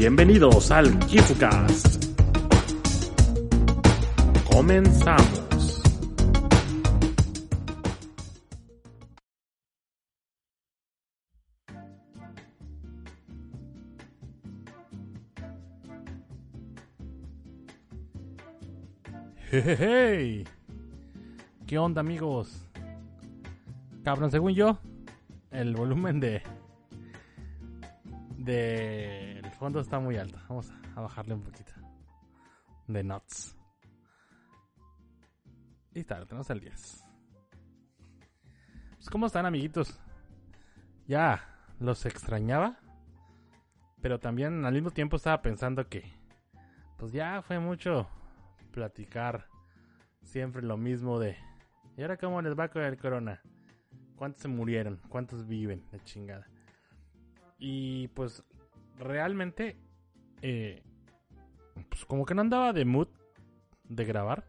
Bienvenidos 0.00 0.70
al 0.70 0.98
KifuCast. 1.00 2.06
Comenzamos. 4.50 5.82
Hey, 19.50 20.44
¿Qué 21.66 21.76
onda 21.76 22.00
amigos? 22.00 22.66
Cabrón, 24.02 24.30
según 24.30 24.54
yo, 24.54 24.78
el 25.50 25.76
volumen 25.76 26.20
de 26.20 26.42
de 28.38 29.29
fondo 29.60 29.78
está 29.78 30.00
muy 30.00 30.16
alto. 30.16 30.38
Vamos 30.48 30.72
a 30.96 31.02
bajarle 31.02 31.34
un 31.34 31.42
poquito. 31.42 31.70
De 32.88 33.04
nuts. 33.04 33.54
Y 35.92 36.00
está, 36.00 36.24
tenemos 36.24 36.48
el 36.48 36.60
10. 36.60 37.04
Pues, 38.94 39.10
¿cómo 39.10 39.26
están, 39.26 39.44
amiguitos? 39.44 40.00
Ya 41.06 41.46
los 41.78 42.06
extrañaba. 42.06 42.78
Pero 44.00 44.18
también 44.18 44.64
al 44.64 44.72
mismo 44.72 44.92
tiempo 44.92 45.16
estaba 45.16 45.42
pensando 45.42 45.86
que, 45.86 46.10
pues 46.96 47.12
ya 47.12 47.42
fue 47.42 47.58
mucho 47.58 48.08
platicar 48.70 49.46
siempre 50.22 50.62
lo 50.62 50.78
mismo 50.78 51.18
de, 51.18 51.36
¿y 51.98 52.00
ahora 52.02 52.16
cómo 52.16 52.40
les 52.40 52.58
va 52.58 52.68
con 52.68 52.80
el 52.80 52.96
corona? 52.96 53.42
¿Cuántos 54.16 54.40
se 54.40 54.48
murieron? 54.48 55.02
¿Cuántos 55.10 55.46
viven? 55.46 55.86
De 55.90 56.02
chingada. 56.02 56.48
Y 57.58 58.08
pues 58.08 58.42
realmente, 59.00 59.76
eh, 60.42 60.82
pues 61.88 62.04
como 62.04 62.24
que 62.24 62.34
no 62.34 62.42
andaba 62.42 62.72
de 62.72 62.84
mood 62.84 63.08
de 63.84 64.04
grabar. 64.04 64.44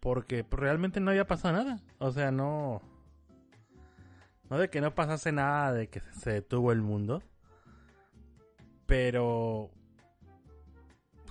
Porque 0.00 0.44
pues, 0.44 0.60
realmente 0.60 1.00
no 1.00 1.10
había 1.10 1.26
pasado 1.26 1.54
nada. 1.54 1.80
O 1.98 2.10
sea, 2.10 2.30
no... 2.30 2.82
No 4.50 4.58
de 4.58 4.68
que 4.68 4.82
no 4.82 4.94
pasase 4.94 5.32
nada, 5.32 5.72
de 5.72 5.88
que 5.88 6.00
se 6.12 6.32
detuvo 6.32 6.72
el 6.72 6.82
mundo. 6.82 7.22
Pero... 8.86 9.70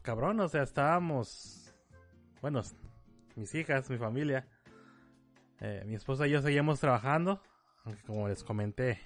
Cabrón, 0.02 0.40
o 0.40 0.48
sea, 0.48 0.64
estábamos... 0.64 1.76
Bueno, 2.42 2.62
mis 3.36 3.54
hijas, 3.54 3.90
mi 3.90 3.98
familia. 3.98 4.48
Eh, 5.60 5.84
mi 5.86 5.96
esposa 5.96 6.28
y 6.28 6.32
yo 6.32 6.42
seguíamos 6.42 6.80
trabajando. 6.80 7.42
Aunque 7.86 8.02
como 8.04 8.28
les 8.28 8.44
comenté 8.44 9.00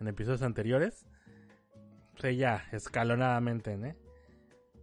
en 0.00 0.08
episodios 0.08 0.42
anteriores. 0.42 1.07
Pues 2.18 2.34
ella 2.34 2.66
escalonadamente, 2.72 3.74
¿eh? 3.74 3.96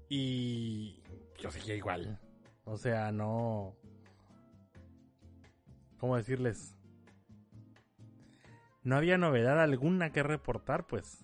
Y 0.09 1.03
yo 1.37 1.51
seguía 1.51 1.75
igual. 1.75 2.19
O 2.63 2.77
sea, 2.77 3.11
no... 3.11 3.75
¿Cómo 5.99 6.15
decirles? 6.15 6.75
No 8.83 8.95
había 8.95 9.17
novedad 9.17 9.59
alguna 9.61 10.11
que 10.11 10.23
reportar, 10.23 10.85
pues 10.85 11.23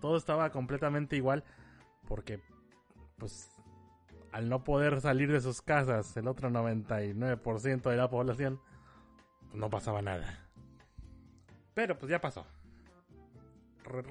todo 0.00 0.16
estaba 0.16 0.50
completamente 0.50 1.16
igual. 1.16 1.44
Porque, 2.08 2.40
pues, 3.18 3.50
al 4.32 4.48
no 4.48 4.64
poder 4.64 5.00
salir 5.00 5.30
de 5.30 5.40
sus 5.40 5.62
casas, 5.62 6.16
el 6.16 6.26
otro 6.26 6.50
99% 6.50 7.90
de 7.90 7.96
la 7.96 8.10
población, 8.10 8.60
pues, 9.48 9.54
no 9.54 9.70
pasaba 9.70 10.02
nada. 10.02 10.48
Pero 11.74 11.98
pues 11.98 12.10
ya 12.10 12.20
pasó 12.20 12.46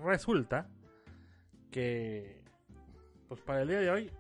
resulta 0.04 0.68
que, 1.72 2.44
pues 3.28 3.42
para 3.42 3.62
el 3.62 3.70
día 3.70 3.80
de 3.80 3.90
hoy, 3.90 4.12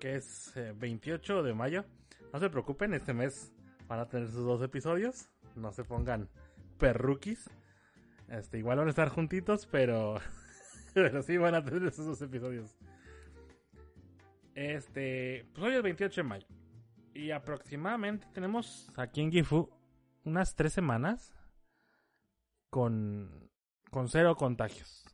que 0.00 0.16
es 0.16 0.52
28 0.76 1.40
eh, 1.40 1.42
de 1.42 1.54
mayo, 1.54 1.84
no 2.32 2.40
se 2.40 2.50
preocupen, 2.50 2.94
este 2.94 3.14
mes 3.14 3.52
van 3.88 4.00
a 4.00 4.08
tener 4.08 4.28
sus 4.28 4.44
dos 4.44 4.62
episodios. 4.62 5.28
No 5.54 5.72
se 5.72 5.84
pongan 5.84 6.28
perruquis. 6.78 7.48
Este, 8.28 8.58
igual 8.58 8.78
van 8.78 8.88
a 8.88 8.90
estar 8.90 9.08
juntitos, 9.08 9.66
pero, 9.66 10.20
pero 10.94 11.22
sí 11.22 11.36
van 11.36 11.54
a 11.54 11.64
tener 11.64 11.84
esos 11.84 12.06
dos 12.06 12.20
episodios. 12.20 12.76
Este, 14.54 15.46
pues 15.54 15.66
hoy 15.66 15.74
es 15.74 15.82
28 15.82 16.20
de 16.22 16.28
mayo. 16.28 16.46
Y 17.14 17.30
aproximadamente 17.30 18.26
tenemos 18.34 18.92
aquí 18.96 19.22
en 19.22 19.30
Gifu 19.30 19.70
unas 20.24 20.54
tres 20.54 20.72
semanas 20.72 21.32
con 22.68 23.48
con 23.90 24.08
cero 24.08 24.36
contagios 24.36 25.06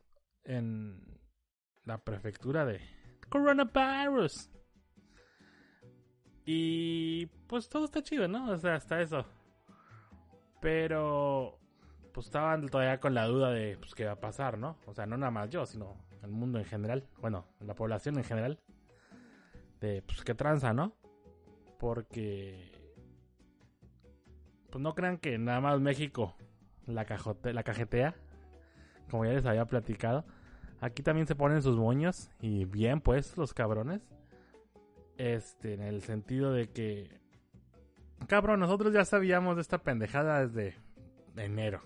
en 0.43 1.22
la 1.85 1.97
prefectura 1.97 2.65
de 2.65 2.81
coronavirus. 3.29 4.49
Y 6.45 7.27
pues 7.47 7.69
todo 7.69 7.85
está 7.85 8.01
chido, 8.01 8.27
¿no? 8.27 8.51
O 8.51 8.57
sea, 8.57 8.75
hasta 8.75 9.01
eso. 9.01 9.25
Pero 10.59 11.59
pues 12.13 12.27
estaban 12.27 12.67
todavía 12.67 12.99
con 12.99 13.13
la 13.13 13.25
duda 13.25 13.51
de 13.51 13.77
pues 13.77 13.95
qué 13.95 14.05
va 14.05 14.13
a 14.13 14.19
pasar, 14.19 14.57
¿no? 14.57 14.77
O 14.85 14.93
sea, 14.93 15.05
no 15.05 15.17
nada 15.17 15.31
más 15.31 15.49
yo, 15.49 15.65
sino 15.65 15.97
el 16.21 16.31
mundo 16.31 16.59
en 16.59 16.65
general, 16.65 17.07
bueno, 17.19 17.47
la 17.59 17.75
población 17.75 18.17
en 18.17 18.23
general. 18.23 18.59
De 19.79 20.01
pues 20.01 20.23
qué 20.23 20.35
tranza, 20.35 20.73
¿no? 20.73 20.95
Porque 21.79 22.71
pues 24.69 24.81
no 24.81 24.95
crean 24.95 25.17
que 25.17 25.37
nada 25.37 25.59
más 25.59 25.79
México 25.79 26.35
la 26.85 27.05
cajote, 27.05 27.53
la 27.53 27.63
cajetea 27.63 28.15
como 29.09 29.25
ya 29.25 29.33
les 29.33 29.45
había 29.45 29.65
platicado. 29.65 30.25
Aquí 30.83 31.01
también 31.01 31.27
se 31.27 31.33
ponen 31.33 31.61
sus 31.61 31.77
moños 31.77 32.29
y 32.41 32.65
bien 32.65 32.99
pues 32.99 33.37
los 33.37 33.53
cabrones. 33.53 34.01
Este, 35.15 35.75
en 35.75 35.81
el 35.81 36.01
sentido 36.01 36.51
de 36.51 36.71
que 36.71 37.21
cabrón, 38.27 38.59
nosotros 38.59 38.91
ya 38.93 39.05
sabíamos 39.05 39.55
de 39.55 39.61
esta 39.61 39.77
pendejada 39.77 40.45
desde 40.45 40.75
enero. 41.37 41.79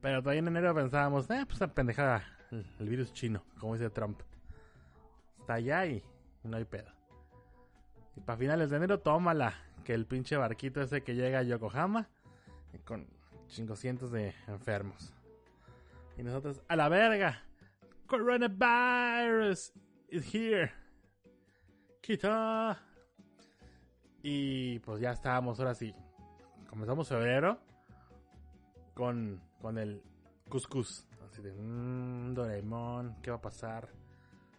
Pero 0.00 0.20
todavía 0.20 0.40
en 0.40 0.48
enero 0.48 0.74
pensábamos, 0.74 1.30
eh, 1.30 1.44
pues 1.44 1.52
esta 1.52 1.68
pendejada, 1.68 2.24
el, 2.50 2.88
virus 2.88 3.12
chino, 3.12 3.44
como 3.60 3.74
dice 3.74 3.88
Trump. 3.90 4.22
Está 5.38 5.54
allá 5.54 5.86
y 5.86 6.02
no 6.42 6.56
hay 6.56 6.64
pedo. 6.64 6.90
Y 8.16 8.20
para 8.20 8.36
finales 8.36 8.68
de 8.68 8.78
enero, 8.78 8.98
tómala, 8.98 9.54
que 9.84 9.94
el 9.94 10.06
pinche 10.06 10.36
barquito 10.36 10.82
ese 10.82 11.04
que 11.04 11.14
llega 11.14 11.38
a 11.38 11.44
Yokohama, 11.44 12.08
con 12.84 13.06
cientos 13.46 14.10
de 14.10 14.34
enfermos. 14.48 15.14
Y 16.20 16.22
nosotros, 16.22 16.60
a 16.68 16.76
la 16.76 16.90
verga. 16.90 17.42
Coronavirus 18.06 19.72
is 20.10 20.34
here. 20.34 20.70
Quita. 22.02 22.78
Y 24.22 24.80
pues 24.80 25.00
ya 25.00 25.12
estábamos 25.12 25.58
ahora 25.58 25.74
sí. 25.74 25.94
Comenzamos 26.68 27.08
febrero 27.08 27.58
con, 28.92 29.40
con 29.62 29.78
el 29.78 30.02
cuscús. 30.50 31.06
Así 31.24 31.40
de, 31.40 31.54
mmm, 31.54 32.34
Doraemon, 32.34 33.16
¿qué 33.22 33.30
va 33.30 33.38
a 33.38 33.40
pasar? 33.40 33.88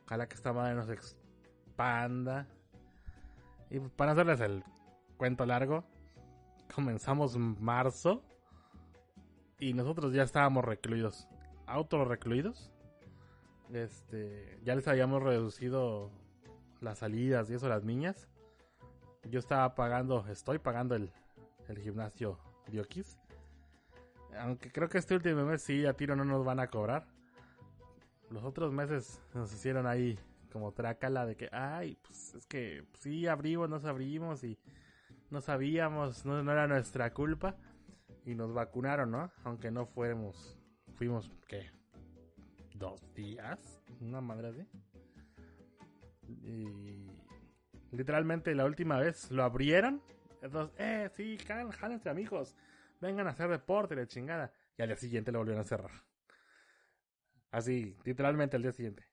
Ojalá 0.06 0.28
que 0.28 0.34
esta 0.34 0.54
madre 0.54 0.74
nos 0.74 0.90
expanda. 0.90 2.48
Y 3.70 3.78
pues, 3.78 3.92
para 3.92 4.14
hacerles 4.14 4.40
el 4.40 4.64
cuento 5.16 5.46
largo, 5.46 5.84
comenzamos 6.74 7.38
marzo 7.38 8.24
y 9.60 9.76
nosotros 9.76 10.12
ya 10.12 10.24
estábamos 10.24 10.66
recluidos, 10.66 11.28
auto 11.66 12.04
recluidos. 12.06 12.72
Este, 13.74 14.60
ya 14.64 14.76
les 14.76 14.88
habíamos 14.88 15.24
reducido 15.24 16.12
las 16.82 17.00
salidas 17.00 17.50
y 17.50 17.54
eso 17.54 17.70
las 17.70 17.84
niñas. 17.84 18.28
Yo 19.24 19.40
estaba 19.40 19.76
pagando, 19.76 20.26
estoy 20.28 20.60
pagando 20.60 20.96
el, 20.96 21.12
el 21.68 21.80
gimnasio 21.80 22.40
Diokis. 22.68 23.18
Aunque 24.40 24.72
creo 24.72 24.90
que 24.90 24.98
este 24.98 25.16
último 25.16 25.46
mes 25.46 25.62
sí, 25.62 25.86
a 25.86 25.94
tiro 25.94 26.16
no 26.16 26.26
nos 26.26 26.44
van 26.44 26.60
a 26.60 26.68
cobrar. 26.68 27.06
Los 28.30 28.44
otros 28.44 28.72
meses 28.72 29.22
nos 29.34 29.54
hicieron 29.54 29.86
ahí 29.86 30.18
como 30.52 30.72
trácala 30.72 31.26
de 31.26 31.36
que, 31.36 31.50
ay, 31.52 31.98
pues 32.02 32.36
es 32.36 32.46
que 32.46 32.86
sí 33.00 33.28
abrimos, 33.28 33.70
nos 33.70 33.86
abrimos 33.86 34.44
y 34.44 34.58
no 35.30 35.42
sabíamos, 35.42 36.26
no, 36.26 36.44
no 36.44 36.52
era 36.52 36.68
nuestra 36.68 37.14
culpa 37.14 37.56
y 38.26 38.36
nos 38.36 38.54
vacunaron, 38.54 39.12
¿no? 39.12 39.32
Aunque 39.44 39.72
no 39.72 39.86
fuéramos, 39.86 40.61
fuimos, 41.02 41.32
¿qué? 41.48 41.72
¿Dos 42.76 43.02
días? 43.16 43.82
Una 44.02 44.22
madre 44.22 44.50
así. 44.50 44.68
Y 46.28 47.08
literalmente 47.92 48.54
la 48.54 48.66
última 48.66 49.00
vez 49.00 49.32
lo 49.32 49.44
abrieron. 49.44 50.04
Entonces, 50.44 50.76
eh, 50.78 51.10
sí, 51.16 51.40
jálense 51.40 52.08
amigos, 52.08 52.56
vengan 53.00 53.26
a 53.26 53.32
hacer 53.32 53.50
deporte, 53.50 53.96
la 53.96 54.06
chingada. 54.06 54.54
Y 54.78 54.84
al 54.84 54.90
día 54.90 54.96
siguiente 54.96 55.32
lo 55.32 55.40
volvieron 55.40 55.62
a 55.62 55.64
cerrar. 55.64 56.04
Así, 57.50 57.98
literalmente 58.04 58.58
al 58.58 58.62
día 58.62 58.72
siguiente. 58.72 59.04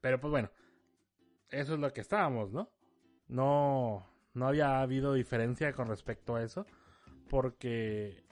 Pero 0.00 0.20
pues 0.20 0.32
bueno, 0.32 0.50
eso 1.48 1.74
es 1.74 1.78
lo 1.78 1.92
que 1.92 2.00
estábamos, 2.00 2.50
¿no? 2.50 2.72
No, 3.28 4.04
no 4.32 4.48
había 4.48 4.80
habido 4.80 5.14
diferencia 5.14 5.74
con 5.74 5.86
respecto 5.86 6.34
a 6.34 6.42
eso. 6.42 6.66
Porque 7.30 8.24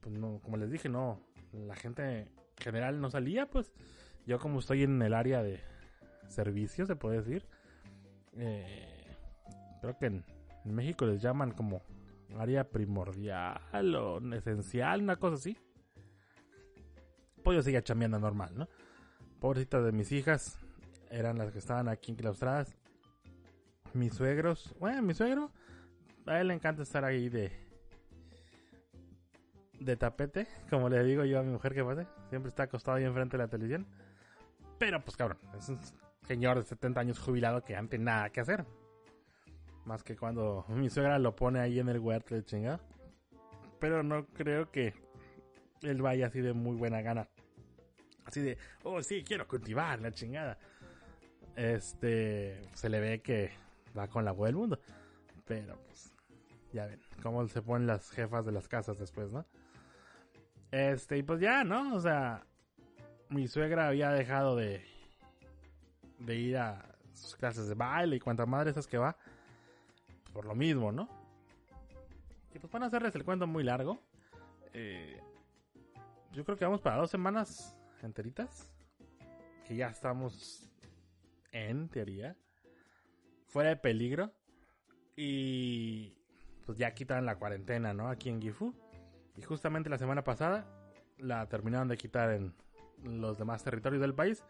pues 0.00 0.18
no, 0.18 0.40
como 0.40 0.56
les 0.56 0.70
dije, 0.72 0.88
no, 0.88 1.27
la 1.52 1.74
gente 1.74 2.28
general 2.56 3.00
no 3.00 3.10
salía, 3.10 3.46
pues, 3.46 3.72
Yo 4.26 4.38
como 4.38 4.58
estoy 4.58 4.82
en 4.82 5.00
el 5.00 5.14
área 5.14 5.42
de 5.42 5.60
servicios, 6.26 6.88
se 6.88 6.96
puede 6.96 7.18
decir. 7.18 7.46
Eh, 8.36 9.16
creo 9.80 9.96
que 9.98 10.06
en, 10.06 10.24
en 10.64 10.74
México 10.74 11.06
les 11.06 11.22
llaman 11.22 11.52
como 11.52 11.82
área 12.36 12.68
primordial 12.68 13.94
o 13.94 14.20
esencial, 14.34 15.02
una 15.02 15.16
cosa 15.16 15.36
así. 15.36 15.56
Pues 17.42 17.56
yo 17.56 17.62
seguía 17.62 17.82
chambeando 17.82 18.18
normal, 18.18 18.52
¿no? 18.54 18.68
Pobrecitas 19.40 19.84
de 19.84 19.92
mis 19.92 20.12
hijas, 20.12 20.58
eran 21.10 21.38
las 21.38 21.52
que 21.52 21.58
estaban 21.58 21.88
aquí 21.88 22.12
enclaustradas. 22.12 22.76
Mis 23.94 24.12
suegros, 24.12 24.74
bueno, 24.78 25.00
mi 25.02 25.14
suegro, 25.14 25.50
a 26.26 26.40
él 26.40 26.48
le 26.48 26.54
encanta 26.54 26.82
estar 26.82 27.04
ahí 27.04 27.28
de 27.28 27.67
de 29.80 29.96
tapete, 29.96 30.46
como 30.70 30.88
le 30.88 31.02
digo 31.04 31.24
yo 31.24 31.40
a 31.40 31.42
mi 31.42 31.52
mujer 31.52 31.74
que 31.74 31.84
pase. 31.84 32.06
Siempre 32.28 32.48
está 32.48 32.64
acostado 32.64 32.96
ahí 32.96 33.04
enfrente 33.04 33.36
de 33.36 33.42
la 33.44 33.48
televisión. 33.48 33.86
Pero 34.78 35.02
pues 35.02 35.16
cabrón, 35.16 35.38
es 35.56 35.68
un 35.68 35.78
señor 36.26 36.58
de 36.58 36.64
70 36.64 37.00
años 37.00 37.18
jubilado 37.18 37.62
que 37.62 37.76
antes 37.76 37.98
nada 37.98 38.30
que 38.30 38.40
hacer. 38.40 38.64
Más 39.84 40.02
que 40.02 40.16
cuando 40.16 40.64
mi 40.68 40.90
suegra 40.90 41.18
lo 41.18 41.34
pone 41.34 41.60
ahí 41.60 41.78
en 41.78 41.88
el 41.88 41.98
huerto 41.98 42.34
de 42.34 42.44
chingada. 42.44 42.80
Pero 43.80 44.02
no 44.02 44.26
creo 44.26 44.70
que 44.70 44.94
él 45.82 46.02
vaya 46.02 46.26
así 46.26 46.40
de 46.40 46.52
muy 46.52 46.76
buena 46.76 47.00
gana. 47.00 47.28
Así 48.24 48.42
de, 48.42 48.58
oh 48.82 49.02
sí, 49.02 49.24
quiero 49.24 49.46
cultivar 49.46 50.00
la 50.00 50.12
chingada. 50.12 50.58
Este, 51.56 52.60
se 52.74 52.88
le 52.88 53.00
ve 53.00 53.20
que 53.20 53.52
va 53.96 54.08
con 54.08 54.24
la 54.24 54.30
abuela 54.30 54.48
del 54.48 54.56
mundo. 54.56 54.80
Pero 55.46 55.78
pues, 55.86 56.12
ya 56.72 56.86
ven, 56.86 57.00
cómo 57.22 57.46
se 57.48 57.62
ponen 57.62 57.86
las 57.86 58.10
jefas 58.10 58.44
de 58.44 58.52
las 58.52 58.68
casas 58.68 58.98
después, 58.98 59.32
¿no? 59.32 59.46
Este, 60.70 61.18
y 61.18 61.22
pues 61.22 61.40
ya, 61.40 61.64
¿no? 61.64 61.94
O 61.94 62.00
sea, 62.00 62.44
mi 63.30 63.48
suegra 63.48 63.88
había 63.88 64.10
dejado 64.10 64.56
de, 64.56 64.84
de 66.18 66.36
ir 66.36 66.56
a 66.58 66.96
sus 67.14 67.36
clases 67.36 67.68
de 67.68 67.74
baile 67.74 68.16
y 68.16 68.20
cuantas 68.20 68.48
madres 68.48 68.72
esas 68.72 68.86
que 68.86 68.98
va. 68.98 69.16
Por 70.32 70.44
lo 70.44 70.54
mismo, 70.54 70.92
¿no? 70.92 71.08
Y 72.54 72.58
pues 72.58 72.72
van 72.72 72.82
a 72.82 72.86
hacerles 72.86 73.14
el 73.14 73.24
cuento 73.24 73.46
muy 73.46 73.64
largo. 73.64 73.98
Eh, 74.72 75.20
yo 76.32 76.44
creo 76.44 76.56
que 76.56 76.64
vamos 76.64 76.80
para 76.80 76.96
dos 76.96 77.10
semanas 77.10 77.76
enteritas. 78.02 78.70
Que 79.66 79.76
ya 79.76 79.88
estamos 79.88 80.68
en 81.52 81.88
teoría. 81.88 82.36
Fuera 83.46 83.70
de 83.70 83.76
peligro. 83.76 84.32
Y 85.16 86.14
pues 86.64 86.78
ya 86.78 86.94
quitan 86.94 87.26
la 87.26 87.36
cuarentena, 87.36 87.92
¿no? 87.92 88.08
Aquí 88.08 88.28
en 88.28 88.40
Gifu. 88.40 88.74
Y 89.38 89.42
justamente 89.42 89.88
la 89.88 89.98
semana 89.98 90.24
pasada 90.24 90.66
la 91.18 91.46
terminaron 91.46 91.86
de 91.86 91.96
quitar 91.96 92.30
en 92.30 92.52
los 93.04 93.38
demás 93.38 93.62
territorios 93.62 94.00
del 94.00 94.14
país. 94.14 94.44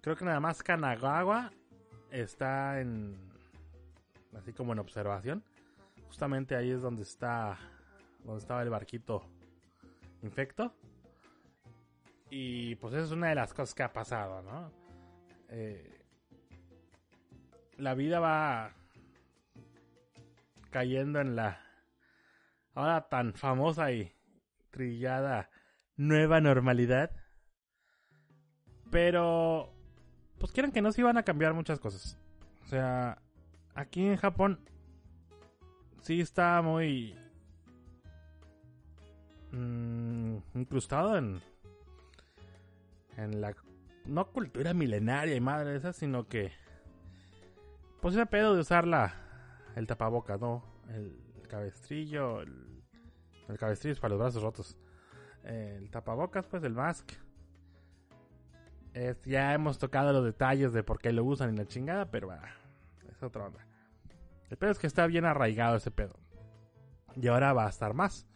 Creo 0.00 0.16
que 0.16 0.24
nada 0.24 0.40
más 0.40 0.62
Kanagawa 0.62 1.52
está 2.10 2.80
en. 2.80 3.16
así 4.36 4.52
como 4.52 4.72
en 4.72 4.80
observación. 4.80 5.44
Justamente 6.08 6.56
ahí 6.56 6.72
es 6.72 6.82
donde 6.82 7.02
está. 7.02 7.56
donde 8.24 8.40
estaba 8.40 8.62
el 8.62 8.70
barquito 8.70 9.22
infecto. 10.22 10.74
Y 12.28 12.74
pues 12.76 12.94
esa 12.94 13.04
es 13.04 13.12
una 13.12 13.28
de 13.28 13.36
las 13.36 13.54
cosas 13.54 13.74
que 13.76 13.84
ha 13.84 13.92
pasado, 13.92 14.42
¿no? 14.42 14.72
Eh, 15.50 16.04
la 17.76 17.94
vida 17.94 18.18
va 18.18 18.72
cayendo 20.70 21.20
en 21.20 21.36
la 21.36 21.60
ahora 22.74 23.08
tan 23.08 23.32
famosa 23.32 23.92
y 23.92 24.15
trillada 24.76 25.48
nueva 25.96 26.40
normalidad. 26.40 27.10
Pero, 28.90 29.72
pues 30.38 30.52
quieran 30.52 30.70
que 30.70 30.82
no 30.82 30.92
se 30.92 31.00
iban 31.00 31.16
a 31.16 31.22
cambiar 31.22 31.54
muchas 31.54 31.80
cosas. 31.80 32.18
O 32.64 32.68
sea, 32.68 33.22
aquí 33.74 34.06
en 34.06 34.16
Japón 34.16 34.60
sí 36.02 36.20
está 36.20 36.60
muy 36.60 37.16
mmm, 39.50 40.36
incrustado 40.54 41.16
en 41.16 41.40
en 43.16 43.40
la 43.40 43.54
no 44.04 44.30
cultura 44.30 44.74
milenaria 44.74 45.34
y 45.34 45.40
madre 45.40 45.74
esa, 45.74 45.94
sino 45.94 46.28
que 46.28 46.52
pues 48.02 48.14
ese 48.14 48.26
pedo 48.26 48.54
de 48.54 48.60
usar 48.60 48.86
la 48.86 49.14
el 49.74 49.86
tapabocas, 49.86 50.38
¿no? 50.38 50.62
El 50.90 51.18
cabestrillo, 51.48 52.42
el, 52.42 52.75
el 53.48 53.58
cabestrillo 53.58 53.92
es 53.92 54.00
para 54.00 54.10
los 54.10 54.20
brazos 54.20 54.42
rotos. 54.42 54.76
El 55.44 55.90
tapabocas, 55.90 56.46
pues 56.46 56.62
el 56.64 56.74
mask. 56.74 57.12
Ya 59.24 59.52
hemos 59.52 59.78
tocado 59.78 60.12
los 60.12 60.24
detalles 60.24 60.72
de 60.72 60.82
por 60.82 60.98
qué 60.98 61.12
lo 61.12 61.24
usan 61.24 61.52
y 61.54 61.56
la 61.56 61.66
chingada, 61.66 62.10
pero 62.10 62.30
ah, 62.30 62.48
es 63.08 63.22
otra 63.22 63.44
onda. 63.44 63.66
El 64.48 64.56
pedo 64.56 64.70
es 64.70 64.78
que 64.78 64.86
está 64.86 65.06
bien 65.06 65.24
arraigado 65.24 65.76
ese 65.76 65.90
pedo. 65.90 66.18
Y 67.14 67.26
ahora 67.28 67.52
va 67.52 67.66
a 67.66 67.70
estar 67.70 67.94
más. 67.94 68.26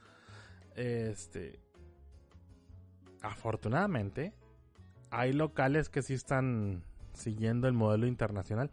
Este. 0.75 1.61
Afortunadamente, 3.23 4.35
hay 5.11 5.33
locales 5.33 5.89
que 5.89 6.03
sí 6.03 6.15
están 6.15 6.85
siguiendo 7.13 7.67
el 7.67 7.75
modelo 7.75 8.07
internacional. 8.07 8.71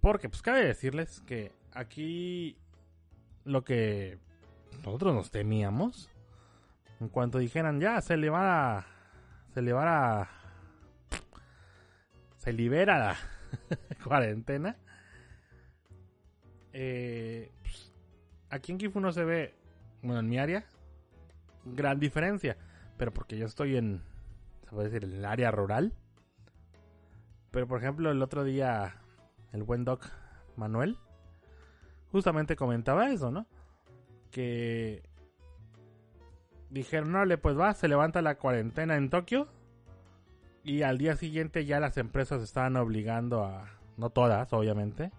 Porque, 0.00 0.28
pues 0.28 0.42
cabe 0.42 0.64
decirles 0.64 1.20
que 1.20 1.52
aquí 1.72 2.58
lo 3.44 3.62
que 3.64 4.18
nosotros 4.78 5.14
nos 5.14 5.30
temíamos, 5.30 6.10
en 7.00 7.08
cuanto 7.08 7.38
dijeran 7.38 7.80
ya 7.80 8.00
se 8.00 8.16
le 8.16 8.30
va 8.30 8.78
a, 8.78 8.86
se 9.54 9.62
le 9.62 9.72
va 9.72 10.22
a, 10.22 10.28
se 12.38 12.52
libera 12.52 12.98
la 12.98 13.16
cuarentena, 14.04 14.76
eh, 16.72 17.52
pues, 17.62 17.92
aquí 18.50 18.72
en 18.72 18.78
Kifu 18.78 19.00
no 19.00 19.12
se 19.12 19.24
ve, 19.24 19.54
bueno, 20.02 20.20
en 20.20 20.28
mi 20.28 20.38
área, 20.38 20.64
gran 21.64 22.00
diferencia, 22.00 22.56
pero 22.96 23.12
porque 23.12 23.36
yo 23.36 23.46
estoy 23.46 23.76
en, 23.76 24.02
se 24.64 24.70
puede 24.70 24.88
decir, 24.88 25.04
en 25.04 25.16
el 25.16 25.24
área 25.24 25.50
rural. 25.50 25.92
Pero 27.50 27.66
por 27.66 27.78
ejemplo, 27.78 28.10
el 28.10 28.22
otro 28.22 28.44
día, 28.44 28.96
el 29.52 29.62
buen 29.62 29.84
doc 29.84 30.06
Manuel, 30.56 30.96
justamente 32.10 32.56
comentaba 32.56 33.10
eso, 33.10 33.30
¿no? 33.30 33.46
Que 34.32 35.04
dijeron, 36.70 37.12
no, 37.12 37.24
le 37.24 37.38
pues 37.38 37.56
va, 37.56 37.74
se 37.74 37.86
levanta 37.86 38.20
la 38.22 38.36
cuarentena 38.36 38.96
en 38.96 39.10
Tokio. 39.10 39.46
Y 40.64 40.82
al 40.82 40.98
día 40.98 41.16
siguiente 41.16 41.64
ya 41.64 41.78
las 41.78 41.96
empresas 41.98 42.42
estaban 42.42 42.76
obligando 42.76 43.44
a, 43.44 43.68
no 43.96 44.10
todas, 44.10 44.52
obviamente. 44.52 45.12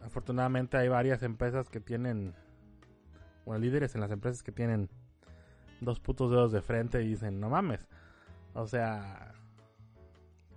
Afortunadamente 0.00 0.76
hay 0.76 0.88
varias 0.88 1.22
empresas 1.22 1.68
que 1.68 1.80
tienen, 1.80 2.34
bueno, 3.46 3.60
líderes 3.60 3.94
en 3.94 4.00
las 4.00 4.10
empresas 4.10 4.42
que 4.42 4.52
tienen 4.52 4.88
dos 5.80 6.00
putos 6.00 6.30
dedos 6.30 6.52
de 6.52 6.62
frente 6.62 7.02
y 7.02 7.08
dicen, 7.08 7.40
no 7.40 7.48
mames. 7.48 7.86
O 8.54 8.66
sea, 8.66 9.34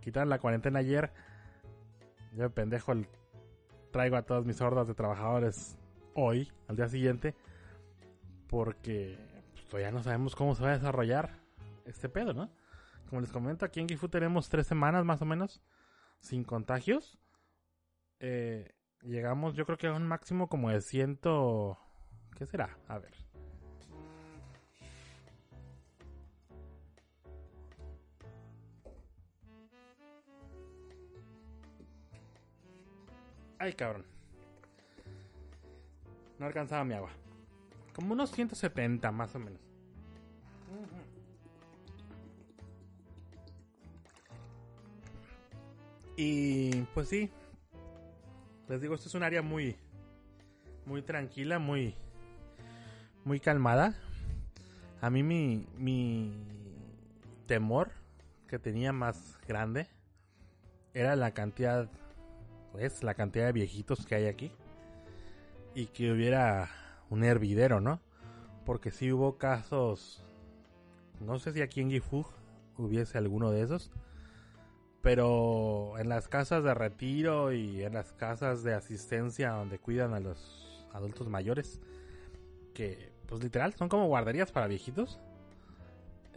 quitaron 0.01 0.29
la 0.29 0.39
cuarentena 0.39 0.79
ayer. 0.79 1.11
Yo 2.35 2.49
pendejo 2.49 2.93
traigo 3.91 4.17
a 4.17 4.23
todas 4.23 4.45
mis 4.45 4.59
hordas 4.59 4.87
de 4.87 4.93
trabajadores 4.93 5.77
hoy, 6.15 6.51
al 6.67 6.75
día 6.75 6.87
siguiente, 6.87 7.35
porque 8.47 9.19
pues, 9.53 9.65
todavía 9.67 9.91
no 9.91 10.01
sabemos 10.01 10.35
cómo 10.35 10.55
se 10.55 10.63
va 10.63 10.69
a 10.69 10.77
desarrollar 10.77 11.37
este 11.85 12.09
pedo, 12.09 12.33
¿no? 12.33 12.49
Como 13.09 13.21
les 13.21 13.31
comento, 13.31 13.65
aquí 13.65 13.79
en 13.79 13.87
Gifu 13.87 14.09
tenemos 14.09 14.49
tres 14.49 14.65
semanas 14.65 15.05
más 15.05 15.21
o 15.21 15.25
menos 15.25 15.61
sin 16.19 16.43
contagios. 16.43 17.19
Eh, 18.19 18.73
llegamos, 19.03 19.53
yo 19.53 19.65
creo 19.65 19.77
que 19.77 19.87
a 19.87 19.93
un 19.93 20.07
máximo 20.07 20.49
como 20.49 20.71
de 20.71 20.81
ciento... 20.81 21.77
¿Qué 22.35 22.45
será? 22.45 22.77
A 22.87 22.97
ver. 22.97 23.13
Ay, 33.57 33.73
cabrón. 33.73 34.14
No 36.39 36.45
alcanzaba 36.45 36.83
mi 36.83 36.93
agua. 36.93 37.11
Como 37.93 38.13
unos 38.13 38.31
170 38.31 39.11
más 39.11 39.33
o 39.35 39.39
menos. 39.39 39.61
Y 46.17 46.81
pues 46.93 47.09
sí. 47.09 47.29
Les 48.67 48.81
digo, 48.81 48.95
esto 48.95 49.07
es 49.07 49.15
un 49.15 49.23
área 49.23 49.41
muy 49.41 49.75
muy 50.85 51.01
tranquila, 51.01 51.59
muy 51.59 51.95
muy 53.23 53.39
calmada. 53.39 53.95
A 55.01 55.09
mí 55.09 55.23
mi 55.23 55.67
mi 55.77 56.33
temor 57.47 57.91
que 58.47 58.59
tenía 58.59 58.93
más 58.93 59.37
grande 59.47 59.87
era 60.93 61.15
la 61.15 61.33
cantidad 61.33 61.89
pues 62.71 63.03
la 63.03 63.13
cantidad 63.13 63.45
de 63.45 63.51
viejitos 63.53 64.05
que 64.05 64.15
hay 64.15 64.25
aquí 64.25 64.51
y 65.75 65.87
que 65.87 66.11
hubiera 66.11 66.69
un 67.09 67.23
hervidero, 67.23 67.81
¿no? 67.81 67.99
Porque 68.65 68.91
sí 68.91 69.11
hubo 69.11 69.37
casos, 69.37 70.23
no 71.19 71.37
sé 71.37 71.51
si 71.51 71.61
aquí 71.61 71.81
en 71.81 71.91
Gifu 71.91 72.25
hubiese 72.77 73.17
alguno 73.17 73.51
de 73.51 73.61
esos. 73.61 73.91
Pero 75.01 75.99
en 75.99 76.09
las 76.09 76.27
casas 76.27 76.63
de 76.63 76.73
retiro 76.73 77.53
y 77.53 77.83
en 77.83 77.93
las 77.93 78.13
casas 78.13 78.63
de 78.63 78.73
asistencia 78.73 79.51
donde 79.51 79.77
cuidan 79.77 80.15
a 80.15 80.19
los 80.19 80.87
adultos 80.93 81.27
mayores, 81.27 81.79
que 82.73 83.11
pues 83.27 83.43
literal 83.43 83.73
son 83.73 83.87
como 83.87 84.07
guarderías 84.07 84.51
para 84.51 84.67
viejitos, 84.67 85.19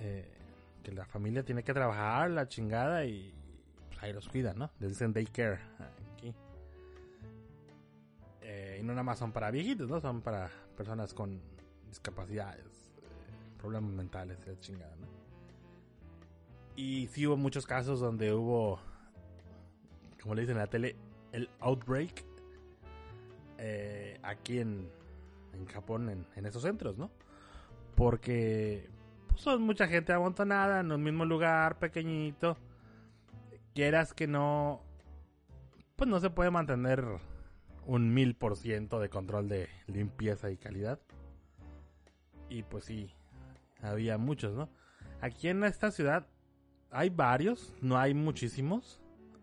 eh, 0.01 0.29
que 0.83 0.93
la 0.93 1.07
familia 1.07 1.45
tiene 1.45 1.63
que 1.63 1.73
trabajar 1.73 2.31
la 2.31 2.47
chingada 2.49 3.07
y 3.07 3.33
pues, 3.89 4.03
ahí 4.03 4.13
los 4.13 4.29
cuidan, 4.29 4.59
¿no? 4.59 4.71
Les 4.81 4.91
dicen 4.91 5.15
daycare 5.15 5.61
y 8.79 8.83
no 8.83 8.93
nada 8.93 9.03
más 9.03 9.19
son 9.19 9.33
para 9.33 9.51
viejitos, 9.51 9.89
¿no? 9.89 10.01
Son 10.01 10.23
para 10.23 10.51
personas 10.77 11.13
con 11.13 11.41
discapacidades, 11.89 12.65
eh, 12.99 13.59
problemas 13.59 13.93
mentales, 13.93 14.39
la 14.47 14.59
chingada, 14.61 14.95
¿no? 14.97 15.07
Y 16.77 17.09
sí 17.09 17.27
hubo 17.27 17.37
muchos 17.37 17.67
casos 17.67 17.99
donde 17.99 18.33
hubo, 18.33 18.79
como 20.23 20.35
le 20.35 20.43
dicen 20.43 20.57
en 20.57 20.63
la 20.63 20.69
tele, 20.69 20.97
el 21.33 21.51
outbreak 21.59 22.25
eh, 23.59 24.19
aquí 24.23 24.61
en, 24.61 24.89
en 25.55 25.67
Japón, 25.67 26.27
en, 26.37 26.47
esos 26.47 26.63
centros, 26.63 26.97
¿no? 26.97 27.11
Porque 27.97 28.89
pues, 29.27 29.41
son 29.41 29.63
mucha 29.63 29.89
gente 29.89 30.13
amontonada 30.13 30.81
en 30.81 30.93
un 30.93 31.03
mismo 31.03 31.25
lugar 31.25 31.81
pequeñito. 31.81 32.57
Quieras 33.75 34.15
que 34.15 34.29
no, 34.29 34.83
pues 35.97 36.09
no 36.09 36.21
se 36.21 36.31
puede 36.31 36.53
mantener 36.53 37.05
un 37.89 38.13
mil 38.13 38.37
por 38.37 38.59
ciento 38.59 39.01
de 39.01 39.09
control 39.09 39.49
de 39.49 39.67
limpieza 39.87 40.51
y 40.51 40.59
calidad. 40.59 41.01
Y 42.51 42.63
pues 42.63 42.85
sí, 42.85 43.15
había 43.81 44.19
muchos, 44.19 44.55
¿no? 44.55 44.69
Aquí 45.23 45.49
en 45.49 45.65
esta 45.65 45.91
ciudad 45.91 46.27
hay 46.91 47.09
varios, 47.09 47.75
no 47.81 47.99
hay 47.99 48.13
muchísimos 48.13 49.01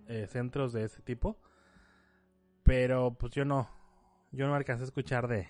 eh, 0.08 0.28
centros 0.28 0.74
de 0.74 0.84
ese 0.84 1.02
tipo. 1.02 1.40
Pero 2.62 3.16
pues 3.16 3.34
yo 3.34 3.46
no, 3.46 3.68
yo 4.32 4.46
no 4.46 4.54
alcancé 4.54 4.84
a 4.84 4.86
escuchar 4.86 5.28
de, 5.28 5.50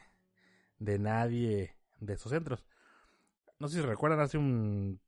de 0.79 0.97
nadie 0.97 1.75
de 1.99 2.13
esos 2.13 2.31
centros. 2.31 2.65
No 3.59 3.67
sé 3.67 3.81
si 3.81 3.85
recuerdan 3.85 4.21
hace 4.21 4.37
un 4.37 5.01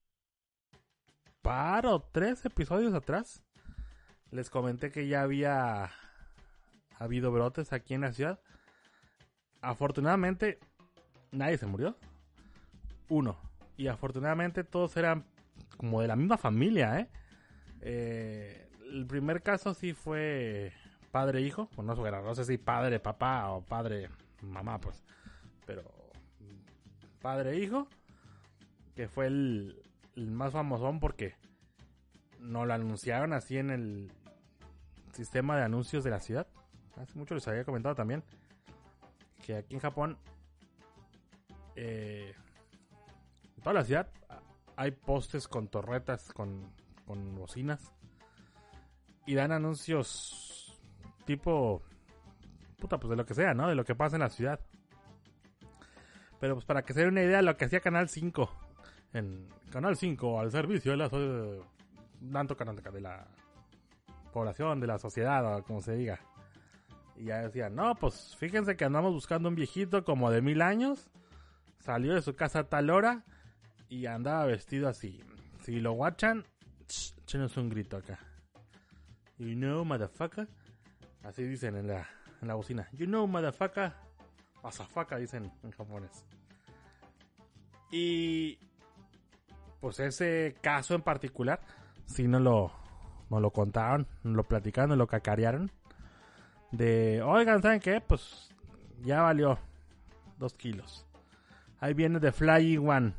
par 1.42 1.86
o 1.86 2.02
tres 2.02 2.44
episodios 2.44 2.94
atrás. 2.94 3.46
Les 4.30 4.50
comenté 4.50 4.92
que 4.92 5.08
ya 5.08 5.22
había 5.22 5.90
habido 7.00 7.32
brotes 7.32 7.74
aquí 7.74 7.94
en 7.94 8.02
la 8.02 8.14
ciudad. 8.14 8.40
Afortunadamente, 9.62 10.60
nadie 11.32 11.58
se 11.58 11.66
murió. 11.66 11.98
Uno. 13.10 13.38
Y 13.78 13.88
afortunadamente 13.88 14.64
todos 14.64 14.98
eran 14.98 15.26
como 15.78 16.02
de 16.02 16.08
la 16.08 16.16
misma 16.16 16.38
familia, 16.38 17.00
¿eh? 17.00 17.10
¿eh? 17.82 18.70
el 18.92 19.06
primer 19.06 19.44
caso 19.44 19.74
sí 19.74 19.94
fue 19.94 20.74
padre-hijo. 21.12 21.70
Bueno, 21.76 21.96
no 21.96 22.36
sé 22.36 22.46
si 22.46 22.58
padre-papá 22.58 23.50
o 23.50 23.62
padre-mamá, 23.62 24.80
pues. 24.80 25.04
Pero 25.66 25.84
padre-hijo, 27.22 27.88
que 28.96 29.08
fue 29.08 29.28
el, 29.28 29.84
el 30.16 30.32
más 30.32 30.54
famosón 30.54 31.00
porque 31.00 31.36
no 32.40 32.66
lo 32.66 32.74
anunciaron 32.74 33.34
así 33.34 33.58
en 33.58 33.70
el 33.70 34.12
sistema 35.14 35.58
de 35.58 35.64
anuncios 35.64 36.04
de 36.04 36.10
la 36.10 36.20
ciudad. 36.20 36.48
Hace 37.02 37.18
mucho 37.18 37.36
les 37.36 37.48
había 37.48 37.64
comentado 37.64 37.96
también 37.96 38.24
que 39.48 39.56
aquí 39.56 39.76
en 39.76 39.80
Japón, 39.80 40.18
eh, 41.76 42.34
en 43.56 43.64
toda 43.64 43.76
la 43.76 43.84
ciudad, 43.84 44.10
hay 44.76 44.92
postes 44.92 45.48
con 45.48 45.70
torretas, 45.70 46.34
con, 46.34 46.70
con 47.06 47.34
bocinas. 47.36 47.94
Y 49.26 49.36
dan 49.36 49.54
anuncios 49.54 50.78
tipo... 51.26 51.82
Puta, 52.78 53.00
pues 53.00 53.10
de 53.10 53.16
lo 53.16 53.26
que 53.26 53.34
sea, 53.34 53.54
¿no? 53.54 53.68
De 53.70 53.76
lo 53.76 53.86
que 53.86 53.96
pasa 53.96 54.18
en 54.18 54.22
la 54.22 54.30
ciudad. 54.30 54.60
Pero 56.40 56.56
pues 56.56 56.66
para 56.66 56.84
que 56.84 56.94
se 56.94 57.00
den 57.00 57.10
una 57.10 57.24
idea, 57.24 57.42
lo 57.42 57.56
que 57.56 57.66
hacía 57.66 57.80
Canal 57.80 58.10
5. 58.10 58.52
En 59.14 59.48
Canal 59.72 59.96
5, 59.96 60.40
al 60.40 60.52
servicio 60.52 60.92
de 60.92 60.98
la, 60.98 61.10
de 62.92 63.02
la 63.02 63.28
población, 64.32 64.80
de 64.80 64.88
la 64.88 65.00
sociedad, 65.00 65.58
o 65.58 65.64
como 65.64 65.82
se 65.82 65.96
diga. 65.96 66.20
Y 67.18 67.26
ya 67.26 67.42
decían, 67.42 67.76
no, 67.76 67.96
pues 67.96 68.36
fíjense 68.38 68.76
que 68.76 68.86
andamos 68.86 69.14
buscando 69.14 69.50
un 69.50 69.56
viejito 69.56 70.04
como 70.04 70.32
de 70.32 70.42
mil 70.42 70.62
años. 70.62 71.10
Salió 71.80 72.14
de 72.14 72.22
su 72.22 72.36
casa 72.36 72.60
a 72.60 72.70
tal 72.70 72.90
hora 72.90 73.24
y 73.90 74.06
andaba 74.06 74.46
vestido 74.46 74.88
así. 74.88 75.24
Si 75.62 75.80
lo 75.80 75.94
watchan, 75.94 76.46
chenos 77.26 77.58
un 77.58 77.70
grito 77.70 77.98
acá. 77.98 78.20
You 79.38 79.56
know, 79.56 79.84
motherfucker. 79.84 80.48
Así 81.24 81.44
dicen 81.44 81.76
en 81.76 81.88
la, 81.88 82.08
en 82.42 82.48
la 82.48 82.56
bocina. 82.56 82.88
You 82.94 83.06
know, 83.06 83.28
motherfucker. 83.28 83.94
Asafaka 84.64 85.18
dicen 85.18 85.52
en 85.64 85.72
japonés. 85.72 86.26
Y 87.92 88.60
pues 89.80 90.00
ese 90.00 90.56
caso 90.62 90.96
en 90.96 91.02
particular, 91.02 91.62
si 92.06 92.28
no 92.28 92.40
lo, 92.40 92.72
no 93.30 93.40
lo 93.40 93.52
contaron, 93.52 94.08
no 94.24 94.34
lo 94.34 94.44
platicaron, 94.44 94.90
no 94.90 94.96
lo 94.96 95.08
cacarearon. 95.08 95.72
De, 96.72 97.22
oigan, 97.22 97.62
¿saben 97.62 97.80
qué? 97.80 98.02
Pues 98.02 98.50
ya 99.02 99.22
valió 99.22 99.58
dos 100.38 100.54
kilos. 100.54 101.06
Ahí 101.80 101.94
viene 101.94 102.20
de 102.20 102.32
Flying 102.32 102.88
One 102.88 103.14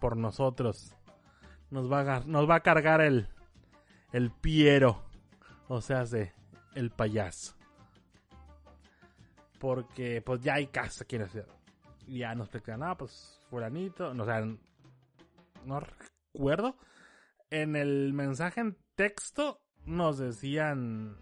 por 0.00 0.16
nosotros. 0.16 0.94
Nos 1.70 1.90
va 1.90 2.16
a, 2.16 2.20
nos 2.20 2.48
va 2.48 2.56
a 2.56 2.60
cargar 2.60 3.00
el, 3.00 3.28
el 4.12 4.30
Piero. 4.30 5.02
O 5.68 5.80
sea, 5.80 6.04
de 6.04 6.32
el 6.74 6.90
payaso. 6.90 7.54
Porque 9.58 10.22
pues 10.22 10.40
ya 10.40 10.54
hay 10.54 10.66
casa 10.66 11.04
aquí 11.04 11.16
en 11.16 11.22
la 11.22 11.28
ciudad. 11.28 11.46
Ya 12.08 12.34
nos 12.34 12.46
explican, 12.46 12.82
ah, 12.82 12.96
pues 12.96 13.40
fulanito. 13.50 14.14
No, 14.14 14.24
o 14.24 14.26
sea, 14.26 14.44
no 15.64 15.80
recuerdo. 15.80 16.76
En 17.50 17.76
el 17.76 18.12
mensaje 18.12 18.60
en 18.60 18.76
texto 18.94 19.60
nos 19.84 20.18
decían 20.18 21.16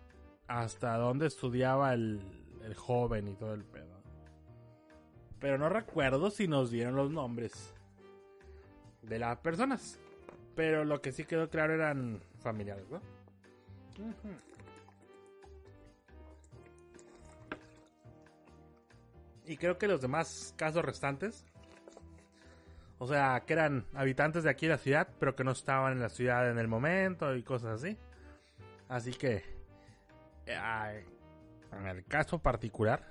hasta 0.49 0.97
dónde 0.97 1.27
estudiaba 1.27 1.95
el, 1.95 2.21
el 2.65 2.75
joven 2.75 3.29
y 3.29 3.35
todo 3.35 3.55
el 3.55 3.65
pedo. 3.65 4.03
Pero 5.39 5.59
no 5.59 5.69
recuerdo 5.69 6.31
si 6.31 6.49
nos 6.49 6.71
dieron 6.71 6.97
los 6.97 7.11
nombres 7.11 7.73
de 9.03 9.19
las 9.19 9.39
personas. 9.39 10.01
Pero 10.57 10.85
lo 10.85 11.01
que 11.01 11.13
sí 11.13 11.25
quedó 11.25 11.49
claro 11.49 11.75
eran 11.75 12.21
familiares, 12.41 12.85
¿no? 12.91 13.01
Y 19.47 19.57
creo 19.57 19.79
que 19.79 19.89
los 19.89 20.01
demás 20.01 20.53
casos 20.57 20.85
restantes, 20.85 21.47
o 22.99 23.07
sea, 23.07 23.45
que 23.47 23.55
eran 23.55 23.87
habitantes 23.95 24.45
de 24.45 24.51
aquí 24.51 24.67
de 24.67 24.73
la 24.73 24.79
ciudad, 24.79 25.09
pero 25.19 25.35
que 25.35 25.45
no 25.45 25.53
estaban 25.53 25.93
en 25.93 26.01
la 26.01 26.11
ciudad 26.11 26.51
en 26.51 26.59
el 26.59 26.69
momento 26.69 27.35
y 27.35 27.43
cosas 27.43 27.81
así. 27.81 27.97
Así 28.89 29.13
que, 29.13 29.58
en 30.49 31.87
el 31.87 32.05
caso 32.05 32.39
particular 32.39 33.05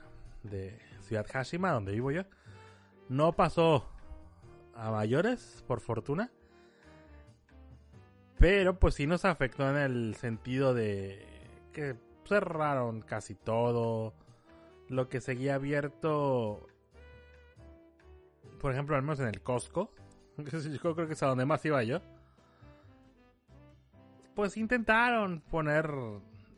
de 0.43 0.79
Ciudad 1.01 1.25
Hashima, 1.31 1.71
donde 1.71 1.93
vivo 1.93 2.11
yo, 2.11 2.23
no 3.09 3.33
pasó 3.33 3.87
a 4.75 4.91
mayores, 4.91 5.63
por 5.67 5.81
fortuna. 5.81 6.31
Pero 8.37 8.77
pues 8.77 8.95
sí 8.95 9.07
nos 9.07 9.25
afectó 9.25 9.67
en 9.69 9.77
el 9.77 10.15
sentido 10.15 10.73
de 10.73 11.25
que 11.73 11.95
cerraron 12.27 13.01
casi 13.01 13.33
todo. 13.33 14.13
Lo 14.89 15.09
que 15.09 15.21
seguía 15.21 15.55
abierto, 15.55 16.67
por 18.59 18.71
ejemplo, 18.71 18.95
al 18.95 19.01
menos 19.01 19.19
en 19.19 19.27
el 19.27 19.41
Costco, 19.41 19.91
creo 20.81 20.95
que 20.95 21.13
es 21.13 21.23
a 21.23 21.27
donde 21.27 21.45
más 21.45 21.65
iba 21.65 21.83
yo. 21.83 22.01
Pues 24.35 24.55
intentaron 24.55 25.41
poner 25.41 25.89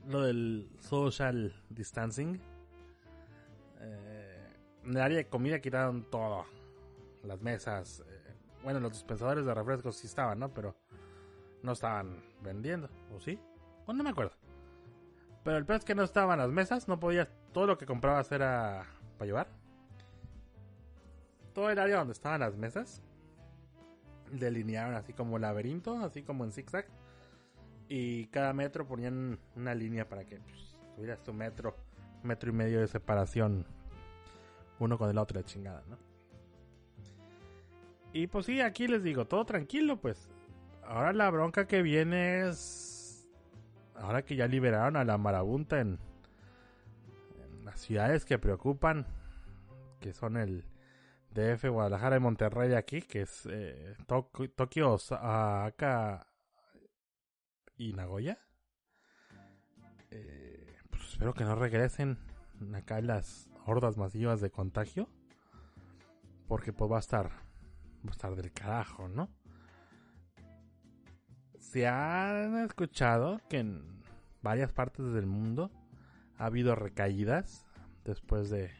lo 0.09 0.23
del 0.23 0.67
social 0.79 1.53
distancing. 1.69 2.41
Eh, 3.79 4.53
en 4.83 4.91
el 4.91 5.01
área 5.01 5.17
de 5.17 5.27
comida 5.27 5.59
quitaron 5.59 6.03
todo 6.09 6.45
las 7.23 7.39
mesas. 7.41 8.03
Eh, 8.07 8.35
bueno, 8.63 8.79
los 8.79 8.91
dispensadores 8.91 9.45
de 9.45 9.53
refrescos 9.53 9.97
sí 9.97 10.07
estaban, 10.07 10.39
¿no? 10.39 10.51
Pero 10.51 10.75
no 11.61 11.73
estaban 11.73 12.23
vendiendo, 12.41 12.89
¿o 13.15 13.19
sí? 13.19 13.39
Pues 13.85 13.95
no 13.95 14.03
me 14.03 14.09
acuerdo. 14.09 14.33
Pero 15.43 15.57
el 15.57 15.65
peor 15.65 15.77
es 15.77 15.85
que 15.85 15.95
no 15.95 16.03
estaban 16.03 16.39
las 16.39 16.49
mesas, 16.49 16.87
no 16.87 16.99
podías. 16.99 17.27
Todo 17.53 17.67
lo 17.67 17.77
que 17.77 17.85
comprabas 17.85 18.31
era 18.31 18.85
para 19.17 19.27
llevar. 19.27 19.47
Todo 21.53 21.69
el 21.69 21.77
área 21.77 21.97
donde 21.97 22.13
estaban 22.13 22.41
las 22.41 22.55
mesas 22.55 23.03
delinearon 24.31 24.95
así 24.95 25.13
como 25.13 25.37
laberinto, 25.37 25.99
así 25.99 26.23
como 26.23 26.45
en 26.45 26.51
zigzag. 26.51 26.87
Y 27.89 28.27
cada 28.27 28.53
metro 28.53 28.88
ponían 28.88 29.39
una 29.55 29.74
línea 29.74 30.08
para 30.08 30.24
que 30.24 30.39
pues, 30.39 30.79
tuvieras 30.96 31.24
tu 31.24 31.34
metro, 31.34 31.75
metro 32.24 32.51
y 32.51 32.53
medio 32.53 32.79
de 32.79 32.88
separación 32.88 33.65
uno 34.79 34.98
con 34.98 35.10
el 35.10 35.17
otro 35.17 35.39
de 35.39 35.46
chingada, 35.46 35.84
¿no? 35.89 35.98
Y 38.13 38.27
pues 38.27 38.46
sí, 38.46 38.62
aquí 38.62 38.88
les 38.88 39.03
digo, 39.03 39.25
todo 39.25 39.46
tranquilo, 39.46 40.00
pues. 40.00 40.29
ahora 40.84 41.13
la 41.13 41.29
bronca 41.29 41.67
que 41.67 41.81
viene 41.81 42.48
es. 42.48 43.27
Ahora 43.96 44.24
que 44.24 44.36
ya 44.36 44.48
liberaron 44.48 44.96
a 44.96 45.03
la 45.03 45.17
marabunta 45.17 45.81
en, 45.81 46.00
en 47.43 47.65
las 47.65 47.81
ciudades 47.81 48.24
que 48.24 48.39
preocupan, 48.39 49.05
que 50.00 50.13
son 50.13 50.38
el 50.38 50.63
DF, 51.31 51.65
Guadalajara 51.65 52.15
y 52.17 52.19
Monterrey 52.19 52.74
aquí, 52.74 53.01
que 53.01 53.22
es 53.22 53.46
eh, 53.51 53.96
Tokio, 54.55 54.93
Osaka 54.93 56.25
y 57.79 57.93
Nagoya. 57.93 58.38
Eh, 60.12 60.77
pues 60.91 61.03
espero 61.09 61.33
que 61.33 61.45
no 61.45 61.55
regresen 61.55 62.19
acá 62.75 63.01
las 63.01 63.50
hordas 63.65 63.98
masivas 63.98 64.41
de 64.41 64.51
contagio. 64.51 65.09
Porque 66.48 66.74
pues 66.74 66.91
va 66.91 66.98
a 66.98 67.00
estar, 67.00 67.29
va 67.29 68.09
a 68.09 68.12
estar 68.12 68.36
del 68.36 68.51
carajo, 68.51 69.07
¿no? 69.07 69.29
Se 71.59 71.88
han 71.88 72.57
escuchado 72.57 73.39
que 73.50 73.59
en 73.59 74.03
varias 74.41 74.74
partes 74.74 75.13
del 75.13 75.25
mundo 75.25 75.71
ha 76.38 76.45
habido 76.45 76.75
recaídas 76.75 77.65
después 78.03 78.50
de 78.50 78.71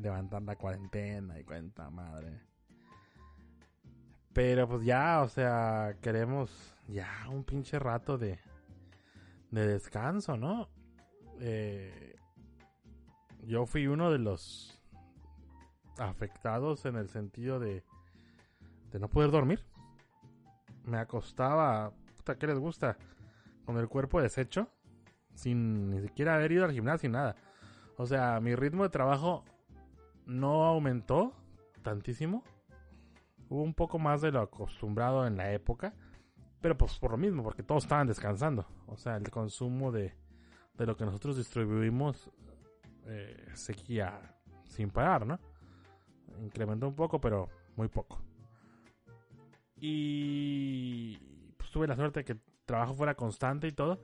levantar 0.00 0.42
la 0.42 0.56
cuarentena 0.56 1.38
y 1.38 1.44
cuenta 1.44 1.90
madre. 1.90 2.40
Pero 4.32 4.68
pues 4.68 4.84
ya, 4.84 5.22
o 5.22 5.28
sea, 5.28 5.96
queremos 6.00 6.75
ya 6.88 7.26
un 7.28 7.44
pinche 7.44 7.78
rato 7.78 8.18
de, 8.18 8.38
de 9.50 9.66
descanso, 9.66 10.36
¿no? 10.36 10.68
Eh, 11.40 12.16
yo 13.42 13.66
fui 13.66 13.86
uno 13.86 14.10
de 14.10 14.18
los 14.18 14.80
afectados 15.98 16.84
en 16.86 16.96
el 16.96 17.08
sentido 17.08 17.58
de, 17.58 17.84
de 18.90 18.98
no 18.98 19.08
poder 19.08 19.30
dormir. 19.30 19.64
Me 20.84 20.98
acostaba, 20.98 21.92
puta, 22.16 22.36
¿qué 22.38 22.46
les 22.46 22.58
gusta? 22.58 22.96
Con 23.64 23.78
el 23.78 23.88
cuerpo 23.88 24.20
deshecho, 24.20 24.68
sin 25.34 25.90
ni 25.90 26.00
siquiera 26.00 26.34
haber 26.34 26.52
ido 26.52 26.64
al 26.64 26.72
gimnasio, 26.72 27.10
nada. 27.10 27.36
O 27.96 28.06
sea, 28.06 28.40
mi 28.40 28.54
ritmo 28.54 28.84
de 28.84 28.90
trabajo 28.90 29.44
no 30.26 30.64
aumentó 30.64 31.32
tantísimo. 31.82 32.44
Hubo 33.48 33.62
un 33.62 33.74
poco 33.74 33.98
más 33.98 34.20
de 34.20 34.32
lo 34.32 34.40
acostumbrado 34.40 35.26
en 35.26 35.36
la 35.36 35.52
época. 35.52 35.94
Pero 36.60 36.76
pues 36.76 36.98
por 36.98 37.10
lo 37.10 37.16
mismo, 37.16 37.42
porque 37.42 37.62
todos 37.62 37.84
estaban 37.84 38.06
descansando. 38.06 38.66
O 38.86 38.96
sea, 38.96 39.16
el 39.16 39.30
consumo 39.30 39.92
de, 39.92 40.14
de 40.74 40.86
lo 40.86 40.96
que 40.96 41.04
nosotros 41.04 41.36
distribuimos 41.36 42.30
eh, 43.06 43.46
seguía 43.54 44.36
sin 44.64 44.90
parar, 44.90 45.26
¿no? 45.26 45.38
Incrementó 46.42 46.88
un 46.88 46.94
poco, 46.94 47.20
pero 47.20 47.48
muy 47.76 47.88
poco. 47.88 48.20
Y 49.78 51.16
pues 51.56 51.70
tuve 51.70 51.86
la 51.86 51.96
suerte 51.96 52.20
de 52.20 52.24
que 52.24 52.32
el 52.32 52.40
trabajo 52.64 52.94
fuera 52.94 53.14
constante 53.14 53.68
y 53.68 53.72
todo. 53.72 54.00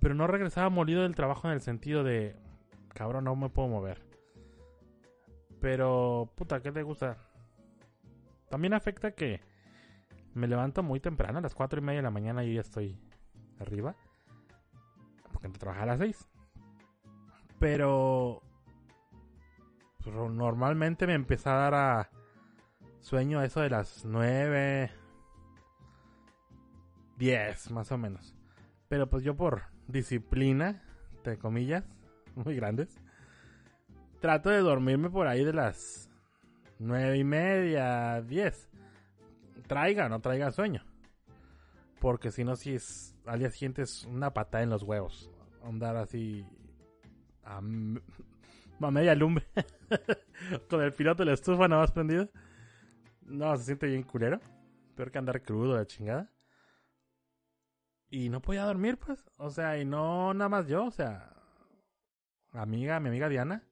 Pero 0.00 0.14
no 0.14 0.26
regresaba 0.26 0.68
molido 0.68 1.02
del 1.02 1.14
trabajo 1.14 1.48
en 1.48 1.54
el 1.54 1.60
sentido 1.60 2.04
de, 2.04 2.36
cabrón, 2.94 3.24
no 3.24 3.34
me 3.36 3.48
puedo 3.48 3.68
mover. 3.68 4.00
Pero, 5.60 6.30
puta, 6.36 6.60
¿qué 6.60 6.70
te 6.70 6.82
gusta? 6.82 7.16
También 8.48 8.74
afecta 8.74 9.12
que 9.12 9.40
me 10.34 10.46
levanto 10.46 10.82
muy 10.82 11.00
temprano, 11.00 11.38
a 11.38 11.42
las 11.42 11.54
4 11.54 11.80
y 11.80 11.82
media 11.82 11.98
de 11.98 12.04
la 12.04 12.10
mañana 12.10 12.44
yo 12.44 12.52
ya 12.52 12.60
estoy 12.60 12.98
arriba. 13.60 13.94
Porque 15.32 15.46
entro 15.46 15.58
a 15.58 15.60
trabajar 15.60 15.88
a 15.88 15.92
las 15.92 15.98
6. 16.00 16.28
Pero 17.58 18.42
pues, 20.02 20.14
normalmente 20.14 21.06
me 21.06 21.14
empieza 21.14 21.54
a 21.54 21.70
dar 21.70 21.74
a 21.74 22.10
sueño 23.00 23.42
eso 23.42 23.60
de 23.60 23.70
las 23.70 24.04
9, 24.04 24.90
10 27.18 27.70
más 27.70 27.92
o 27.92 27.98
menos. 27.98 28.34
Pero 28.88 29.08
pues 29.08 29.24
yo 29.24 29.36
por 29.36 29.64
disciplina, 29.86 30.82
entre 31.16 31.38
comillas, 31.38 31.84
muy 32.34 32.56
grandes, 32.56 33.00
trato 34.20 34.50
de 34.50 34.58
dormirme 34.58 35.10
por 35.10 35.26
ahí 35.26 35.44
de 35.44 35.52
las 35.52 36.08
nueve 36.78 37.18
y 37.18 37.24
media, 37.24 38.22
10. 38.22 38.68
Traiga 39.68 40.08
no 40.08 40.20
traiga 40.20 40.50
sueño. 40.50 40.82
Porque 42.00 42.30
si 42.30 42.42
no, 42.42 42.56
si 42.56 42.74
es 42.74 43.14
al 43.26 43.40
día 43.40 43.50
siguiente 43.50 43.82
es 43.82 44.04
una 44.04 44.32
patada 44.32 44.64
en 44.64 44.70
los 44.70 44.82
huevos. 44.82 45.30
Andar 45.62 45.96
así 45.96 46.46
a, 47.44 47.60
media 48.90 49.14
lumbre. 49.14 49.46
Con 50.70 50.82
el 50.82 50.92
piloto 50.92 51.22
de 51.22 51.26
la 51.26 51.34
estufa 51.34 51.68
nada 51.68 51.82
más 51.82 51.92
prendido. 51.92 52.28
No, 53.22 53.56
se 53.56 53.64
siente 53.64 53.86
bien 53.86 54.02
culero. 54.02 54.40
Peor 54.94 55.10
que 55.10 55.18
andar 55.18 55.42
crudo 55.42 55.76
de 55.76 55.86
chingada. 55.86 56.30
Y 58.10 58.30
no 58.30 58.40
podía 58.40 58.64
dormir, 58.64 58.96
pues. 58.96 59.30
O 59.36 59.50
sea, 59.50 59.78
y 59.78 59.84
no 59.84 60.32
nada 60.32 60.48
más 60.48 60.66
yo, 60.66 60.86
o 60.86 60.90
sea. 60.90 61.34
Amiga, 62.52 62.98
mi 63.00 63.08
amiga 63.08 63.28
Diana. 63.28 63.62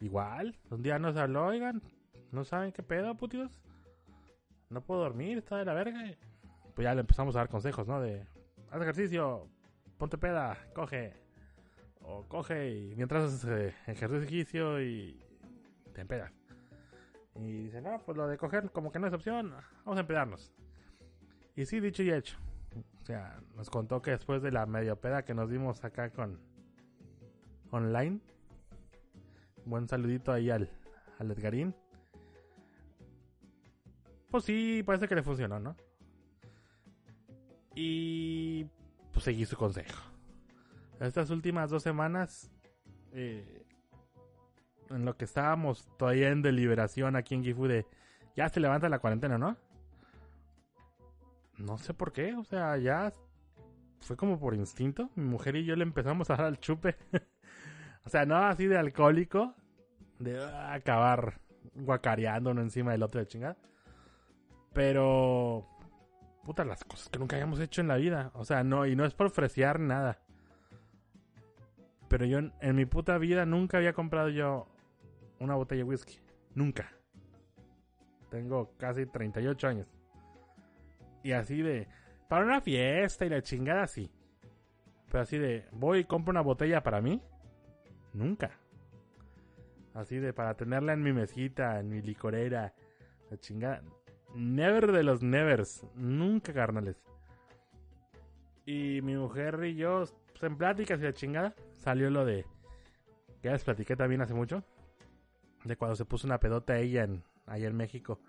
Igual. 0.00 0.58
Un 0.70 0.82
día 0.82 0.98
nos 0.98 1.16
habló, 1.16 1.46
oigan. 1.46 1.82
No 2.30 2.44
saben 2.44 2.72
qué 2.72 2.82
pedo, 2.82 3.16
putidos. 3.16 3.60
No 4.72 4.80
puedo 4.80 5.02
dormir, 5.02 5.38
está 5.38 5.58
de 5.58 5.64
la 5.64 5.74
verga. 5.74 6.02
Pues 6.74 6.84
ya 6.84 6.94
le 6.94 7.02
empezamos 7.02 7.36
a 7.36 7.40
dar 7.40 7.48
consejos, 7.48 7.86
¿no? 7.86 8.00
De. 8.00 8.26
Haz 8.70 8.80
ejercicio. 8.80 9.48
Ponte 9.98 10.16
peda. 10.16 10.58
Coge. 10.74 11.14
O 12.00 12.24
coge 12.26 12.70
y 12.70 12.96
mientras 12.96 13.24
haces 13.24 13.74
ejercicio 13.86 14.82
y 14.82 15.22
te 15.92 16.00
empedas. 16.00 16.32
Y 17.36 17.64
dice, 17.64 17.80
no, 17.80 17.98
pues 18.04 18.16
lo 18.16 18.26
de 18.26 18.36
coger 18.36 18.70
como 18.70 18.90
que 18.90 18.98
no 18.98 19.06
es 19.06 19.12
opción, 19.12 19.54
vamos 19.84 19.96
a 19.96 20.00
empedarnos. 20.00 20.52
Y 21.54 21.64
sí, 21.64 21.80
dicho 21.80 22.02
y 22.02 22.10
hecho. 22.10 22.36
O 23.00 23.04
sea, 23.04 23.40
nos 23.56 23.70
contó 23.70 24.02
que 24.02 24.12
después 24.12 24.42
de 24.42 24.50
la 24.50 24.66
medio 24.66 24.96
peda 24.96 25.24
que 25.24 25.34
nos 25.34 25.50
dimos 25.50 25.84
acá 25.84 26.10
con 26.10 26.40
online, 27.70 28.20
buen 29.64 29.88
saludito 29.88 30.32
ahí 30.32 30.50
al, 30.50 30.70
al 31.18 31.30
Edgarín. 31.30 31.74
Pues 34.32 34.44
sí, 34.44 34.82
parece 34.84 35.06
que 35.06 35.14
le 35.14 35.22
funcionó, 35.22 35.60
¿no? 35.60 35.76
Y 37.76 38.66
pues 39.12 39.24
seguí 39.24 39.46
su 39.46 39.56
consejo 39.56 40.12
estas 41.06 41.30
últimas 41.30 41.70
dos 41.70 41.82
semanas, 41.82 42.50
eh, 43.12 43.64
en 44.90 45.04
lo 45.04 45.16
que 45.16 45.24
estábamos 45.24 45.88
todavía 45.96 46.30
en 46.30 46.42
deliberación 46.42 47.16
aquí 47.16 47.34
en 47.34 47.44
Gifu 47.44 47.66
de 47.66 47.86
ya 48.36 48.48
se 48.48 48.60
levanta 48.60 48.88
la 48.88 48.98
cuarentena, 48.98 49.38
¿no? 49.38 49.56
No 51.58 51.78
sé 51.78 51.94
por 51.94 52.12
qué, 52.12 52.34
o 52.34 52.44
sea, 52.44 52.76
ya 52.76 53.12
fue 54.00 54.16
como 54.16 54.38
por 54.38 54.54
instinto. 54.54 55.10
Mi 55.14 55.24
mujer 55.24 55.56
y 55.56 55.64
yo 55.64 55.76
le 55.76 55.82
empezamos 55.82 56.30
a 56.30 56.36
dar 56.36 56.46
al 56.46 56.58
chupe. 56.58 56.96
o 58.04 58.08
sea, 58.08 58.24
no 58.24 58.36
así 58.36 58.66
de 58.66 58.78
alcohólico, 58.78 59.54
de 60.18 60.42
ah, 60.42 60.72
acabar 60.72 61.40
guacareando 61.74 62.50
uno 62.50 62.62
encima 62.62 62.92
del 62.92 63.02
otro 63.02 63.20
de 63.20 63.26
chingada. 63.26 63.56
Pero, 64.72 65.66
puta, 66.44 66.64
las 66.64 66.84
cosas 66.84 67.08
que 67.08 67.18
nunca 67.18 67.36
habíamos 67.36 67.60
hecho 67.60 67.80
en 67.80 67.88
la 67.88 67.96
vida. 67.96 68.30
O 68.34 68.44
sea, 68.44 68.64
no, 68.64 68.86
y 68.86 68.96
no 68.96 69.04
es 69.04 69.14
por 69.14 69.26
ofrecer 69.26 69.78
nada. 69.80 70.20
Pero 72.08 72.26
yo 72.26 72.38
en, 72.38 72.76
mi 72.76 72.84
puta 72.84 73.16
vida 73.18 73.46
nunca 73.46 73.78
había 73.78 73.92
comprado 73.92 74.28
yo 74.28 74.66
una 75.40 75.54
botella 75.54 75.82
de 75.82 75.88
whisky. 75.88 76.18
Nunca. 76.54 76.92
Tengo 78.30 78.74
casi 78.76 79.06
38 79.06 79.68
años. 79.68 79.88
Y 81.22 81.32
así 81.32 81.62
de... 81.62 81.88
Para 82.28 82.44
una 82.44 82.60
fiesta 82.62 83.26
y 83.26 83.28
la 83.28 83.42
chingada, 83.42 83.86
sí. 83.86 84.10
Pero 85.10 85.22
así 85.22 85.38
de... 85.38 85.66
Voy 85.72 86.00
y 86.00 86.04
compro 86.04 86.30
una 86.30 86.40
botella 86.40 86.82
para 86.82 87.00
mí. 87.00 87.22
Nunca. 88.14 88.58
Así 89.94 90.18
de 90.18 90.32
para 90.32 90.54
tenerla 90.54 90.94
en 90.94 91.02
mi 91.02 91.12
mesita, 91.12 91.78
en 91.78 91.90
mi 91.90 92.00
licorera. 92.00 92.74
La 93.30 93.36
chingada. 93.38 93.82
Never 94.34 94.92
de 94.92 95.02
los 95.02 95.22
nevers. 95.22 95.84
Nunca, 95.94 96.52
carnales. 96.52 97.02
Y 98.64 99.00
mi 99.02 99.16
mujer 99.16 99.60
y 99.64 99.74
yo, 99.74 100.04
pues 100.32 100.42
en 100.42 100.56
pláticas 100.56 101.00
y 101.00 101.04
la 101.04 101.12
chingada 101.12 101.54
salió 101.76 102.10
lo 102.10 102.24
de. 102.24 102.46
Que 103.40 103.48
ya 103.48 103.52
les 103.52 103.64
platiqué 103.64 103.96
también 103.96 104.22
hace 104.22 104.34
mucho. 104.34 104.64
De 105.64 105.76
cuando 105.76 105.96
se 105.96 106.04
puso 106.04 106.26
una 106.26 106.40
pedota 106.40 106.78
ella 106.78 107.04
en, 107.04 107.22
allá 107.46 107.68
en 107.68 107.76
México. 107.76 108.20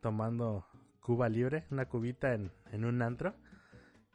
Tomando 0.00 0.66
Cuba 1.00 1.28
libre, 1.28 1.66
una 1.70 1.86
cubita 1.86 2.34
en, 2.34 2.52
en 2.70 2.84
un 2.84 3.02
antro. 3.02 3.34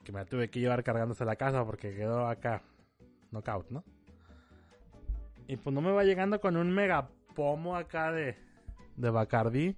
Que 0.04 0.12
me 0.12 0.20
la 0.20 0.26
tuve 0.26 0.50
que 0.50 0.60
llevar 0.60 0.84
cargándose 0.84 1.24
a 1.24 1.28
la 1.28 1.36
casa 1.36 1.66
porque 1.66 1.96
quedó 1.96 2.28
acá 2.28 2.64
knockout, 3.32 3.70
¿no? 3.70 3.84
Y 5.48 5.58
pues 5.58 5.74
no 5.74 5.82
me 5.82 5.92
va 5.92 6.04
llegando 6.04 6.40
con 6.42 6.58
un 6.58 6.72
mega 6.72 7.10
pomo 7.36 7.76
acá 7.76 8.12
de, 8.12 8.38
de 8.96 9.10
Bacardi. 9.10 9.78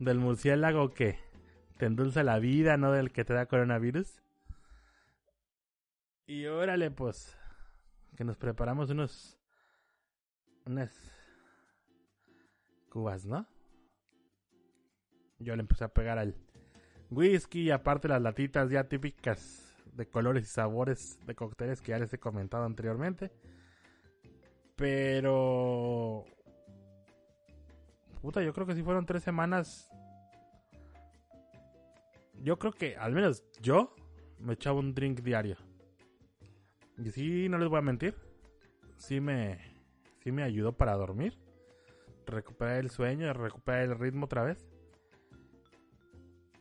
Del 0.00 0.18
murciélago 0.18 0.92
que 0.92 1.20
te 1.78 1.86
endulza 1.86 2.24
la 2.24 2.40
vida, 2.40 2.76
no 2.76 2.90
del 2.90 3.12
que 3.12 3.24
te 3.24 3.34
da 3.34 3.46
coronavirus. 3.46 4.20
Y 6.26 6.46
órale, 6.46 6.90
pues 6.90 7.36
que 8.16 8.24
nos 8.24 8.36
preparamos 8.36 8.90
unos 8.90 9.38
unas 10.66 10.92
cubas, 12.90 13.24
¿no? 13.24 13.46
Yo 15.38 15.56
le 15.56 15.62
empecé 15.62 15.84
a 15.84 15.88
pegar 15.88 16.18
al 16.18 16.34
whisky 17.10 17.62
y 17.62 17.70
aparte 17.70 18.08
las 18.08 18.20
latitas 18.20 18.70
ya 18.70 18.88
típicas 18.88 19.74
de 19.94 20.06
colores 20.06 20.44
y 20.44 20.46
sabores 20.46 21.18
de 21.26 21.34
cócteles 21.34 21.80
que 21.80 21.90
ya 21.90 21.98
les 21.98 22.12
he 22.12 22.18
comentado 22.18 22.64
anteriormente. 22.64 23.32
Pero... 24.76 26.24
Puta, 28.20 28.42
yo 28.42 28.52
creo 28.52 28.66
que 28.66 28.74
si 28.74 28.82
fueron 28.82 29.06
tres 29.06 29.22
semanas... 29.22 29.90
Yo 32.42 32.58
creo 32.58 32.72
que, 32.72 32.96
al 32.96 33.12
menos 33.12 33.44
yo, 33.60 33.94
me 34.38 34.54
echaba 34.54 34.78
un 34.78 34.94
drink 34.94 35.20
diario. 35.20 35.56
Y 36.96 37.10
sí, 37.10 37.48
no 37.48 37.58
les 37.58 37.68
voy 37.68 37.78
a 37.78 37.82
mentir. 37.82 38.14
Sí 38.96 39.20
me, 39.20 39.58
sí 40.22 40.32
me 40.32 40.42
ayudó 40.42 40.72
para 40.72 40.96
dormir. 40.96 41.38
Recuperar 42.26 42.76
el 42.78 42.90
sueño, 42.90 43.32
recuperar 43.32 43.82
el 43.82 43.98
ritmo 43.98 44.26
otra 44.26 44.42
vez. 44.42 44.66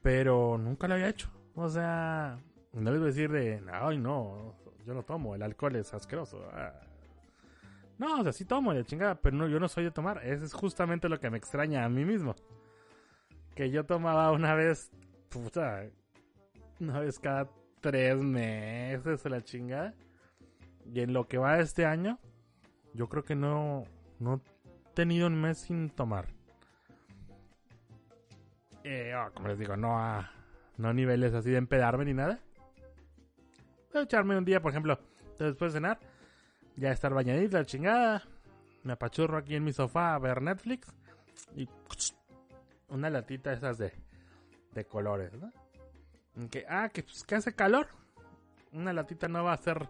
Pero 0.02 0.58
nunca 0.58 0.88
lo 0.88 0.96
había 0.96 1.10
hecho. 1.10 1.30
O 1.56 1.70
sea, 1.70 2.40
no 2.74 2.92
les 2.92 3.00
voy 3.00 3.10
a 3.10 3.12
decir 3.12 3.32
de, 3.32 3.62
ay 3.72 3.98
no, 3.98 4.56
yo 4.86 4.94
no 4.94 5.04
tomo, 5.04 5.36
el 5.36 5.44
alcohol 5.44 5.76
es 5.76 5.94
asqueroso. 5.94 6.42
Ah. 6.54 6.74
No, 8.00 8.22
o 8.22 8.24
sea, 8.24 8.32
sí 8.32 8.46
tomo, 8.46 8.74
la 8.74 8.84
chingada, 8.86 9.16
pero 9.16 9.36
no, 9.36 9.48
yo 9.48 9.60
no 9.60 9.68
soy 9.68 9.84
de 9.84 9.92
tomar. 9.92 10.26
Eso 10.26 10.46
es 10.46 10.54
justamente 10.54 11.10
lo 11.10 11.20
que 11.20 11.30
me 11.30 11.38
extraña 11.38 11.84
a 11.84 11.90
mí 11.90 12.06
mismo. 12.06 12.34
Que 13.54 13.70
yo 13.70 13.86
tomaba 13.86 14.32
una 14.32 14.56
vez, 14.56 14.90
puta, 15.28 15.84
una 16.80 17.02
vez 17.02 17.20
cada 17.20 17.50
tres 17.82 18.18
meses 18.18 19.26
la 19.26 19.42
chingada. 19.44 19.94
Y 20.86 21.02
en 21.02 21.12
lo 21.12 21.28
que 21.28 21.38
va 21.38 21.60
este 21.60 21.86
año, 21.86 22.20
yo 22.94 23.10
creo 23.10 23.26
que 23.26 23.36
no, 23.36 23.84
no 24.18 24.36
he 24.36 24.94
tenido 24.94 25.28
un 25.28 25.40
mes 25.40 25.58
sin 25.58 25.90
tomar. 25.90 26.28
Eh, 28.86 29.14
oh, 29.14 29.30
como 29.34 29.50
les 29.50 29.60
digo, 29.60 29.76
no 29.76 30.00
a, 30.00 30.32
no 30.78 30.94
niveles 30.94 31.34
así 31.34 31.52
de 31.52 31.58
empedarme 31.58 32.06
ni 32.06 32.14
nada. 32.14 32.40
Voy 33.92 34.02
a 34.02 34.04
echarme 34.06 34.38
un 34.38 34.46
día, 34.46 34.62
por 34.62 34.72
ejemplo, 34.72 34.98
después 35.38 35.74
de 35.74 35.80
cenar, 35.80 36.00
ya 36.80 36.92
estar 36.92 37.14
bañadito, 37.14 37.58
la 37.58 37.66
chingada. 37.66 38.24
Me 38.84 38.94
apachurro 38.94 39.38
aquí 39.38 39.56
en 39.56 39.64
mi 39.64 39.74
sofá 39.74 40.16
a 40.16 40.20
ver 40.20 40.42
Netflix. 40.42 40.88
Y 41.56 41.68
una 42.90 43.10
latita 43.10 43.54
esas 43.54 43.78
de, 43.78 43.94
de 44.74 44.86
colores, 44.86 45.34
¿no? 45.34 45.52
Que, 46.50 46.66
ah, 46.70 46.90
que, 46.90 47.04
pues, 47.04 47.24
que 47.24 47.36
hace 47.36 47.54
calor. 47.54 47.88
Una 48.72 48.94
latita 48.94 49.28
no 49.28 49.44
va 49.44 49.54
a 49.54 49.58
ser 49.58 49.90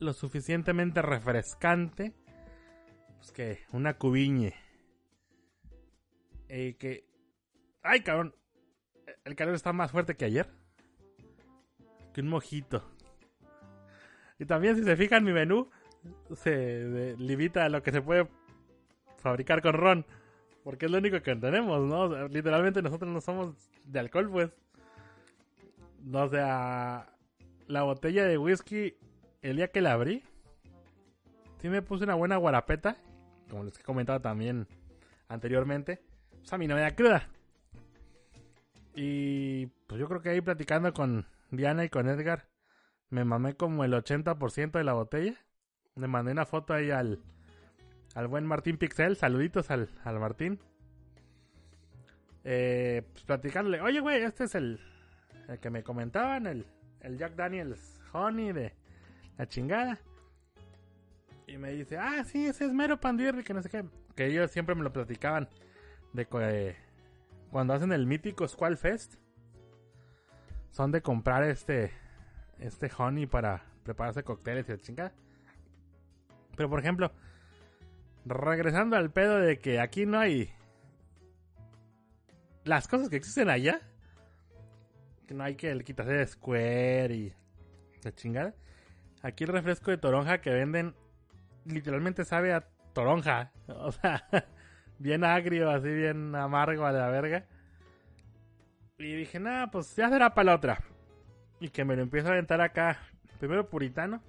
lo 0.00 0.12
suficientemente 0.12 1.02
refrescante. 1.02 2.12
Pues 3.18 3.30
que 3.32 3.60
una 3.72 3.94
cubiñe. 3.94 4.54
Eh, 6.48 6.74
que... 6.78 7.06
¡Ay, 7.82 8.00
cabrón! 8.00 8.34
El 9.24 9.36
calor 9.36 9.54
está 9.54 9.72
más 9.72 9.92
fuerte 9.92 10.16
que 10.16 10.24
ayer. 10.24 10.48
Que 12.12 12.20
un 12.20 12.28
mojito. 12.28 12.82
Y 14.38 14.44
también 14.44 14.74
si 14.74 14.82
se 14.82 14.96
fijan 14.96 15.22
mi 15.22 15.32
menú, 15.32 15.70
se 16.34 17.16
limita 17.18 17.64
a 17.64 17.68
lo 17.68 17.82
que 17.82 17.92
se 17.92 18.02
puede 18.02 18.28
fabricar 19.18 19.62
con 19.62 19.74
ron. 19.74 20.06
Porque 20.64 20.86
es 20.86 20.92
lo 20.92 20.98
único 20.98 21.20
que 21.22 21.34
tenemos, 21.34 21.80
¿no? 21.82 22.28
literalmente 22.28 22.82
nosotros 22.82 23.10
no 23.10 23.20
somos 23.20 23.54
de 23.84 23.98
alcohol, 23.98 24.30
pues. 24.30 24.50
O 26.12 26.28
sea, 26.28 27.08
la 27.66 27.82
botella 27.82 28.24
de 28.24 28.38
whisky, 28.38 28.94
el 29.40 29.56
día 29.56 29.68
que 29.68 29.80
la 29.80 29.92
abrí, 29.92 30.22
sí 31.58 31.68
me 31.68 31.82
puse 31.82 32.04
una 32.04 32.14
buena 32.14 32.36
guarapeta, 32.36 32.96
como 33.50 33.64
les 33.64 33.78
he 33.78 33.82
comentado 33.82 34.20
también 34.20 34.68
anteriormente. 35.28 36.00
Pues 36.38 36.52
a 36.52 36.58
mí 36.58 36.66
no 36.66 36.74
me 36.74 36.80
da 36.80 36.94
cruda. 36.94 37.28
Y 38.94 39.66
pues 39.86 40.00
yo 40.00 40.08
creo 40.08 40.20
que 40.20 40.30
ahí 40.30 40.40
platicando 40.40 40.92
con 40.92 41.26
Diana 41.50 41.84
y 41.84 41.88
con 41.88 42.08
Edgar, 42.08 42.46
me 43.10 43.24
mamé 43.24 43.54
como 43.54 43.84
el 43.84 43.92
80% 43.92 44.72
de 44.72 44.84
la 44.84 44.92
botella. 44.92 45.34
Le 45.96 46.08
mandé 46.08 46.32
una 46.32 46.46
foto 46.46 46.72
ahí 46.72 46.90
al, 46.90 47.20
al 48.14 48.26
buen 48.28 48.46
Martín 48.46 48.78
Pixel. 48.78 49.16
Saluditos 49.16 49.70
al, 49.70 49.90
al 50.04 50.18
Martín. 50.18 50.58
Eh, 52.44 53.02
pues 53.12 53.24
platicándole, 53.24 53.80
oye, 53.80 54.00
güey, 54.00 54.22
este 54.22 54.44
es 54.44 54.54
el, 54.54 54.80
el 55.48 55.60
que 55.60 55.70
me 55.70 55.84
comentaban, 55.84 56.46
el, 56.46 56.66
el 57.00 57.16
Jack 57.16 57.36
Daniels 57.36 58.00
Honey 58.12 58.52
de 58.52 58.74
la 59.38 59.46
chingada. 59.46 60.00
Y 61.46 61.58
me 61.58 61.72
dice, 61.72 61.98
ah, 61.98 62.24
sí, 62.24 62.46
ese 62.46 62.64
es 62.64 62.72
mero 62.72 62.98
pandirri, 62.98 63.44
que 63.44 63.54
no 63.54 63.62
sé 63.62 63.68
qué. 63.68 63.84
Que 64.16 64.26
ellos 64.26 64.50
siempre 64.50 64.74
me 64.74 64.82
lo 64.82 64.92
platicaban 64.92 65.48
de 66.12 66.26
que 66.26 66.76
cuando 67.50 67.74
hacen 67.74 67.92
el 67.92 68.06
mítico 68.06 68.48
Squall 68.48 68.76
Fest. 68.76 69.16
Son 70.70 70.90
de 70.90 71.02
comprar 71.02 71.42
este 71.44 71.92
este 72.58 72.90
honey 72.96 73.26
para 73.26 73.62
prepararse 73.82 74.22
cócteles 74.22 74.66
y 74.68 74.72
la 74.72 74.78
chingada. 74.78 75.12
Pero 76.56 76.68
por 76.68 76.80
ejemplo, 76.80 77.12
regresando 78.24 78.96
al 78.96 79.10
pedo 79.10 79.38
de 79.38 79.58
que 79.58 79.80
aquí 79.80 80.06
no 80.06 80.18
hay 80.18 80.52
las 82.64 82.88
cosas 82.88 83.08
que 83.08 83.16
existen 83.16 83.50
allá, 83.50 83.80
que 85.26 85.34
no 85.34 85.44
hay 85.44 85.56
que 85.56 85.70
el 85.70 85.84
quitarse 85.84 86.12
de 86.12 86.26
Square 86.26 87.14
y 87.14 87.34
la 88.02 88.14
chingada. 88.14 88.54
Aquí 89.22 89.44
el 89.44 89.50
refresco 89.50 89.90
de 89.90 89.98
toronja 89.98 90.40
que 90.40 90.50
venden 90.50 90.94
literalmente 91.64 92.24
sabe 92.24 92.52
a 92.52 92.66
toronja, 92.92 93.52
o 93.68 93.92
sea, 93.92 94.24
bien 94.98 95.24
agrio, 95.24 95.70
así 95.70 95.88
bien 95.88 96.34
amargo 96.34 96.86
a 96.86 96.92
la 96.92 97.08
verga. 97.08 97.46
Y 98.98 99.16
dije, 99.16 99.40
nada, 99.40 99.70
pues 99.70 99.96
ya 99.96 100.08
será 100.08 100.34
para 100.34 100.46
la 100.46 100.54
otra. 100.54 100.78
Y 101.60 101.70
que 101.70 101.84
me 101.84 101.96
lo 101.96 102.02
empiezo 102.02 102.28
a 102.28 102.32
aventar 102.32 102.60
acá. 102.60 102.98
Primero 103.38 103.68
puritano. 103.68 104.22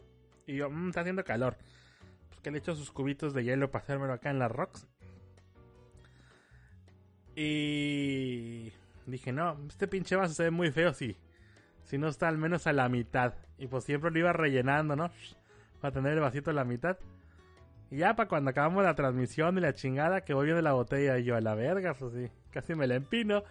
Y 0.47 0.55
yo, 0.55 0.69
mmm, 0.69 0.89
está 0.89 1.01
haciendo 1.01 1.23
calor. 1.23 1.57
Que 2.43 2.51
le 2.51 2.59
echo 2.59 2.75
sus 2.75 2.91
cubitos 2.91 3.33
de 3.33 3.43
hielo 3.43 3.71
para 3.71 3.83
hacérmelo 3.83 4.13
acá 4.13 4.29
en 4.29 4.39
las 4.39 4.51
rocks. 4.51 4.85
Y 7.35 8.71
dije, 9.05 9.31
no, 9.31 9.57
este 9.67 9.87
pinche 9.87 10.15
vaso 10.15 10.33
se 10.33 10.43
ve 10.43 10.51
muy 10.51 10.71
feo 10.71 10.93
si, 10.93 11.17
si 11.85 11.97
no 11.97 12.07
está 12.07 12.27
al 12.27 12.37
menos 12.37 12.67
a 12.67 12.73
la 12.73 12.89
mitad. 12.89 13.33
Y 13.57 13.67
pues 13.67 13.85
siempre 13.85 14.11
lo 14.11 14.19
iba 14.19 14.33
rellenando, 14.33 14.95
¿no? 14.95 15.09
Para 15.81 15.93
tener 15.93 16.13
el 16.13 16.19
vasito 16.19 16.51
a 16.51 16.53
la 16.53 16.65
mitad. 16.65 16.97
Y 17.89 17.97
ya 17.97 18.15
para 18.15 18.27
cuando 18.27 18.51
acabamos 18.51 18.83
la 18.83 18.95
transmisión 18.95 19.57
y 19.57 19.61
la 19.61 19.73
chingada 19.73 20.21
que 20.21 20.33
voy 20.33 20.45
viendo 20.45 20.61
la 20.61 20.73
botella 20.73 21.17
y 21.17 21.23
yo 21.23 21.35
a 21.35 21.41
la 21.41 21.55
verga, 21.55 21.93
pues 21.93 22.13
sí, 22.13 22.29
casi 22.51 22.75
me 22.75 22.87
la 22.87 22.95
empino. 22.95 23.43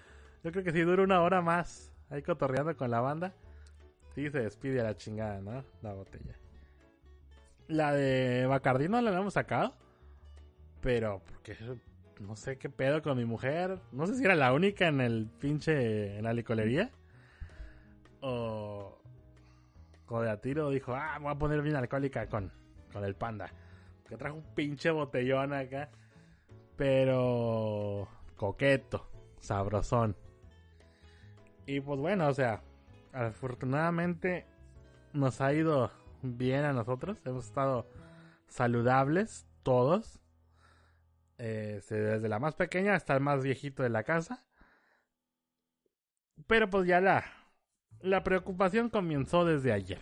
Yo 0.45 0.53
creo 0.53 0.65
que 0.65 0.73
si 0.73 0.83
dura 0.83 1.03
una 1.03 1.23
hora 1.23 1.41
más 1.41 1.93
ahí 2.11 2.23
cotorreando 2.23 2.77
con 2.77 2.91
la 2.91 3.01
banda. 3.01 3.33
Sí, 4.15 4.29
se 4.31 4.41
despide 4.41 4.81
a 4.81 4.85
la 4.85 4.97
chingada, 4.97 5.41
¿no? 5.41 5.65
La 5.81 5.95
botella. 5.95 6.42
La 7.69 7.93
de 7.93 8.47
Bacardi 8.47 8.89
no 8.89 9.01
la 9.01 9.17
hemos 9.19 9.35
sacado. 9.35 9.75
Pero 10.81 11.23
porque 11.25 11.57
no 12.21 12.37
sé 12.37 12.59
qué 12.59 12.69
pedo 12.69 13.03
con 13.03 13.17
mi 13.17 13.25
mujer. 13.25 13.79
No 13.93 14.07
sé 14.07 14.17
si 14.17 14.25
era 14.25 14.35
la 14.35 14.53
única 14.53 14.89
en 14.89 15.01
el 15.01 15.29
pinche. 15.39 16.19
en 16.19 16.25
la 16.25 16.33
licolería. 16.33 16.91
O. 18.21 18.99
O 20.09 20.21
de 20.21 20.31
a 20.31 20.37
tiro 20.43 20.69
dijo, 20.69 20.95
ah, 20.95 21.19
voy 21.21 21.33
a 21.33 21.37
poner 21.37 21.63
bien 21.63 21.75
alcohólica 21.75 22.27
con, 22.27 22.53
con 22.93 23.03
el 23.03 23.15
panda. 23.15 23.51
Que 24.07 24.19
trajo 24.19 24.37
un 24.37 24.55
pinche 24.55 24.91
botellón 24.91 25.55
acá. 25.55 25.91
Pero. 26.77 28.09
coqueto. 28.37 29.09
Sabrosón. 29.41 30.17
Y 31.67 31.81
pues 31.81 31.99
bueno, 31.99 32.29
o 32.29 32.35
sea, 32.35 32.63
afortunadamente 33.13 34.47
nos 35.13 35.41
ha 35.41 35.53
ido 35.53 35.91
bien 36.23 36.65
a 36.65 36.73
nosotros. 36.73 37.19
Hemos 37.25 37.47
estado 37.47 37.89
saludables 38.47 39.47
todos. 39.63 40.21
Este, 41.39 41.97
desde 41.97 42.29
la 42.29 42.39
más 42.39 42.55
pequeña 42.55 42.95
hasta 42.95 43.15
el 43.15 43.21
más 43.21 43.43
viejito 43.43 43.83
de 43.83 43.89
la 43.91 44.05
casa. 44.05 44.45
Pero 46.47 46.71
pues 46.71 46.87
ya 46.87 47.01
la, 47.01 47.25
la 48.01 48.23
preocupación 48.23 48.91
comenzó 48.91 49.45
desde 49.45 49.73
ayer. 49.73 50.01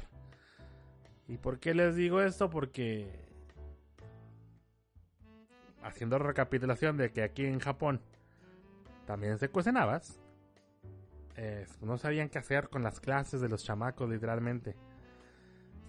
¿Y 1.29 1.37
por 1.37 1.59
qué 1.61 1.75
les 1.75 1.97
digo 1.97 2.21
esto? 2.21 2.51
Porque 2.51 3.09
haciendo 5.83 6.19
recapitulación 6.19 6.97
de 6.97 7.13
que 7.13 7.23
aquí 7.23 7.47
en 7.47 7.61
Japón 7.61 8.03
también 9.07 9.39
se 9.39 9.49
cuecen 9.49 9.77
habas. 9.77 10.21
No 11.81 11.97
sabían 11.97 12.29
qué 12.29 12.39
hacer 12.39 12.69
con 12.69 12.83
las 12.83 13.01
clases 13.01 13.41
de 13.41 13.49
los 13.49 13.65
chamacos, 13.65 14.11
literalmente. 14.11 14.77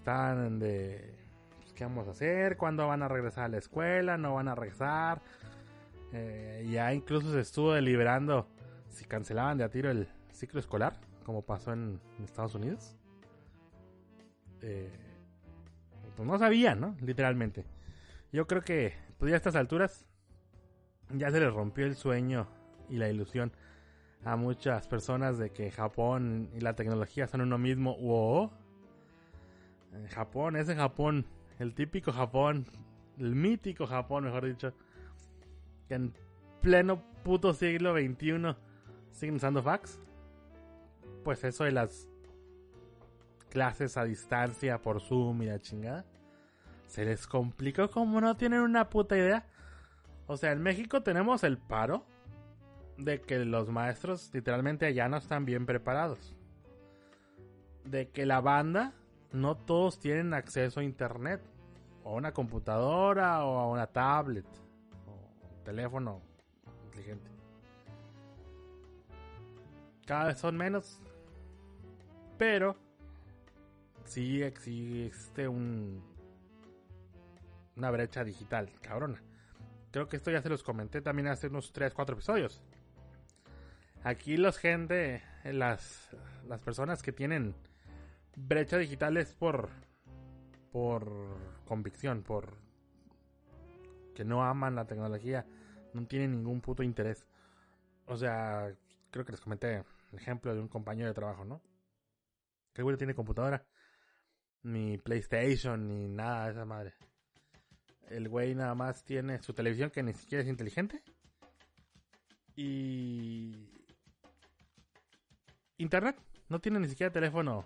Estaban 0.02 0.58
de. 0.58 1.14
Pues, 1.60 1.72
¿Qué 1.74 1.84
vamos 1.84 2.08
a 2.08 2.10
hacer? 2.10 2.56
¿Cuándo 2.56 2.88
van 2.88 3.04
a 3.04 3.08
regresar 3.08 3.44
a 3.44 3.48
la 3.48 3.58
escuela? 3.58 4.18
¿No 4.18 4.34
van 4.34 4.48
a 4.48 4.56
regresar? 4.56 5.22
Eh, 6.12 6.66
ya 6.68 6.92
incluso 6.92 7.30
se 7.30 7.38
estuvo 7.38 7.72
deliberando 7.72 8.48
si 8.88 9.04
cancelaban 9.04 9.58
de 9.58 9.64
a 9.64 9.68
tiro 9.68 9.92
el 9.92 10.08
ciclo 10.32 10.58
escolar, 10.58 10.94
como 11.24 11.42
pasó 11.42 11.72
en, 11.72 12.00
Estados 12.24 12.56
Unidos. 12.56 12.96
Eh, 14.60 14.90
pues 16.16 16.26
no 16.26 16.36
sabían, 16.36 16.80
¿no? 16.80 16.96
Literalmente. 17.00 17.64
Yo 18.32 18.48
creo 18.48 18.62
que, 18.62 18.94
pues 19.18 19.30
ya 19.30 19.36
a 19.36 19.38
estas 19.38 19.54
alturas, 19.54 20.04
ya 21.10 21.30
se 21.30 21.38
les 21.38 21.54
rompió 21.54 21.86
el 21.86 21.94
sueño 21.94 22.48
y 22.88 22.96
la 22.96 23.08
ilusión 23.08 23.52
a 24.24 24.34
muchas 24.34 24.88
personas 24.88 25.38
de 25.38 25.50
que 25.50 25.70
Japón 25.70 26.50
y 26.56 26.60
la 26.60 26.74
tecnología 26.74 27.28
son 27.28 27.42
uno 27.42 27.56
mismo. 27.56 27.96
Wow. 27.98 28.61
En 29.92 30.06
Japón, 30.08 30.56
ese 30.56 30.74
Japón, 30.74 31.26
el 31.58 31.74
típico 31.74 32.12
Japón, 32.12 32.66
el 33.18 33.34
mítico 33.34 33.86
Japón, 33.86 34.24
mejor 34.24 34.46
dicho, 34.46 34.72
que 35.88 35.94
en 35.94 36.14
pleno 36.60 37.02
puto 37.22 37.52
siglo 37.52 37.92
XXI 37.94 38.56
siguen 39.10 39.36
usando 39.36 39.62
fax. 39.62 40.00
Pues 41.24 41.44
eso 41.44 41.64
de 41.64 41.72
las 41.72 42.08
clases 43.50 43.96
a 43.96 44.04
distancia 44.04 44.80
por 44.80 45.00
Zoom 45.00 45.42
y 45.42 45.46
la 45.46 45.60
chingada. 45.60 46.04
Se 46.86 47.04
les 47.04 47.26
complicó 47.26 47.90
como 47.90 48.20
no 48.20 48.36
tienen 48.36 48.60
una 48.60 48.88
puta 48.88 49.16
idea. 49.16 49.46
O 50.26 50.36
sea, 50.36 50.52
en 50.52 50.62
México 50.62 51.02
tenemos 51.02 51.44
el 51.44 51.58
paro 51.58 52.06
de 52.96 53.20
que 53.20 53.44
los 53.44 53.68
maestros 53.68 54.30
literalmente 54.32 54.86
allá 54.86 55.08
no 55.08 55.18
están 55.18 55.44
bien 55.44 55.66
preparados. 55.66 56.34
De 57.84 58.08
que 58.08 58.26
la 58.26 58.40
banda 58.40 58.94
no 59.32 59.56
todos 59.56 59.98
tienen 59.98 60.34
acceso 60.34 60.80
a 60.80 60.84
internet. 60.84 61.42
O 62.04 62.10
a 62.10 62.14
una 62.14 62.32
computadora 62.32 63.44
o 63.44 63.58
a 63.58 63.68
una 63.68 63.86
tablet. 63.86 64.46
O 65.06 65.56
un 65.56 65.64
teléfono 65.64 66.20
inteligente. 66.86 67.30
Cada 70.06 70.26
vez 70.26 70.38
son 70.38 70.56
menos. 70.56 71.00
Pero 72.38 72.76
sí 74.04 74.42
existe 74.42 75.46
un 75.46 76.02
una 77.76 77.90
brecha 77.90 78.22
digital, 78.24 78.70
cabrona. 78.80 79.22
Creo 79.90 80.08
que 80.08 80.16
esto 80.16 80.30
ya 80.30 80.42
se 80.42 80.48
los 80.48 80.62
comenté 80.62 81.00
también 81.00 81.28
hace 81.28 81.48
unos 81.48 81.72
3, 81.72 81.94
4 81.94 82.14
episodios. 82.14 82.62
Aquí 84.04 84.36
los 84.36 84.58
gente, 84.58 85.22
las, 85.44 86.10
las 86.48 86.60
personas 86.60 87.02
que 87.02 87.12
tienen 87.12 87.54
brecha 88.36 88.78
digital 88.78 89.16
es 89.16 89.34
por, 89.34 89.70
por 90.70 91.10
convicción, 91.66 92.22
por 92.22 92.56
que 94.14 94.24
no 94.24 94.44
aman 94.44 94.74
la 94.74 94.86
tecnología, 94.86 95.46
no 95.94 96.06
tienen 96.06 96.32
ningún 96.32 96.60
puto 96.60 96.82
interés. 96.82 97.26
O 98.06 98.16
sea, 98.16 98.74
creo 99.10 99.24
que 99.24 99.32
les 99.32 99.40
comenté 99.40 99.84
el 100.12 100.18
ejemplo 100.18 100.54
de 100.54 100.60
un 100.60 100.68
compañero 100.68 101.08
de 101.08 101.14
trabajo, 101.14 101.44
¿no? 101.44 101.62
Que 102.72 102.82
güey 102.82 102.96
tiene 102.96 103.14
computadora, 103.14 103.66
ni 104.62 104.98
PlayStation, 104.98 105.86
ni 105.86 106.08
nada 106.08 106.46
de 106.46 106.52
esa 106.52 106.64
madre. 106.64 106.94
El 108.08 108.28
güey 108.28 108.54
nada 108.54 108.74
más 108.74 109.04
tiene 109.04 109.42
su 109.42 109.54
televisión 109.54 109.90
que 109.90 110.02
ni 110.02 110.12
siquiera 110.12 110.42
es 110.42 110.48
inteligente. 110.48 111.02
Y... 112.54 113.70
Internet. 115.78 116.16
No 116.48 116.60
tiene 116.60 116.80
ni 116.80 116.88
siquiera 116.88 117.10
teléfono 117.10 117.64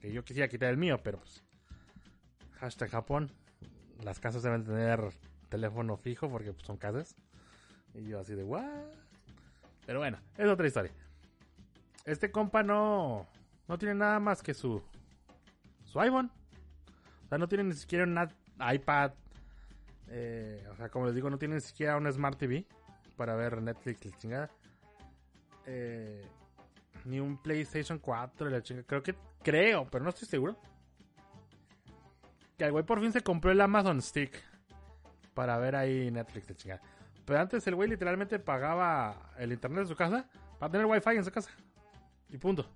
Que 0.00 0.12
yo 0.12 0.24
quisiera 0.24 0.48
quitar 0.48 0.70
el 0.70 0.76
mío, 0.76 1.00
pero 1.02 1.18
pues... 1.18 1.42
Hashtag 2.58 2.90
Japón. 2.90 3.30
Las 4.02 4.20
casas 4.20 4.42
deben 4.42 4.64
tener 4.64 5.00
teléfono 5.48 5.96
fijo 5.96 6.30
porque 6.30 6.52
pues, 6.52 6.66
son 6.66 6.76
casas. 6.76 7.16
Y 7.94 8.06
yo 8.06 8.20
así 8.20 8.34
de, 8.34 8.44
¿what? 8.44 8.64
Pero 9.86 9.98
bueno, 9.98 10.18
es 10.36 10.46
otra 10.46 10.66
historia. 10.66 10.92
Este 12.04 12.30
compa 12.30 12.62
no... 12.62 13.26
No 13.68 13.78
tiene 13.78 13.94
nada 13.94 14.18
más 14.20 14.42
que 14.42 14.54
su... 14.54 14.82
Su 15.84 16.00
iPhone. 16.00 16.30
O 17.24 17.28
sea, 17.28 17.38
no 17.38 17.48
tiene 17.48 17.64
ni 17.64 17.74
siquiera 17.74 18.04
un 18.04 18.18
iPad 18.74 19.12
eh, 20.10 20.66
o 20.70 20.76
sea, 20.76 20.88
como 20.88 21.06
les 21.06 21.14
digo, 21.14 21.30
no 21.30 21.38
tiene 21.38 21.54
ni 21.54 21.60
siquiera 21.60 21.96
un 21.96 22.12
Smart 22.12 22.36
TV 22.36 22.66
para 23.16 23.36
ver 23.36 23.62
Netflix 23.62 24.06
y. 24.06 24.28
Eh, 25.66 26.24
ni 27.04 27.20
un 27.20 27.40
PlayStation 27.40 27.98
4 27.98 28.50
la 28.50 28.62
chingada. 28.62 28.86
Creo 28.86 29.02
que, 29.02 29.14
creo, 29.42 29.88
pero 29.90 30.04
no 30.04 30.10
estoy 30.10 30.28
seguro. 30.28 30.56
Que 32.56 32.64
el 32.64 32.72
güey 32.72 32.84
por 32.84 33.00
fin 33.00 33.12
se 33.12 33.22
compró 33.22 33.50
el 33.50 33.60
Amazon 33.60 34.02
Stick 34.02 34.42
para 35.34 35.58
ver 35.58 35.76
ahí 35.76 36.10
Netflix 36.10 36.50
y 36.50 36.54
chingada. 36.54 36.82
Pero 37.24 37.40
antes 37.40 37.66
el 37.66 37.74
güey 37.74 37.88
literalmente 37.88 38.38
pagaba 38.38 39.32
el 39.38 39.52
internet 39.52 39.84
de 39.84 39.88
su 39.88 39.96
casa 39.96 40.28
para 40.58 40.72
tener 40.72 40.86
wifi 40.86 41.10
en 41.10 41.24
su 41.24 41.30
casa. 41.30 41.50
Y 42.28 42.38
punto. 42.38 42.66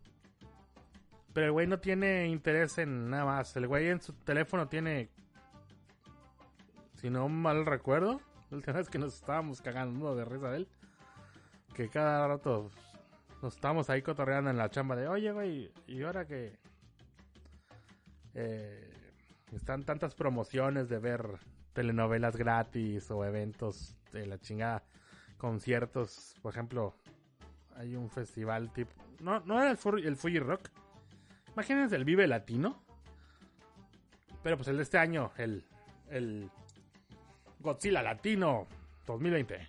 Pero 1.33 1.47
el 1.47 1.53
güey 1.53 1.67
no 1.67 1.79
tiene 1.81 2.29
interés 2.29 2.79
en 2.79 3.11
nada 3.11 3.25
más. 3.25 3.57
El 3.57 3.67
güey 3.67 3.89
en 3.89 4.01
su 4.01 4.13
teléfono 4.13 4.69
tiene 4.69 5.11
si 7.05 7.11
no 7.11 7.29
mal 7.29 7.67
recuerdo, 7.67 8.23
la 8.51 8.57
última 8.57 8.79
vez 8.79 8.89
que 8.89 8.99
nos 8.99 9.15
estábamos 9.15 9.61
cagando 9.61 10.17
de 10.17 10.25
risa 10.25 10.51
de 10.51 10.57
él, 10.57 10.69
que 11.75 11.91
cada 11.91 12.27
rato 12.27 12.71
nos 13.45 13.57
estábamos 13.57 13.91
ahí 13.91 14.01
cotorreando 14.01 14.49
en 14.49 14.57
la 14.57 14.71
chamba 14.71 14.97
de, 14.97 15.07
oye, 15.07 15.31
güey, 15.31 15.71
y 15.87 16.03
ahora 16.03 16.27
que 16.27 16.59
eh, 18.33 18.91
están 19.53 19.85
tantas 19.85 20.15
promociones 20.15 20.89
de 20.89 20.99
ver 20.99 21.29
telenovelas 21.75 22.39
gratis 22.39 23.11
o 23.11 23.23
eventos 23.23 23.99
de 24.13 24.27
la 24.27 24.39
chingada, 24.39 24.83
conciertos, 25.37 26.35
por 26.41 26.55
ejemplo, 26.55 26.95
hay 27.77 27.97
un 27.97 28.09
festival 28.09 28.73
tipo, 28.73 28.93
no, 29.21 29.41
no 29.41 29.61
era 29.61 29.73
el, 29.73 29.77
Fuji 29.77 30.39
Rock, 30.39 30.71
imagínense 31.53 31.97
el 31.97 32.07
Vive 32.07 32.27
Latino, 32.27 32.83
pero 34.43 34.57
pues 34.57 34.69
el 34.69 34.79
de 34.79 34.85
este 34.85 34.97
año, 34.97 35.33
el, 35.37 35.67
el 36.09 36.51
Godzilla 37.61 38.03
Latino 38.03 38.67
2020. 39.07 39.69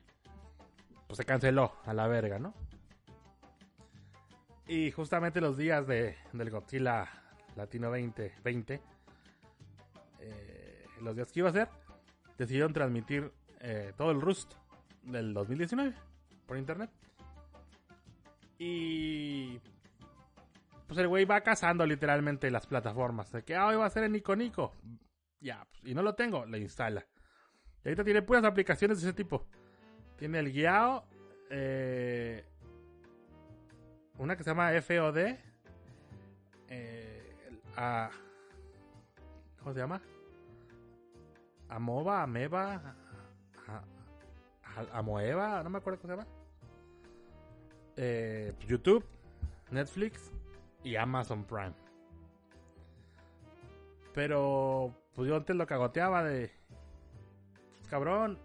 Pues 1.08 1.18
se 1.18 1.26
canceló 1.26 1.74
a 1.86 1.94
la 1.94 2.08
verga, 2.08 2.40
¿no? 2.40 2.54
Y 4.68 4.92
justamente 4.92 5.42
los 5.42 5.58
días 5.58 5.86
de, 5.86 6.16
del 6.34 6.50
Godzilla 6.50 7.08
Latino 7.56 7.90
2020, 7.90 8.82
eh, 10.20 10.86
los 11.02 11.16
días 11.16 11.32
que 11.32 11.40
iba 11.40 11.50
a 11.50 11.54
ser, 11.54 11.70
decidieron 12.38 12.74
transmitir 12.74 13.32
eh, 13.60 13.94
todo 13.96 14.12
el 14.12 14.22
Rust 14.22 14.54
del 15.04 15.34
2019 15.34 15.94
por 16.48 16.58
internet. 16.58 16.90
Y 18.58 19.60
pues 20.88 21.00
el 21.00 21.08
güey 21.08 21.26
va 21.26 21.42
cazando 21.42 21.86
literalmente 21.86 22.50
las 22.50 22.66
plataformas. 22.66 23.32
De 23.32 23.44
que 23.44 23.56
ah, 23.56 23.68
hoy 23.68 23.76
va 23.76 23.86
a 23.86 23.90
ser 23.90 24.04
en 24.04 24.14
Nico 24.14 24.36
Nico. 24.36 24.74
Ya, 25.40 25.66
pues, 25.70 25.86
y 25.86 25.94
no 25.94 26.02
lo 26.02 26.16
tengo, 26.16 26.46
le 26.46 26.58
instala. 26.58 27.06
Y 27.84 27.90
ahorita 27.90 28.04
tiene 28.04 28.22
puras 28.24 28.44
aplicaciones 28.44 29.02
de 29.02 29.10
ese 29.10 29.16
tipo. 29.16 29.46
Tiene 30.18 30.40
el 30.40 30.52
guiado. 30.52 31.06
Eh, 31.52 32.44
una 34.18 34.36
que 34.36 34.44
se 34.44 34.50
llama 34.50 34.72
FOD. 34.82 35.38
Eh, 36.70 37.34
a, 37.76 38.10
¿Cómo 39.60 39.74
se 39.74 39.80
llama? 39.80 40.02
Amova, 41.70 42.24
Ameba. 42.24 42.96
Amoeva, 44.92 45.64
no 45.64 45.70
me 45.70 45.78
acuerdo 45.78 46.00
cómo 46.02 46.14
se 46.14 46.20
llama. 46.20 46.32
Eh, 47.96 48.54
YouTube, 48.68 49.06
Netflix 49.72 50.32
y 50.84 50.96
Amazon 50.98 51.46
Prime. 51.46 51.74
Pero, 54.14 54.94
pues 55.14 55.28
yo 55.28 55.36
antes 55.36 55.56
lo 55.56 55.66
cagoteaba 55.66 56.24
de 56.24 56.52
cabrón, 57.90 58.38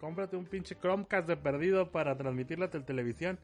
cómprate 0.00 0.36
un 0.36 0.46
pinche 0.46 0.76
Chromecast 0.76 1.28
de 1.28 1.36
perdido 1.36 1.90
para 1.90 2.16
transmitirla 2.16 2.66
a 2.66 2.70
televisión. 2.70 3.38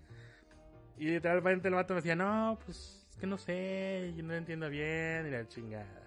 Y 0.98 1.06
literalmente 1.06 1.68
el 1.68 1.74
vato 1.74 1.94
me 1.94 2.00
decía, 2.00 2.16
no, 2.16 2.58
pues 2.64 3.06
es 3.10 3.16
que 3.16 3.26
no 3.26 3.38
sé, 3.38 4.12
yo 4.16 4.22
no 4.22 4.34
entiendo 4.34 4.68
bien, 4.68 5.26
y 5.26 5.30
la 5.30 5.46
chingada. 5.48 6.02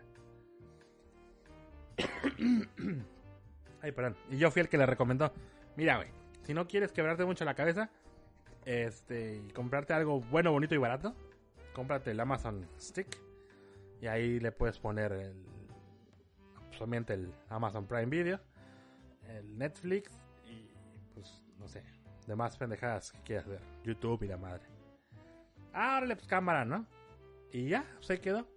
Ay, 3.82 3.92
perdón. 3.92 4.16
Y 4.30 4.38
yo 4.38 4.52
fui 4.52 4.62
el 4.62 4.70
que 4.70 4.78
le 4.78 4.86
recomendó, 4.86 5.34
mira, 5.76 5.98
güey, 5.98 6.10
si 6.44 6.54
no 6.54 6.68
quieres 6.68 6.92
quebrarte 6.92 7.26
mucho 7.26 7.46
la 7.46 7.56
cabeza, 7.56 7.90
este, 8.66 9.38
y 9.38 9.52
comprarte 9.52 9.94
algo 9.94 10.22
bueno, 10.22 10.52
bonito 10.52 10.76
y 10.76 10.78
barato, 10.78 11.16
cómprate 11.74 12.12
el 12.12 12.20
Amazon 12.20 12.68
Stick. 12.80 13.18
Y 14.02 14.08
ahí 14.08 14.40
le 14.40 14.52
puedes 14.52 14.78
poner 14.80 15.12
el, 15.12 15.34
solamente 16.72 17.14
el 17.14 17.34
Amazon 17.50 17.88
Prime 17.88 18.06
Video 18.06 18.40
el 19.30 19.58
Netflix 19.58 20.12
y 20.46 20.70
pues 21.14 21.42
no 21.58 21.68
sé, 21.68 21.84
demás 22.28 22.58
pendejadas 22.58 23.12
que 23.12 23.20
quieras 23.22 23.48
ver, 23.48 23.62
YouTube 23.84 24.24
y 24.24 24.28
la 24.28 24.38
madre. 24.38 24.77
Ah, 25.80 25.98
órale, 25.98 26.16
pues 26.16 26.28
cámara, 26.28 26.66
¿no? 26.66 26.86
Y 27.52 27.70
ya, 27.70 27.86
se 28.00 28.20
quedó. 28.20 28.48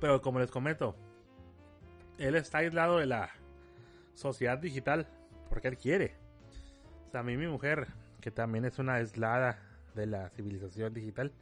Pero 0.00 0.20
como 0.20 0.38
les 0.38 0.50
comento, 0.50 0.94
él 2.18 2.34
está 2.34 2.58
aislado 2.58 2.98
de 2.98 3.06
la 3.06 3.30
sociedad 4.14 4.58
digital 4.58 5.06
porque 5.48 5.68
él 5.68 5.78
quiere. 5.78 6.16
A 7.14 7.22
mí 7.22 7.36
mi 7.36 7.46
mujer, 7.46 7.86
que 8.20 8.30
también 8.30 8.64
es 8.66 8.78
una 8.78 8.94
aislada 8.94 9.58
de 9.94 10.06
la 10.06 10.28
civilización 10.30 10.92
digital, 10.92 11.32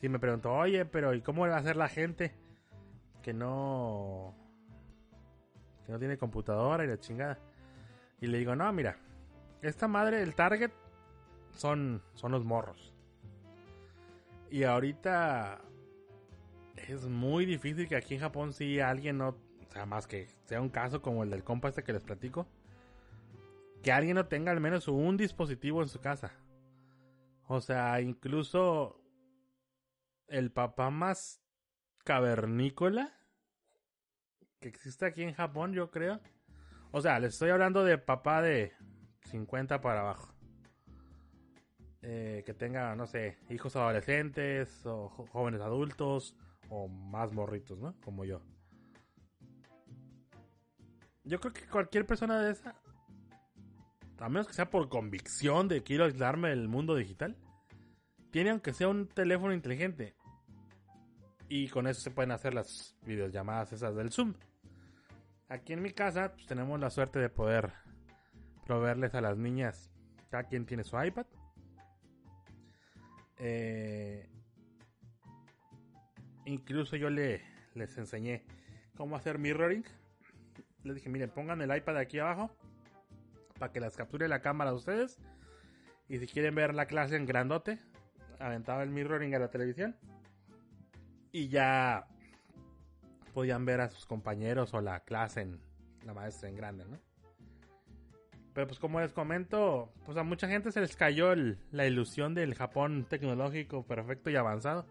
si 0.00 0.08
me 0.08 0.18
preguntó, 0.18 0.52
oye, 0.52 0.84
pero 0.84 1.14
¿y 1.14 1.22
cómo 1.22 1.46
va 1.46 1.56
a 1.56 1.62
ser 1.62 1.76
la 1.76 1.88
gente? 1.88 2.34
que 3.22 3.32
no 3.32 4.34
que 5.86 5.92
no 5.92 5.98
tiene 5.98 6.18
computadora 6.18 6.84
y 6.84 6.88
la 6.88 6.98
chingada. 6.98 7.38
Y 8.20 8.26
le 8.26 8.38
digo, 8.38 8.54
no, 8.54 8.72
mira, 8.72 8.96
esta 9.62 9.88
madre, 9.88 10.22
el 10.22 10.34
target, 10.34 10.72
son, 11.54 12.02
son 12.14 12.32
los 12.32 12.44
morros. 12.44 12.92
Y 14.50 14.64
ahorita 14.64 15.62
es 16.76 17.06
muy 17.06 17.46
difícil 17.46 17.88
que 17.88 17.96
aquí 17.96 18.14
en 18.14 18.20
Japón 18.20 18.52
si 18.52 18.80
alguien 18.80 19.18
no, 19.18 19.28
o 19.28 19.72
sea, 19.72 19.86
más 19.86 20.06
que 20.06 20.28
sea 20.44 20.60
un 20.60 20.68
caso 20.68 21.00
como 21.00 21.22
el 21.22 21.30
del 21.30 21.44
compa 21.44 21.68
este 21.68 21.84
que 21.84 21.92
les 21.92 22.02
platico, 22.02 22.46
que 23.82 23.92
alguien 23.92 24.16
no 24.16 24.26
tenga 24.26 24.52
al 24.52 24.60
menos 24.60 24.88
un 24.88 25.16
dispositivo 25.16 25.82
en 25.82 25.88
su 25.88 26.00
casa. 26.00 26.32
O 27.46 27.60
sea, 27.60 28.00
incluso 28.00 29.00
el 30.28 30.50
papá 30.50 30.90
más 30.90 31.40
cavernícola 32.04 33.12
que 34.60 34.68
existe 34.68 35.06
aquí 35.06 35.22
en 35.22 35.34
Japón, 35.34 35.72
yo 35.72 35.90
creo. 35.90 36.20
O 36.90 37.00
sea, 37.00 37.18
les 37.18 37.34
estoy 37.34 37.50
hablando 37.50 37.84
de 37.84 37.98
papá 37.98 38.42
de 38.42 38.72
50 39.24 39.80
para 39.80 40.00
abajo. 40.00 40.32
Eh, 42.02 42.42
que 42.44 42.52
tenga, 42.52 42.96
no 42.96 43.06
sé, 43.06 43.38
hijos 43.48 43.76
adolescentes 43.76 44.84
o 44.84 45.08
jóvenes 45.08 45.60
adultos 45.60 46.36
o 46.68 46.88
más 46.88 47.32
morritos, 47.32 47.78
¿no? 47.78 47.94
Como 48.00 48.24
yo. 48.24 48.40
Yo 51.24 51.38
creo 51.38 51.52
que 51.52 51.66
cualquier 51.68 52.04
persona 52.04 52.40
de 52.40 52.52
esa, 52.52 52.74
a 54.18 54.28
menos 54.28 54.48
que 54.48 54.54
sea 54.54 54.68
por 54.68 54.88
convicción 54.88 55.68
de 55.68 55.84
quiero 55.84 56.04
aislarme 56.04 56.48
del 56.48 56.66
mundo 56.66 56.96
digital, 56.96 57.36
tiene 58.32 58.50
aunque 58.50 58.72
sea 58.72 58.88
un 58.88 59.06
teléfono 59.06 59.52
inteligente. 59.52 60.16
Y 61.48 61.68
con 61.68 61.86
eso 61.86 62.00
se 62.00 62.10
pueden 62.10 62.32
hacer 62.32 62.54
las 62.54 62.96
videollamadas 63.02 63.72
esas 63.72 63.94
del 63.94 64.10
Zoom. 64.10 64.34
Aquí 65.48 65.74
en 65.74 65.82
mi 65.82 65.92
casa 65.92 66.32
pues, 66.32 66.46
tenemos 66.46 66.80
la 66.80 66.90
suerte 66.90 67.18
de 67.18 67.28
poder 67.28 67.72
proveerles 68.66 69.14
a 69.14 69.20
las 69.20 69.36
niñas, 69.36 69.90
cada 70.30 70.44
quien 70.44 70.66
tiene 70.66 70.84
su 70.84 71.00
iPad. 71.00 71.26
Eh, 73.38 74.28
incluso 76.44 76.96
yo 76.96 77.10
le, 77.10 77.42
les 77.74 77.96
enseñé 77.98 78.44
cómo 78.96 79.16
hacer 79.16 79.38
mirroring. 79.38 79.84
Les 80.84 80.96
dije, 80.96 81.08
miren, 81.08 81.30
pongan 81.30 81.60
el 81.60 81.74
iPad 81.76 81.96
aquí 81.96 82.18
abajo 82.18 82.50
para 83.58 83.72
que 83.72 83.80
las 83.80 83.96
capture 83.96 84.28
la 84.28 84.40
cámara 84.40 84.70
de 84.70 84.76
ustedes. 84.76 85.18
Y 86.08 86.18
si 86.18 86.26
quieren 86.26 86.54
ver 86.54 86.74
la 86.74 86.86
clase 86.86 87.16
en 87.16 87.26
grandote, 87.26 87.78
aventaba 88.38 88.82
el 88.82 88.90
mirroring 88.90 89.34
a 89.34 89.38
la 89.38 89.50
televisión. 89.50 89.96
Y 91.30 91.48
ya 91.48 92.06
podían 93.32 93.64
ver 93.64 93.80
a 93.80 93.88
sus 93.88 94.06
compañeros 94.06 94.74
o 94.74 94.80
la 94.80 95.00
clase 95.00 95.42
en 95.42 95.60
la 96.04 96.12
maestra 96.12 96.48
en 96.48 96.56
grande, 96.56 96.84
¿no? 96.84 96.98
Pero 98.54 98.66
pues 98.66 98.78
como 98.78 99.00
les 99.00 99.12
comento, 99.12 99.92
pues 100.04 100.18
a 100.18 100.22
mucha 100.22 100.46
gente 100.46 100.72
se 100.72 100.80
les 100.80 100.94
cayó 100.94 101.34
la 101.70 101.86
ilusión 101.86 102.34
del 102.34 102.54
Japón 102.54 103.06
tecnológico 103.08 103.86
perfecto 103.86 104.28
y 104.28 104.36
avanzado. 104.36 104.86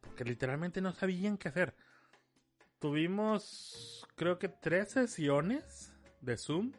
Porque 0.00 0.24
literalmente 0.24 0.80
no 0.80 0.92
sabían 0.92 1.36
qué 1.36 1.48
hacer. 1.48 1.74
Tuvimos 2.78 4.06
creo 4.14 4.38
que 4.38 4.48
tres 4.48 4.90
sesiones 4.90 5.92
de 6.20 6.36
Zoom. 6.36 6.72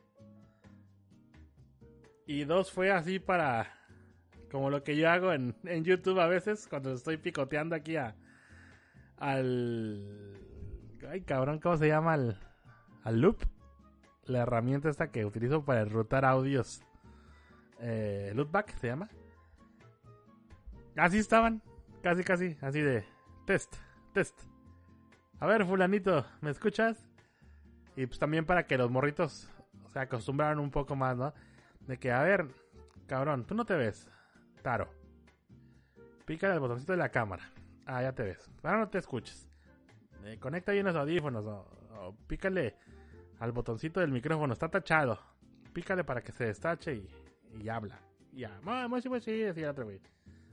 Y 2.26 2.44
dos 2.44 2.72
fue 2.72 2.92
así 2.92 3.20
para... 3.20 3.74
Como 4.50 4.70
lo 4.70 4.82
que 4.82 4.96
yo 4.96 5.10
hago 5.10 5.34
en, 5.34 5.56
en 5.66 5.84
YouTube 5.84 6.22
a 6.22 6.28
veces 6.28 6.68
cuando 6.68 6.94
estoy 6.94 7.18
picoteando 7.18 7.76
aquí 7.76 7.98
a, 7.98 8.16
al... 9.18 10.40
Ay 11.10 11.22
cabrón, 11.22 11.60
¿cómo 11.60 11.76
se 11.76 11.90
llama? 11.90 12.14
Al, 12.14 12.40
al 13.04 13.20
loop 13.20 13.44
la 14.28 14.40
herramienta 14.40 14.90
esta 14.90 15.12
que 15.12 15.26
utilizo 15.26 15.64
para 15.64 15.82
enrutar 15.82 16.26
audios. 16.26 16.82
Eh, 17.80 18.32
Loopback 18.36 18.78
se 18.78 18.88
llama. 18.88 19.10
Así 20.96 21.18
estaban. 21.18 21.62
Casi, 22.02 22.24
casi. 22.24 22.58
Así 22.62 22.82
de 22.82 23.06
test, 23.46 23.76
test. 24.14 24.40
A 25.40 25.46
ver, 25.46 25.66
fulanito, 25.66 26.26
¿me 26.42 26.50
escuchas? 26.50 27.08
Y 27.96 28.06
pues 28.06 28.20
también 28.20 28.46
para 28.46 28.66
que 28.66 28.78
los 28.78 28.90
morritos 28.90 29.50
se 29.94 30.00
acostumbraran 30.00 30.60
un 30.60 30.72
poco 30.72 30.96
más, 30.96 31.18
¿no? 31.18 31.34
De 31.82 31.98
que, 31.98 32.12
a 32.12 32.22
ver, 32.24 32.48
cabrón, 33.08 33.46
tú 33.46 33.56
no 33.56 33.66
te 33.66 33.76
ves. 33.76 34.08
Taro. 34.62 34.90
Pica 36.26 36.52
el 36.52 36.60
botoncito 36.60 36.92
de 36.92 36.98
la 36.98 37.10
cámara. 37.10 37.52
Ah, 37.86 38.02
ya 38.02 38.12
te 38.14 38.24
ves. 38.24 38.50
Ahora 38.64 38.80
no 38.80 38.90
te 38.90 38.98
escuches. 38.98 39.48
Eh, 40.26 40.38
conecta 40.40 40.74
bien 40.74 40.86
los 40.86 40.96
audífonos 40.96 41.46
o 41.46 42.16
pícale 42.28 42.76
al 43.40 43.52
botoncito 43.52 44.00
del 44.00 44.12
micrófono. 44.12 44.54
Está 44.54 44.70
tachado. 44.70 45.20
Pícale 45.74 46.04
para 46.04 46.22
que 46.22 46.32
se 46.32 46.46
destache 46.46 46.96
y, 46.96 47.10
y 47.62 47.70
habla. 47.70 48.00
Ya. 48.34 48.60
sí, 49.22 49.32
decía 49.40 49.72
otro 49.72 49.86
güey. 49.86 50.00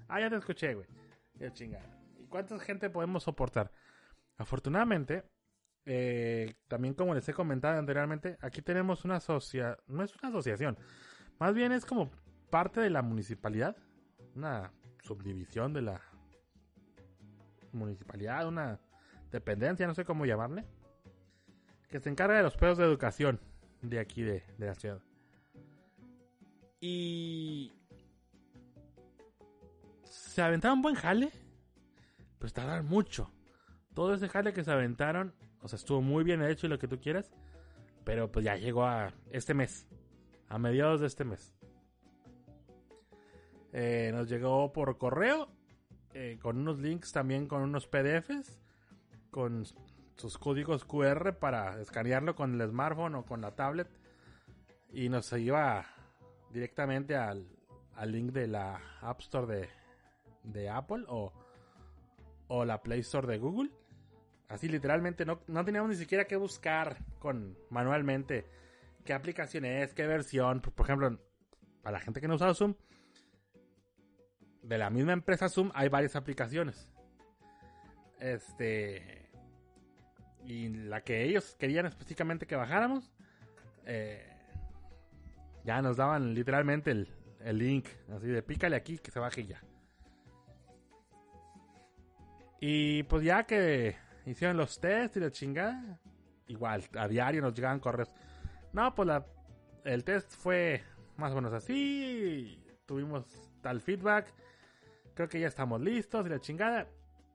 Ah, 0.09 0.21
ya 0.21 0.31
te 0.31 0.37
escuché, 0.37 0.75
güey. 0.75 0.87
Ya 1.35 1.53
chingada. 1.53 1.85
¿Y 2.19 2.27
cuánta 2.27 2.59
gente 2.59 2.91
podemos 2.91 3.23
soportar? 3.23 3.71
Afortunadamente, 4.37 5.25
eh, 5.87 6.55
también 6.69 6.95
como 6.95 7.15
les 7.15 7.29
he 7.29 7.35
comentado 7.35 7.79
anteriormente, 7.79 8.37
aquí 8.41 8.63
tenemos 8.63 9.05
una 9.05 9.17
asociación. 9.17 9.77
No 9.87 10.03
es 10.03 10.15
una 10.17 10.29
asociación. 10.29 10.79
Más 11.39 11.55
bien 11.55 11.73
es 11.73 11.85
como 11.85 12.11
parte 12.51 12.81
de 12.81 12.91
la 12.91 13.03
municipalidad. 13.03 13.77
Una 14.35 14.73
subdivisión 15.03 15.73
de 15.73 15.83
la 15.83 16.01
municipalidad. 17.73 18.47
Una 18.47 18.79
dependencia, 19.31 19.87
no 19.87 19.95
sé 19.95 20.05
cómo 20.05 20.27
llamarle 20.27 20.65
que 21.95 22.01
se 22.01 22.11
encarga 22.11 22.39
de 22.39 22.43
los 22.43 22.57
pedos 22.57 22.77
de 22.77 22.85
educación 22.85 23.39
de 23.81 24.01
aquí 24.01 24.23
de, 24.23 24.43
la 24.59 24.75
ciudad. 24.75 25.01
Y 26.81 27.73
se 30.03 30.43
aventaron 30.43 30.83
buen 30.83 30.97
jale, 30.97 31.31
pues 32.41 32.53
tardaron 32.53 32.89
mucho. 32.89 33.31
Todo 33.95 34.13
ese 34.13 34.29
jale 34.29 34.53
que 34.53 34.65
se 34.65 34.73
aventaron, 34.73 35.37
o 35.63 35.69
sea, 35.69 35.77
estuvo 35.77 36.03
muy 36.03 36.25
bien 36.25 36.43
hecho 36.43 36.67
y 36.67 36.71
lo 36.71 36.81
que 36.81 36.89
tú 36.89 36.99
quieras, 36.99 37.31
pero 38.03 38.29
pues 38.33 38.45
ya 38.45 38.57
llegó 38.57 38.85
a 38.85 39.15
este 39.31 39.55
mes, 39.55 39.87
a 40.49 40.59
mediados 40.59 41.01
de 41.01 41.07
este 41.07 41.25
mes. 41.25 41.55
Eh, 43.73 44.11
nos 44.13 44.29
llegó 44.29 44.73
por 44.73 44.99
correo, 44.99 45.47
eh, 46.13 46.41
con 46.43 46.59
unos 46.59 46.81
links 46.81 47.13
también 47.13 47.47
con 47.47 47.63
unos 47.63 47.87
PDFs, 47.87 48.59
con 49.31 49.65
sus 50.17 50.39
códigos 50.39 50.85
QR 50.85 51.35
para 51.35 51.81
escanearlo 51.81 52.35
con 52.35 52.61
el 52.61 52.69
smartphone 52.69 53.17
o 53.17 53.25
con 53.25 53.41
la 53.41 53.55
tablet 53.55 53.89
y 54.93 55.09
nos 55.09 55.33
iba 55.33 55.85
directamente 56.51 57.17
al, 57.17 57.47
link 58.07 58.33
de 58.33 58.47
la 58.47 58.81
App 59.01 59.21
Store 59.21 59.69
de, 60.43 60.71
Apple 60.71 61.05
o, 61.09 61.33
o, 62.49 62.65
la 62.65 62.83
Play 62.83 63.01
Store 63.01 63.27
de 63.27 63.39
Google. 63.39 63.71
Así 64.49 64.69
literalmente 64.69 65.25
no, 65.25 65.41
no 65.49 65.65
teníamos 65.65 65.91
ni 65.91 65.97
siquiera 65.97 66.27
que 66.27 66.37
buscar 66.37 66.99
con 67.19 67.59
manualmente 67.71 68.47
qué 69.05 69.13
aplicación 69.13 69.65
es, 69.65 69.95
qué 69.95 70.07
versión. 70.07 70.61
Por, 70.61 70.87
ejemplo, 70.87 71.19
para 71.83 71.99
la 71.99 72.05
gente 72.05 72.21
que 72.21 72.29
no 72.29 72.35
usa 72.35 72.55
Zoom, 72.55 72.75
de 74.63 74.79
la 74.79 74.91
misma 74.91 75.13
empresa 75.13 75.49
Zoom 75.49 75.71
hay 75.75 75.89
varias 75.89 76.15
aplicaciones. 76.15 76.89
Este 78.21 79.24
y 80.47 80.69
la 80.69 81.03
que 81.03 81.25
ellos 81.25 81.57
querían 81.59 81.87
específicamente 81.87 82.47
que 82.47 82.57
bajáramos, 82.57 83.11
eh, 83.87 84.31
ya 85.65 85.81
nos 85.81 85.97
daban 85.97 86.35
literalmente 86.35 86.91
el, 86.91 87.09
link, 87.59 87.87
así 88.15 88.27
de 88.27 88.43
pícale 88.43 88.77
aquí 88.77 88.99
que 88.99 89.11
se 89.11 89.19
baje 89.19 89.47
ya. 89.47 89.61
Y 92.61 93.03
pues 93.05 93.23
ya 93.23 93.45
que 93.45 93.97
hicieron 94.27 94.57
los 94.57 94.81
test 94.81 95.17
y 95.17 95.21
la 95.21 95.31
chingada, 95.31 95.99
igual, 96.47 96.85
a 96.97 97.09
diario 97.09 97.43
nos 97.43 97.55
llegaban 97.55 97.81
correos. 97.81 98.11
No, 98.73 98.95
pues 98.95 99.07
la, 99.09 99.27
el 99.85 100.05
test 100.05 100.33
fue 100.33 100.83
más 101.17 101.33
o 101.33 101.37
menos 101.37 101.53
así, 101.53 102.63
tuvimos 102.87 103.25
tal 103.61 103.81
feedback, 103.81 104.33
creo 105.15 105.29
que 105.29 105.41
ya 105.41 105.49
estamos 105.49 105.81
listos 105.81 106.27
y 106.27 106.29
la 106.29 106.41
chingada. 106.41 106.87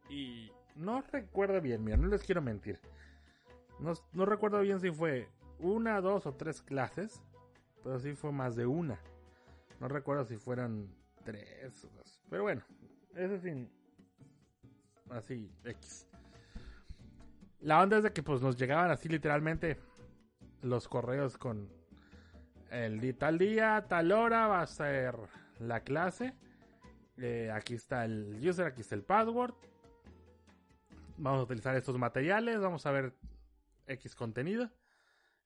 Y 0.10 0.52
no 0.76 1.02
recuerdo 1.12 1.62
bien, 1.62 1.84
mira, 1.84 1.98
no 1.98 2.08
les 2.08 2.24
quiero 2.24 2.42
mentir. 2.42 2.80
No, 3.80 4.26
recuerdo 4.26 4.60
bien 4.62 4.80
si 4.80 4.92
fue 4.92 5.30
una, 5.60 6.02
dos 6.02 6.26
o 6.26 6.34
tres 6.34 6.62
clases, 6.62 7.22
pero 7.84 8.00
sí 8.00 8.14
fue 8.14 8.32
más 8.32 8.56
de 8.56 8.66
una. 8.66 9.00
No 9.80 9.88
recuerdo 9.88 10.26
si 10.26 10.38
fueron 10.38 10.94
tres 11.24 11.86
o 11.86 11.90
dos. 11.96 12.22
Pero 12.30 12.44
bueno, 12.44 12.62
eso 13.16 13.38
sin. 13.40 13.70
Así, 15.10 15.52
X. 15.64 16.08
La 17.62 17.82
onda 17.82 17.98
es 17.98 18.04
de 18.04 18.14
que 18.14 18.22
pues 18.22 18.42
nos 18.42 18.58
llegaban 18.58 18.92
así 18.92 19.10
literalmente 19.10 19.80
los 20.62 20.88
correos 20.88 21.38
con 21.38 21.70
el 22.70 23.16
tal 23.18 23.38
día, 23.38 23.86
tal 23.88 24.12
hora 24.12 24.48
va 24.48 24.62
a 24.62 24.68
ser 24.68 25.16
la 25.60 25.82
clase. 25.82 26.36
Eh, 27.18 27.52
aquí 27.52 27.74
está 27.74 28.06
el 28.06 28.40
user, 28.42 28.68
aquí 28.68 28.82
está 28.82 28.96
el 28.96 29.04
password. 29.04 29.54
Vamos 31.18 31.42
a 31.42 31.44
utilizar 31.44 31.76
estos 31.76 31.98
materiales, 31.98 32.62
vamos 32.62 32.86
a 32.86 32.92
ver 32.92 33.14
X 33.90 34.16
contenido 34.16 34.72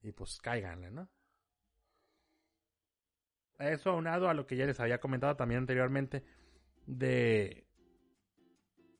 y 0.01 0.11
pues 0.11 0.39
cáiganle, 0.41 0.91
¿no? 0.91 1.09
eso 3.59 3.91
aunado 3.91 4.29
a 4.29 4.33
lo 4.33 4.45
que 4.45 4.55
ya 4.55 4.65
les 4.65 4.79
había 4.79 4.99
comentado 4.99 5.35
también 5.35 5.59
anteriormente 5.59 6.23
de 6.85 7.65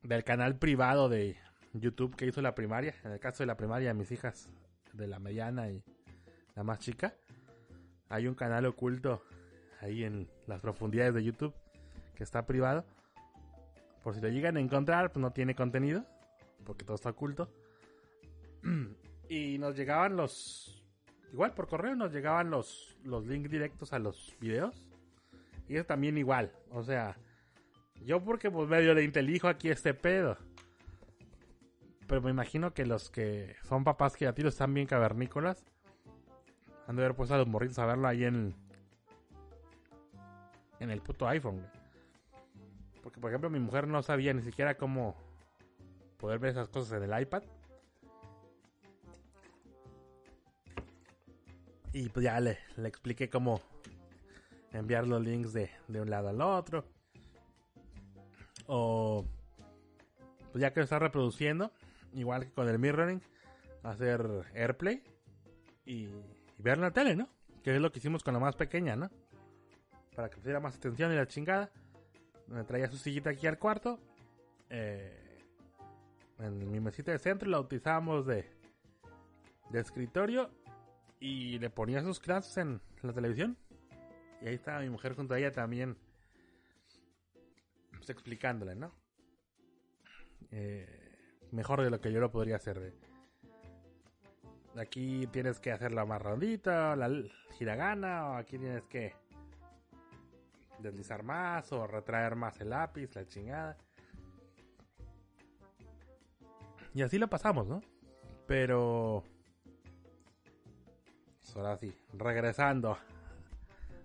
del 0.02 0.24
canal 0.24 0.58
privado 0.58 1.10
de 1.10 1.38
YouTube 1.74 2.16
que 2.16 2.26
hizo 2.26 2.42
la 2.42 2.56
primaria, 2.56 2.96
en 3.04 3.12
el 3.12 3.20
caso 3.20 3.44
de 3.44 3.48
la 3.48 3.56
primaria 3.56 3.90
de 3.90 3.94
mis 3.94 4.12
hijas, 4.12 4.50
de 4.92 5.08
la 5.08 5.20
mediana 5.20 5.70
y 5.70 5.84
la 6.56 6.64
más 6.64 6.80
chica, 6.80 7.16
hay 8.10 8.28
un 8.28 8.36
canal 8.36 8.66
oculto 8.66 9.24
ahí 9.82 10.04
en 10.04 10.30
las 10.46 10.60
profundidades 10.60 11.14
de 11.14 11.24
YouTube 11.24 11.54
que 12.16 12.24
está 12.24 12.46
privado. 12.46 12.86
Por 14.04 14.14
si 14.14 14.22
lo 14.22 14.28
llegan 14.28 14.58
a 14.58 14.60
encontrar, 14.60 15.12
pues 15.12 15.22
no 15.22 15.32
tiene 15.32 15.56
contenido, 15.56 16.06
porque 16.66 16.84
todo 16.84 16.96
está 16.96 17.10
oculto. 17.10 17.50
y 19.34 19.58
nos 19.58 19.76
llegaban 19.76 20.16
los 20.16 20.84
igual 21.32 21.54
por 21.54 21.68
correo 21.68 21.96
nos 21.96 22.14
llegaban 22.14 22.52
los 22.52 22.96
los 23.04 23.26
links 23.26 23.50
directos 23.50 23.94
a 23.94 24.00
los 24.00 24.36
videos. 24.40 24.86
Y 25.68 25.78
es 25.78 25.88
también 25.88 26.18
igual, 26.18 26.52
o 26.72 26.84
sea, 26.84 27.18
yo 28.06 28.22
porque 28.22 28.52
pues 28.52 28.68
medio 28.68 28.94
le 28.94 29.04
intelijo 29.04 29.48
aquí 29.48 29.70
este 29.70 29.94
pedo. 29.94 30.38
Pero 32.08 32.22
me 32.22 32.32
imagino 32.32 32.74
que 32.74 32.86
los 32.86 33.10
que 33.10 33.56
son 33.64 33.84
papás 33.84 34.16
que 34.16 34.28
a 34.28 34.34
tiro 34.34 34.50
están 34.50 34.74
bien 34.74 34.88
cavernícolas. 34.88 35.66
Han 36.86 36.98
de 36.98 37.04
haber 37.04 37.16
puesto 37.16 37.34
a 37.34 37.38
los 37.38 37.48
morritos 37.48 37.80
a 37.80 37.86
verlo 37.86 38.08
ahí 38.08 38.26
en. 38.26 38.54
En 40.80 40.90
el 40.90 41.02
puto 41.02 41.26
iPhone, 41.30 41.66
Porque, 43.02 43.22
por 43.22 43.32
ejemplo, 43.32 43.50
mi 43.50 43.60
mujer 43.60 43.88
no 43.88 44.04
sabía 44.04 44.34
ni 44.34 44.42
siquiera 44.42 44.76
cómo 44.76 45.16
poder 46.18 46.40
ver 46.40 46.52
esas 46.52 46.68
cosas 46.68 47.02
en 47.02 47.10
el 47.10 47.22
iPad. 47.22 47.44
Y 51.94 52.10
pues 52.10 52.24
ya 52.24 52.40
le, 52.40 52.58
le 52.76 52.88
expliqué 52.88 53.30
cómo 53.30 53.62
enviar 54.72 55.08
los 55.08 55.22
links 55.22 55.54
de, 55.54 55.70
de 55.88 56.02
un 56.02 56.10
lado 56.10 56.30
al 56.30 56.42
otro. 56.42 56.86
O 58.66 59.26
pues 60.52 60.62
ya 60.62 60.74
que 60.74 60.82
está 60.82 61.00
reproduciendo, 61.00 61.72
igual 62.14 62.46
que 62.46 62.52
con 62.52 62.68
el 62.70 62.78
mirroring, 62.80 63.22
hacer 63.84 64.46
AirPlay 64.54 65.04
y, 65.86 66.08
ver 66.60 66.78
la 66.78 66.92
tele, 66.92 67.16
¿no? 67.16 67.28
Que 67.64 67.76
es 67.76 67.82
lo 67.82 67.92
que 67.92 68.00
hicimos 68.00 68.24
con 68.24 68.34
la 68.34 68.40
más 68.40 68.56
pequeña, 68.56 68.96
¿no? 68.96 69.10
Para 70.16 70.30
que 70.30 70.38
pusiera 70.38 70.60
más 70.60 70.76
atención 70.76 71.12
y 71.12 71.16
la 71.16 71.28
chingada. 71.28 71.72
Me 72.48 72.64
traía 72.64 72.88
su 72.88 72.98
sillita 72.98 73.32
aquí 73.32 73.48
al 73.48 73.58
cuarto. 73.58 74.00
Eh, 74.70 75.40
en 76.40 76.72
mi 76.72 76.80
mesita 76.80 77.12
de 77.12 77.20
centro 77.20 77.50
la 77.50 77.60
utilizábamos 77.60 78.26
de, 78.26 78.50
de 79.72 79.80
escritorio 79.80 80.50
y 81.24 81.58
le 81.58 81.70
ponía 81.70 82.04
sus 82.04 82.20
clases 82.20 82.58
en 82.58 82.82
la 83.02 83.14
televisión. 83.14 83.58
Y 84.42 84.48
ahí 84.50 84.56
estaba 84.56 84.82
mi 84.82 84.90
mujer 84.90 85.16
junto 85.16 85.34
a 85.34 85.40
ella 85.40 85.54
también 85.54 85.96
pues, 87.92 88.10
explicándole, 88.10 88.76
¿no? 88.76 88.92
Eh, 90.52 91.16
mejor 91.52 91.82
de 91.82 91.90
lo 91.90 92.02
que 92.02 92.12
yo 92.12 92.20
lo 92.20 92.30
podría 92.30 92.58
hacer. 92.58 92.94
Aquí 94.76 95.26
tienes 95.28 95.62
que 95.62 95.72
hacer 95.72 95.94
la 95.94 96.04
marrondita, 96.04 96.94
la 96.98 97.10
hiragana, 97.58 98.32
o 98.32 98.34
aquí 98.36 98.58
tienes 98.58 98.84
que 98.88 99.16
deslizar 100.80 101.24
más 101.24 101.72
o 101.72 101.88
retraer 101.88 102.36
más 102.36 102.60
el 102.60 102.72
lápiz, 102.72 103.16
la 103.16 103.26
chingada. 103.26 103.78
Y 106.94 107.02
así 107.02 107.18
lo 107.18 107.30
pasamos, 107.30 107.66
¿no? 107.66 107.82
Pero... 108.46 109.24
Ahora 111.56 111.78
sí, 111.78 111.94
regresando 112.14 112.98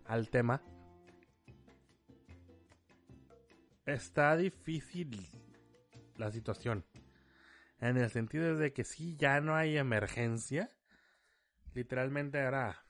al 0.06 0.28
tema. 0.28 0.60
está 3.94 4.36
difícil 4.36 5.26
la 6.16 6.30
situación. 6.30 6.84
En 7.80 7.96
el 7.96 8.10
sentido 8.10 8.56
de 8.56 8.72
que 8.72 8.84
si 8.84 9.16
ya 9.16 9.40
no 9.40 9.54
hay 9.54 9.76
emergencia. 9.76 10.70
Literalmente 11.74 12.42
ahora 12.42 12.84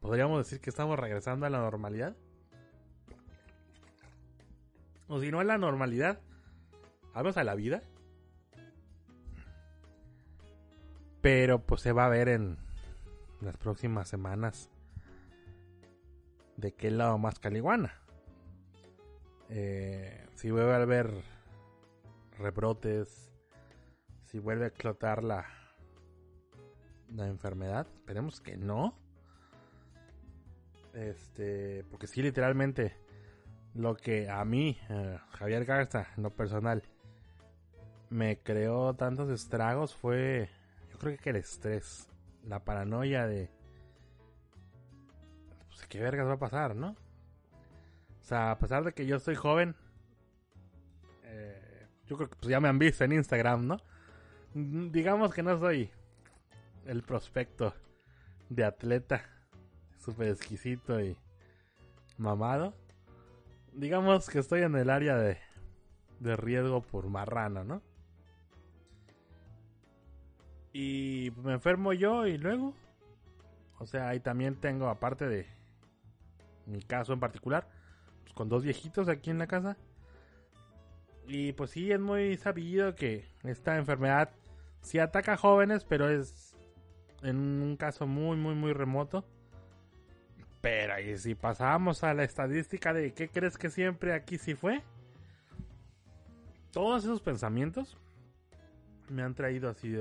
podríamos 0.00 0.38
decir 0.38 0.60
que 0.60 0.70
estamos 0.70 0.98
regresando 0.98 1.46
a 1.46 1.50
la 1.50 1.58
normalidad. 1.58 2.16
O 5.08 5.20
si 5.20 5.30
no 5.30 5.40
a 5.40 5.44
la 5.44 5.58
normalidad, 5.58 6.20
vamos 7.14 7.36
a 7.36 7.44
la 7.44 7.54
vida. 7.54 7.82
Pero 11.20 11.64
pues 11.64 11.80
se 11.82 11.92
va 11.92 12.06
a 12.06 12.10
ver 12.10 12.28
en 12.28 12.61
las 13.42 13.56
próximas 13.56 14.08
semanas 14.08 14.70
de 16.56 16.72
qué 16.72 16.90
lado 16.90 17.18
más 17.18 17.38
caliguana. 17.38 17.94
Eh, 19.48 20.26
si 20.34 20.50
vuelve 20.50 20.72
a 20.72 20.76
haber 20.76 21.12
rebrotes, 22.38 23.30
si 24.26 24.38
vuelve 24.38 24.64
a 24.64 24.68
explotar 24.68 25.22
la, 25.22 25.46
la 27.14 27.26
enfermedad, 27.26 27.86
esperemos 27.94 28.40
que 28.40 28.56
no. 28.56 28.96
Este, 30.94 31.84
porque 31.90 32.06
sí, 32.06 32.22
literalmente, 32.22 32.96
lo 33.74 33.96
que 33.96 34.28
a 34.28 34.44
mí, 34.44 34.78
eh, 34.88 35.18
Javier 35.30 35.64
Garza, 35.64 36.08
en 36.16 36.22
lo 36.22 36.30
personal, 36.30 36.82
me 38.10 38.38
creó 38.38 38.94
tantos 38.94 39.30
estragos 39.30 39.94
fue, 39.94 40.50
yo 40.90 40.98
creo 40.98 41.16
que 41.16 41.30
el 41.30 41.36
estrés, 41.36 42.06
la 42.44 42.64
paranoia 42.64 43.26
de, 43.26 43.50
pues, 45.68 45.86
¿qué 45.86 46.00
vergas 46.00 46.26
va 46.26 46.34
a 46.34 46.38
pasar, 46.38 46.74
no? 46.74 46.96
O 48.20 48.24
sea, 48.24 48.52
a 48.52 48.58
pesar 48.58 48.84
de 48.84 48.92
que 48.92 49.06
yo 49.06 49.18
soy 49.18 49.34
joven, 49.34 49.74
eh, 51.24 51.88
yo 52.06 52.16
creo 52.16 52.28
que 52.30 52.36
pues, 52.36 52.50
ya 52.50 52.60
me 52.60 52.68
han 52.68 52.78
visto 52.78 53.04
en 53.04 53.12
Instagram, 53.12 53.66
¿no? 53.66 53.78
Digamos 54.54 55.32
que 55.32 55.42
no 55.42 55.58
soy 55.58 55.90
el 56.86 57.02
prospecto 57.02 57.74
de 58.48 58.64
atleta 58.64 59.24
súper 59.98 60.28
exquisito 60.28 61.00
y 61.00 61.16
mamado. 62.18 62.74
Digamos 63.72 64.28
que 64.28 64.40
estoy 64.40 64.62
en 64.62 64.76
el 64.76 64.90
área 64.90 65.16
de, 65.16 65.38
de 66.20 66.36
riesgo 66.36 66.82
por 66.82 67.08
marrano, 67.08 67.64
¿no? 67.64 67.82
Y 70.72 71.32
me 71.42 71.52
enfermo 71.52 71.92
yo 71.92 72.26
y 72.26 72.38
luego. 72.38 72.74
O 73.78 73.86
sea, 73.86 74.08
ahí 74.08 74.20
también 74.20 74.56
tengo, 74.56 74.88
aparte 74.88 75.28
de 75.28 75.46
mi 76.66 76.82
caso 76.82 77.12
en 77.12 77.20
particular, 77.20 77.68
con 78.34 78.48
dos 78.48 78.62
viejitos 78.62 79.08
aquí 79.08 79.30
en 79.30 79.38
la 79.38 79.46
casa. 79.46 79.76
Y 81.26 81.52
pues 81.52 81.70
sí, 81.70 81.92
es 81.92 82.00
muy 82.00 82.36
sabido 82.36 82.94
que 82.94 83.24
esta 83.42 83.76
enfermedad 83.76 84.30
sí 84.80 84.98
ataca 84.98 85.34
a 85.34 85.36
jóvenes, 85.36 85.84
pero 85.84 86.08
es 86.08 86.56
en 87.22 87.36
un 87.36 87.76
caso 87.76 88.06
muy, 88.06 88.36
muy, 88.36 88.54
muy 88.54 88.72
remoto. 88.72 89.24
Pero 90.60 90.98
y 91.00 91.18
si 91.18 91.34
pasamos 91.34 92.04
a 92.04 92.14
la 92.14 92.22
estadística 92.22 92.92
de 92.92 93.12
qué 93.12 93.28
crees 93.28 93.58
que 93.58 93.68
siempre 93.68 94.14
aquí 94.14 94.38
sí 94.38 94.54
fue, 94.54 94.82
todos 96.70 97.04
esos 97.04 97.20
pensamientos 97.20 97.98
me 99.08 99.22
han 99.22 99.34
traído 99.34 99.70
así. 99.70 99.94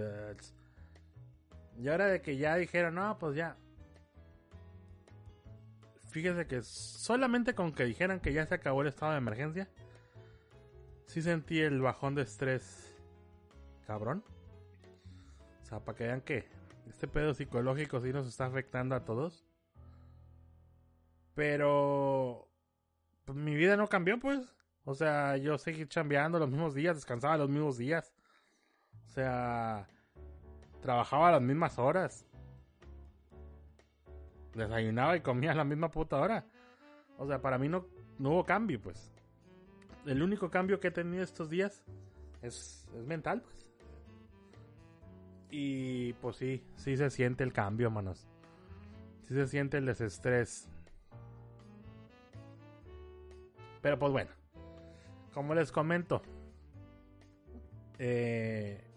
Y 1.82 1.90
ahora 1.90 2.06
de 2.06 2.22
que 2.22 2.38
ya 2.38 2.56
dijeron, 2.56 2.96
no, 2.96 3.18
pues 3.18 3.36
ya, 3.36 3.58
fíjese 6.12 6.46
que 6.46 6.62
solamente 6.62 7.56
con 7.56 7.72
que 7.74 7.86
dijeran 7.86 8.20
que 8.20 8.34
ya 8.34 8.46
se 8.46 8.54
acabó 8.54 8.82
el 8.82 8.90
estado 8.90 9.14
de 9.14 9.18
emergencia, 9.18 9.68
sí 11.08 11.22
sentí 11.22 11.60
el 11.60 11.82
bajón 11.82 12.14
de 12.16 12.22
estrés 12.22 12.96
cabrón. 13.88 14.24
O 15.62 15.66
sea, 15.66 15.80
para 15.80 15.98
que 15.98 16.04
vean 16.04 16.22
que 16.22 16.48
este 16.88 17.08
pedo 17.08 17.34
psicológico 17.34 18.00
sí 18.02 18.12
nos 18.14 18.28
está 18.28 18.46
afectando 18.46 18.94
a 18.94 19.06
todos. 19.06 19.46
Pero 21.34 22.48
pues, 23.26 23.38
mi 23.38 23.56
vida 23.56 23.78
no 23.78 23.88
cambió, 23.88 24.20
pues. 24.20 24.54
O 24.84 24.94
sea, 24.94 25.38
yo 25.38 25.58
seguí 25.58 25.88
chambeando 25.88 26.40
los 26.40 26.50
mismos 26.50 26.76
días, 26.76 26.96
descansaba 26.96 27.38
los 27.38 27.50
mismos 27.50 27.78
días. 27.78 28.14
O 29.06 29.10
sea, 29.10 29.88
trabajaba 30.82 31.32
las 31.32 31.42
mismas 31.42 31.80
horas 31.80 32.26
desayunaba 34.54 35.16
y 35.16 35.22
comía 35.22 35.52
a 35.52 35.56
la 35.56 35.64
misma 35.64 35.90
puta 35.90 36.18
hora. 36.18 36.46
O 37.18 37.28
sea, 37.28 37.42
para 37.42 37.58
mí 37.58 37.70
no, 37.70 37.86
hubo 38.20 38.46
cambio, 38.46 38.82
pues. 38.82 39.12
El 40.06 40.24
único 40.24 40.50
cambio 40.50 40.80
que 40.80 40.88
he 40.88 40.92
tenido 40.92 41.24
estos 41.24 41.50
días 41.50 41.84
es, 42.42 42.88
es 42.96 43.06
mental, 43.06 43.42
pues. 43.42 43.68
Y 45.52 46.14
pues 46.14 46.38
sí, 46.38 46.64
sí 46.76 46.96
se 46.96 47.10
siente 47.10 47.44
el 47.44 47.54
cambio, 47.54 47.92
manos. 47.92 48.28
Sí 49.28 49.34
se 49.36 49.48
siente 49.48 49.78
el 49.78 49.86
desestrés. 49.86 50.70
Pero 53.82 53.98
pues 54.00 54.12
bueno, 54.12 54.32
como 55.34 55.54
les 55.54 55.72
comento, 55.72 56.22
eh, 57.98 58.91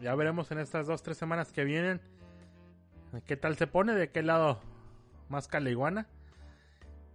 ya 0.00 0.14
veremos 0.14 0.50
en 0.50 0.58
estas 0.58 0.86
dos, 0.86 1.02
tres 1.02 1.16
semanas 1.16 1.52
que 1.52 1.64
vienen 1.64 2.00
qué 3.26 3.36
tal 3.36 3.56
se 3.56 3.66
pone, 3.66 3.94
de 3.94 4.10
qué 4.10 4.22
lado 4.22 4.60
más 5.28 5.48
caliguana. 5.48 6.06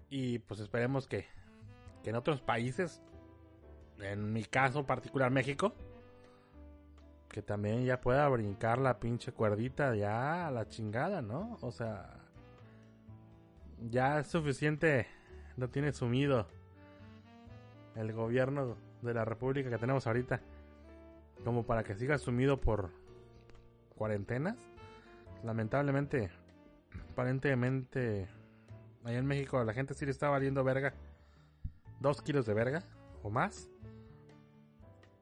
Y 0.09 0.39
pues 0.39 0.59
esperemos 0.59 1.07
que, 1.07 1.25
que 2.03 2.11
en 2.11 2.15
otros 2.15 2.41
países, 2.41 3.01
en 3.99 4.31
mi 4.31 4.43
caso 4.43 4.85
particular 4.85 5.31
México, 5.31 5.73
que 7.29 7.41
también 7.41 7.83
ya 7.83 7.99
pueda 7.99 8.27
brincar 8.29 8.77
la 8.77 8.99
pinche 8.99 9.31
cuerdita 9.31 9.95
ya 9.95 10.47
a 10.47 10.51
la 10.51 10.67
chingada, 10.67 11.21
¿no? 11.21 11.57
O 11.61 11.71
sea, 11.71 12.19
ya 13.89 14.19
es 14.19 14.27
suficiente, 14.27 15.07
no 15.57 15.69
tiene 15.69 15.93
sumido 15.93 16.47
el 17.95 18.13
gobierno 18.13 18.77
de 19.01 19.13
la 19.13 19.25
república 19.25 19.69
que 19.69 19.77
tenemos 19.77 20.05
ahorita 20.05 20.41
como 21.43 21.63
para 21.65 21.83
que 21.83 21.95
siga 21.95 22.17
sumido 22.17 22.59
por 22.59 22.91
cuarentenas. 23.95 24.57
Lamentablemente, 25.43 26.29
aparentemente, 27.11 28.27
allá 29.03 29.17
en 29.17 29.25
México 29.25 29.63
la 29.63 29.73
gente 29.73 29.93
sí 29.93 30.05
le 30.05 30.11
está 30.11 30.29
valiendo 30.29 30.63
verga. 30.63 30.93
Dos 31.99 32.21
kilos 32.21 32.45
de 32.45 32.53
verga 32.53 32.83
o 33.21 33.29
más. 33.29 33.69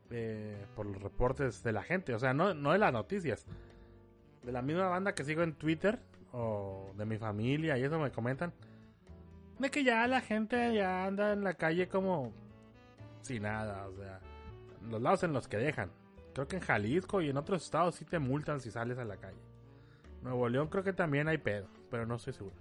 Eh, 0.09 0.65
por 0.75 0.85
los 0.85 1.01
reportes 1.01 1.63
de 1.63 1.71
la 1.71 1.83
gente. 1.83 2.13
O 2.13 2.19
sea, 2.19 2.33
no, 2.33 2.53
no 2.53 2.71
de 2.71 2.77
las 2.77 2.91
noticias. 2.91 3.45
De 4.43 4.51
la 4.51 4.61
misma 4.61 4.87
banda 4.87 5.13
que 5.13 5.23
sigo 5.23 5.43
en 5.43 5.53
Twitter. 5.53 5.99
O 6.33 6.91
de 6.97 7.05
mi 7.05 7.17
familia 7.17 7.77
y 7.77 7.83
eso 7.83 7.99
me 7.99 8.11
comentan. 8.11 8.53
De 9.59 9.69
que 9.69 9.83
ya 9.83 10.07
la 10.07 10.21
gente 10.21 10.73
ya 10.73 11.05
anda 11.05 11.33
en 11.33 11.43
la 11.43 11.53
calle 11.55 11.87
como... 11.87 12.31
Sin 13.21 13.43
nada. 13.43 13.87
O 13.87 13.95
sea, 13.95 14.19
los 14.89 15.01
lados 15.01 15.23
en 15.23 15.33
los 15.33 15.47
que 15.47 15.57
dejan. 15.57 15.91
Creo 16.33 16.47
que 16.47 16.57
en 16.57 16.61
Jalisco 16.61 17.21
y 17.21 17.29
en 17.29 17.37
otros 17.37 17.63
estados 17.63 17.95
sí 17.95 18.05
te 18.05 18.19
multan 18.19 18.61
si 18.61 18.71
sales 18.71 18.97
a 18.97 19.05
la 19.05 19.17
calle. 19.17 19.41
Nuevo 20.21 20.47
León 20.47 20.67
creo 20.67 20.83
que 20.83 20.93
también 20.93 21.27
hay 21.27 21.37
pedo, 21.37 21.67
pero 21.89 22.05
no 22.05 22.15
estoy 22.15 22.33
seguro. 22.33 22.55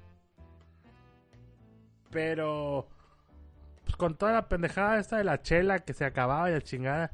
Pero 2.11 2.89
pues 3.85 3.97
con 3.97 4.17
toda 4.17 4.33
la 4.33 4.49
pendejada 4.49 4.99
esta 4.99 5.19
de 5.19 5.25
la 5.25 5.43
chela 5.43 5.81
que 5.81 5.93
se 5.93 6.05
acababa 6.05 6.51
y 6.51 6.55
la 6.55 6.61
chingada. 6.61 7.13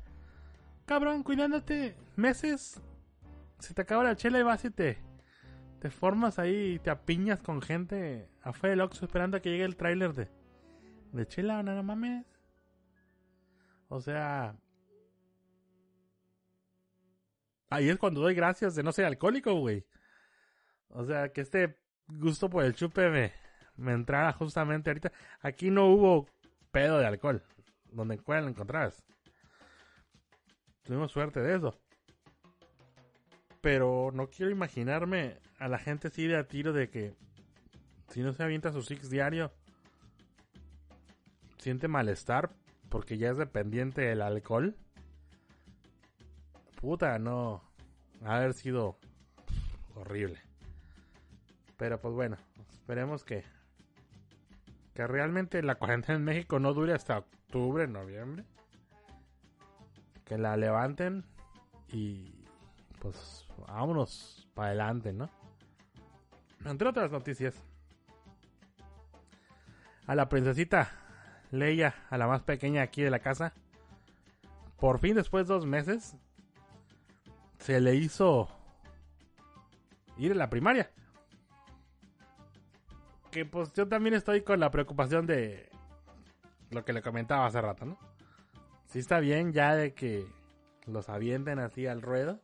Cabrón, 0.86 1.22
cuidándote 1.22 1.96
meses. 2.16 2.80
Se 3.58 3.74
te 3.74 3.82
acaba 3.82 4.04
la 4.04 4.16
chela 4.16 4.38
y 4.38 4.42
vas 4.42 4.64
y 4.64 4.70
te, 4.70 4.98
te 5.80 5.90
formas 5.90 6.38
ahí 6.38 6.74
y 6.74 6.78
te 6.78 6.90
apiñas 6.90 7.42
con 7.42 7.60
gente 7.60 8.28
afuera 8.42 8.70
del 8.70 8.80
Oxxo 8.82 9.04
esperando 9.04 9.36
a 9.36 9.40
que 9.40 9.50
llegue 9.50 9.64
el 9.64 9.76
tráiler 9.76 10.12
de, 10.14 10.28
de 11.12 11.26
chela, 11.26 11.62
nada 11.62 11.82
mames. 11.82 12.24
O 13.88 14.00
sea, 14.00 14.56
Ahí 17.76 17.90
es 17.90 17.98
cuando 17.98 18.22
doy 18.22 18.34
gracias 18.34 18.74
de 18.74 18.82
no 18.82 18.90
ser 18.90 19.04
alcohólico, 19.04 19.52
güey. 19.52 19.84
O 20.88 21.04
sea, 21.04 21.28
que 21.28 21.42
este 21.42 21.78
gusto 22.08 22.48
por 22.48 22.64
el 22.64 22.74
chupe 22.74 23.10
me, 23.10 23.34
me 23.76 23.92
entrara 23.92 24.32
justamente 24.32 24.88
ahorita. 24.88 25.12
Aquí 25.40 25.70
no 25.70 25.88
hubo 25.88 26.26
pedo 26.70 26.98
de 26.98 27.04
alcohol. 27.04 27.42
Donde 27.92 28.16
puedan 28.16 28.48
encontrarás. 28.48 29.04
Tuvimos 30.84 31.12
suerte 31.12 31.40
de 31.40 31.54
eso. 31.54 31.78
Pero 33.60 34.10
no 34.10 34.30
quiero 34.30 34.50
imaginarme 34.50 35.38
a 35.58 35.68
la 35.68 35.78
gente 35.78 36.08
así 36.08 36.26
de 36.26 36.38
a 36.38 36.48
tiro 36.48 36.72
de 36.72 36.88
que 36.88 37.14
si 38.08 38.22
no 38.22 38.32
se 38.32 38.42
avienta 38.42 38.72
su 38.72 38.80
six 38.80 39.10
diario, 39.10 39.52
siente 41.58 41.88
malestar 41.88 42.54
porque 42.88 43.18
ya 43.18 43.28
es 43.32 43.36
dependiente 43.36 44.00
del 44.00 44.22
alcohol 44.22 44.78
puta, 46.86 47.18
no. 47.18 47.65
Ha 48.24 48.36
haber 48.36 48.54
sido 48.54 48.98
horrible. 49.94 50.40
Pero 51.76 52.00
pues 52.00 52.14
bueno, 52.14 52.36
esperemos 52.72 53.24
que 53.24 53.44
que 54.96 55.06
realmente 55.06 55.62
la 55.62 55.74
cuarentena 55.74 56.16
en 56.16 56.24
México 56.24 56.58
no 56.58 56.72
dure 56.72 56.94
hasta 56.94 57.18
octubre, 57.18 57.86
noviembre. 57.86 58.44
Que 60.24 60.38
la 60.38 60.56
levanten 60.56 61.22
y 61.92 62.46
pues 62.98 63.46
vámonos 63.68 64.48
para 64.54 64.68
adelante, 64.68 65.12
¿no? 65.12 65.28
Entre 66.64 66.88
otras 66.88 67.10
noticias. 67.10 67.62
A 70.06 70.14
la 70.14 70.30
princesita 70.30 70.90
Leia, 71.50 71.94
a 72.08 72.16
la 72.16 72.26
más 72.26 72.42
pequeña 72.42 72.80
aquí 72.80 73.02
de 73.02 73.10
la 73.10 73.18
casa. 73.18 73.52
Por 74.78 74.98
fin 74.98 75.14
después 75.14 75.46
de 75.46 75.54
dos 75.54 75.66
meses 75.66 76.16
se 77.66 77.80
le 77.80 77.96
hizo 77.96 78.48
ir 80.18 80.30
a 80.30 80.36
la 80.36 80.48
primaria. 80.48 80.88
Que 83.32 83.44
pues 83.44 83.72
yo 83.72 83.88
también 83.88 84.14
estoy 84.14 84.42
con 84.42 84.60
la 84.60 84.70
preocupación 84.70 85.26
de 85.26 85.68
lo 86.70 86.84
que 86.84 86.92
le 86.92 87.02
comentaba 87.02 87.44
hace 87.44 87.60
rato, 87.60 87.84
¿no? 87.84 87.98
Sí 88.86 89.00
está 89.00 89.18
bien 89.18 89.52
ya 89.52 89.74
de 89.74 89.94
que 89.94 90.24
los 90.86 91.08
avienten 91.08 91.58
así 91.58 91.88
al 91.88 92.02
ruedo. 92.02 92.40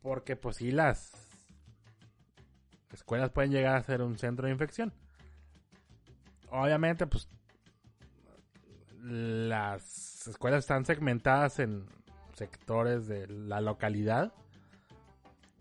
Porque 0.00 0.36
pues 0.36 0.56
sí 0.56 0.70
las 0.70 1.12
escuelas 2.92 3.30
pueden 3.30 3.50
llegar 3.50 3.76
a 3.76 3.82
ser 3.82 4.00
un 4.00 4.16
centro 4.16 4.46
de 4.46 4.52
infección. 4.52 4.94
Obviamente 6.48 7.06
pues 7.06 7.28
las 9.02 10.26
escuelas 10.28 10.60
están 10.60 10.86
segmentadas 10.86 11.58
en 11.58 11.84
sectores 12.34 13.06
de 13.06 13.26
la 13.26 13.60
localidad. 13.60 14.32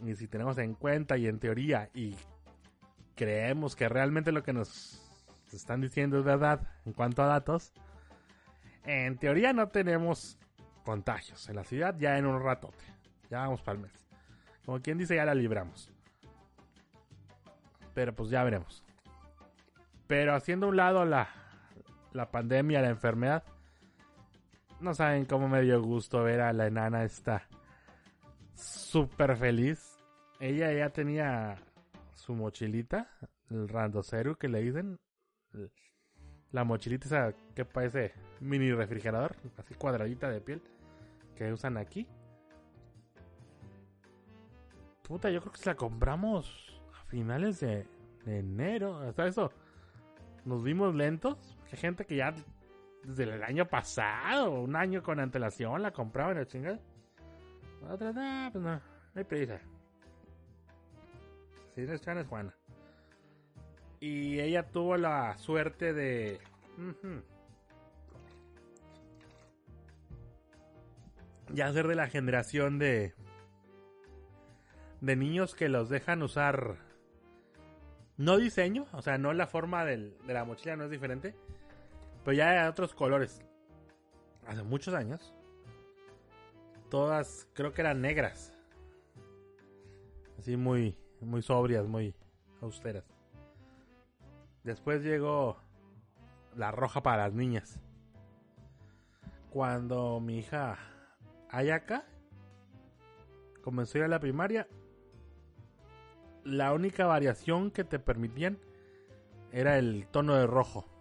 Y 0.06 0.16
si 0.16 0.28
tenemos 0.28 0.58
en 0.58 0.74
cuenta 0.74 1.18
y 1.18 1.28
en 1.28 1.40
teoría 1.40 1.90
y 1.94 2.16
creemos 3.16 3.76
que 3.76 3.88
realmente 3.88 4.32
lo 4.32 4.44
que 4.44 4.54
nos 4.54 5.00
están 5.52 5.82
diciendo 5.82 6.18
es 6.18 6.26
verdad 6.26 6.62
en 6.86 6.94
cuanto 6.94 7.24
a 7.24 7.28
datos, 7.28 7.74
en 8.86 9.18
teoría 9.18 9.54
no 9.54 9.70
tenemos 9.70 10.38
contagios 10.84 11.48
en 11.48 11.56
la 11.56 11.64
ciudad 11.64 11.96
ya 11.98 12.18
en 12.18 12.26
un 12.26 12.42
ratote. 12.42 12.84
Ya 13.30 13.40
vamos 13.40 13.62
para 13.62 13.78
el 13.78 13.84
mes. 13.84 14.06
Como 14.66 14.82
quien 14.82 14.98
dice, 14.98 15.16
ya 15.16 15.26
la 15.26 15.36
libramos. 15.36 15.90
Pero 17.94 18.14
pues 18.14 18.30
ya 18.30 18.44
veremos. 18.44 18.84
Pero 20.08 20.36
haciendo 20.36 20.68
un 20.68 20.78
lado 20.78 21.06
la, 21.06 21.30
la 22.12 22.30
pandemia, 22.30 22.82
la 22.82 22.90
enfermedad, 22.90 23.44
no 24.80 24.94
saben 24.94 25.26
cómo 25.26 25.48
me 25.48 25.62
dio 25.62 25.82
gusto 25.82 26.24
ver 26.24 26.42
a 26.42 26.54
la 26.54 26.68
enana 26.68 27.04
esta 27.04 27.48
súper 28.56 29.36
feliz. 29.38 29.98
Ella 30.40 30.72
ya 30.74 30.90
tenía 30.90 31.58
su 32.14 32.34
mochilita, 32.34 33.10
el 33.50 33.68
randoceru 33.68 34.36
que 34.36 34.50
le 34.50 34.62
dicen. 34.62 35.00
La 36.52 36.64
mochilita 36.64 37.06
esa 37.08 37.34
que 37.56 37.66
parece 37.66 38.14
mini 38.40 38.72
refrigerador, 38.72 39.36
así 39.58 39.74
cuadradita 39.74 40.30
de 40.30 40.42
piel, 40.42 40.62
que 41.36 41.52
usan 41.52 41.78
aquí. 41.78 42.08
Puta, 45.02 45.30
yo 45.32 45.42
creo 45.42 45.52
que 45.52 45.60
se 45.60 45.70
la 45.70 45.76
compramos 45.76 46.80
a 47.02 47.06
finales 47.06 47.60
de, 47.60 47.88
de 48.26 48.40
enero. 48.40 49.00
Hasta 49.00 49.28
eso 49.28 49.52
nos 50.46 50.64
vimos 50.64 50.94
lentos. 50.94 51.58
Hay 51.72 51.78
gente 51.78 52.06
que 52.06 52.18
ya 52.18 52.34
desde 53.04 53.36
el 53.36 53.43
año 53.43 53.68
pasado, 53.68 54.62
un 54.62 54.76
año 54.76 55.04
con 55.04 55.20
antelación 55.20 55.82
la 55.82 55.91
compraban 55.91 56.38
la 56.38 56.45
chingada. 56.45 56.80
Otra, 57.89 58.14
no, 58.14 58.51
pues 58.51 58.64
no, 58.64 58.76
no 58.76 58.82
hay 59.16 59.24
prisa. 59.24 59.60
Si 61.76 61.82
no 61.82 61.93
es 61.93 62.01
Chana, 62.01 62.22
es 62.22 62.28
Juana. 62.28 62.56
Y 63.99 64.39
ella 64.39 64.70
tuvo 64.70 64.97
la 64.97 65.38
suerte 65.38 65.93
de. 65.93 66.39
Ya 71.54 71.72
ser 71.74 71.88
de 71.88 71.95
la 71.95 72.08
generación 72.08 72.80
de. 72.80 73.14
De 75.01 75.16
niños 75.16 75.56
que 75.56 75.68
los 75.68 75.89
dejan 75.89 76.24
usar. 76.24 76.78
No 78.16 78.38
diseño, 78.38 78.86
o 78.93 79.01
sea, 79.01 79.18
no 79.18 79.34
la 79.34 79.47
forma 79.47 79.84
del, 79.84 80.16
de 80.26 80.34
la 80.34 80.45
mochila 80.45 80.76
no 80.76 80.84
es 80.86 80.91
diferente 80.91 81.36
pero 82.24 82.38
ya 82.38 82.64
hay 82.64 82.68
otros 82.68 82.94
colores. 82.94 83.42
Hace 84.48 84.64
muchos 84.64 84.94
años. 84.94 85.34
Todas 86.90 87.48
creo 87.54 87.74
que 87.74 87.82
eran 87.82 88.02
negras. 88.02 88.54
Así 90.38 90.58
muy, 90.58 90.98
muy 91.22 91.42
sobrias, 91.42 91.88
muy 91.88 92.16
austeras. 92.62 93.04
Después 94.64 95.04
llegó 95.04 95.58
la 96.56 96.72
roja 96.72 97.02
para 97.02 97.24
las 97.24 97.34
niñas. 97.34 97.80
Cuando 99.50 100.20
mi 100.20 100.40
hija 100.40 100.78
Ayaka 101.50 102.06
comenzó 103.62 103.98
a 103.98 104.00
ir 104.00 104.06
a 104.06 104.08
la 104.08 104.20
primaria, 104.20 104.68
la 106.44 106.74
única 106.74 107.06
variación 107.06 107.72
que 107.72 107.84
te 107.84 108.00
permitían 108.00 108.60
era 109.52 109.78
el 109.78 110.08
tono 110.08 110.36
de 110.36 110.48
rojo. 110.48 110.93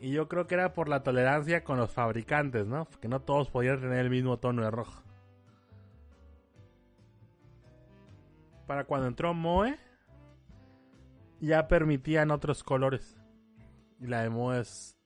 Y 0.00 0.12
yo 0.12 0.28
creo 0.28 0.46
que 0.46 0.54
era 0.54 0.74
por 0.74 0.88
la 0.88 1.02
tolerancia 1.02 1.64
con 1.64 1.78
los 1.78 1.90
fabricantes, 1.90 2.66
¿no? 2.66 2.86
Que 3.00 3.08
no 3.08 3.20
todos 3.20 3.50
podían 3.50 3.80
tener 3.80 3.98
el 3.98 4.10
mismo 4.10 4.38
tono 4.38 4.62
de 4.62 4.70
rojo. 4.70 5.02
Para 8.66 8.84
cuando 8.84 9.08
entró 9.08 9.34
Moe, 9.34 9.78
ya 11.40 11.66
permitían 11.66 12.30
otros 12.30 12.62
colores. 12.62 13.16
Y 13.98 14.06
la 14.06 14.22
de 14.22 14.30
Mo 14.30 14.52
es 14.52 14.96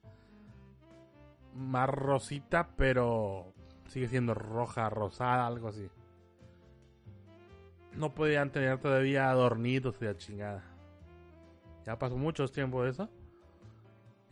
más 1.54 1.88
rosita, 1.88 2.68
pero 2.76 3.54
sigue 3.86 4.08
siendo 4.08 4.34
roja, 4.34 4.90
rosada, 4.90 5.46
algo 5.46 5.68
así. 5.68 5.88
No 7.94 8.14
podían 8.14 8.50
tener 8.50 8.78
todavía 8.78 9.30
adornitos 9.30 9.96
y 10.00 10.04
la 10.04 10.16
chingada. 10.16 10.64
Ya 11.86 11.98
pasó 11.98 12.16
mucho 12.16 12.46
tiempo 12.48 12.82
de 12.84 12.90
eso. 12.90 13.08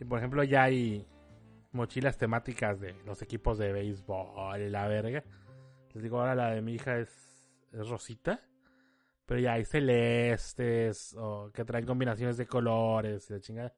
Y 0.01 0.05
por 0.05 0.17
ejemplo, 0.17 0.43
ya 0.43 0.63
hay 0.63 1.05
mochilas 1.73 2.17
temáticas 2.17 2.79
de 2.79 2.95
los 3.05 3.21
equipos 3.21 3.59
de 3.59 3.71
béisbol 3.71 4.71
la 4.71 4.87
verga. 4.87 5.23
Les 5.93 6.01
digo, 6.01 6.19
ahora 6.19 6.33
la 6.33 6.49
de 6.49 6.61
mi 6.63 6.73
hija 6.73 6.97
es, 6.97 7.47
es 7.71 7.87
rosita. 7.87 8.41
Pero 9.27 9.39
ya 9.39 9.53
hay 9.53 9.63
celestes 9.63 11.15
o 11.15 11.51
que 11.53 11.63
traen 11.65 11.85
combinaciones 11.85 12.35
de 12.37 12.47
colores 12.47 13.29
y 13.29 13.33
la 13.33 13.39
chingada. 13.41 13.75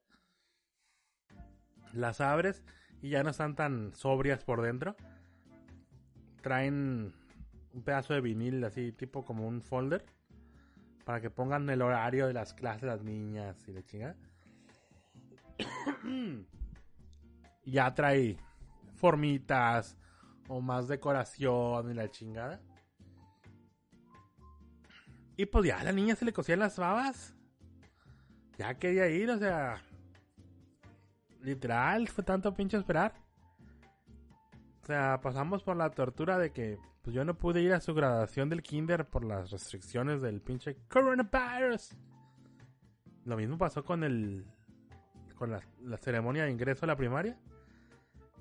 Las 1.92 2.22
abres 2.22 2.64
y 3.02 3.10
ya 3.10 3.22
no 3.22 3.32
están 3.32 3.56
tan 3.56 3.94
sobrias 3.94 4.46
por 4.46 4.62
dentro. 4.62 4.96
Traen 6.42 7.14
un 7.74 7.84
pedazo 7.84 8.14
de 8.14 8.22
vinil 8.22 8.64
así, 8.64 8.94
tipo 8.94 9.26
como 9.26 9.46
un 9.46 9.62
folder. 9.62 10.06
Para 11.04 11.20
que 11.20 11.30
pongan 11.30 11.70
el 11.70 11.82
horario 11.82 12.28
de 12.28 12.34
las 12.34 12.54
clases 12.54 12.84
de 12.84 12.88
las 12.88 13.04
niñas 13.04 13.68
y 13.68 13.74
la 13.74 13.84
chingada. 13.84 14.16
ya 17.66 17.94
trae 17.94 18.38
formitas 18.96 19.98
o 20.48 20.62
más 20.62 20.88
decoración 20.88 21.92
y 21.92 21.94
la 21.94 22.10
chingada. 22.10 22.62
Y 25.36 25.46
pues 25.46 25.66
ya 25.66 25.80
a 25.80 25.84
la 25.84 25.92
niña 25.92 26.16
se 26.16 26.26
le 26.26 26.34
cosían 26.34 26.60
las 26.60 26.78
babas. 26.78 27.36
Ya 28.58 28.76
quería 28.76 29.08
ir, 29.10 29.30
o 29.32 29.38
sea. 29.38 29.82
Literal, 31.42 32.08
fue 32.08 32.24
tanto 32.24 32.54
pinche 32.54 32.78
esperar. 32.78 33.14
O 34.84 34.86
sea, 34.86 35.20
pasamos 35.22 35.64
por 35.64 35.76
la 35.76 35.90
tortura 35.90 36.38
de 36.38 36.52
que 36.52 36.78
pues 37.02 37.14
yo 37.14 37.26
no 37.26 37.38
pude 37.38 37.62
ir 37.62 37.74
a 37.74 37.82
su 37.82 37.94
graduación 37.94 38.50
del 38.50 38.64
kinder 38.64 39.06
por 39.10 39.26
las 39.26 39.52
restricciones 39.52 40.22
del 40.22 40.42
pinche 40.42 40.78
coronavirus. 40.88 41.98
Lo 43.26 43.36
mismo 43.36 43.58
pasó 43.58 43.84
con 43.84 44.04
el 44.04 44.46
la 45.48 45.98
ceremonia 45.98 46.46
de 46.46 46.52
ingreso 46.52 46.86
a 46.86 46.88
la 46.88 46.96
primaria. 46.96 47.38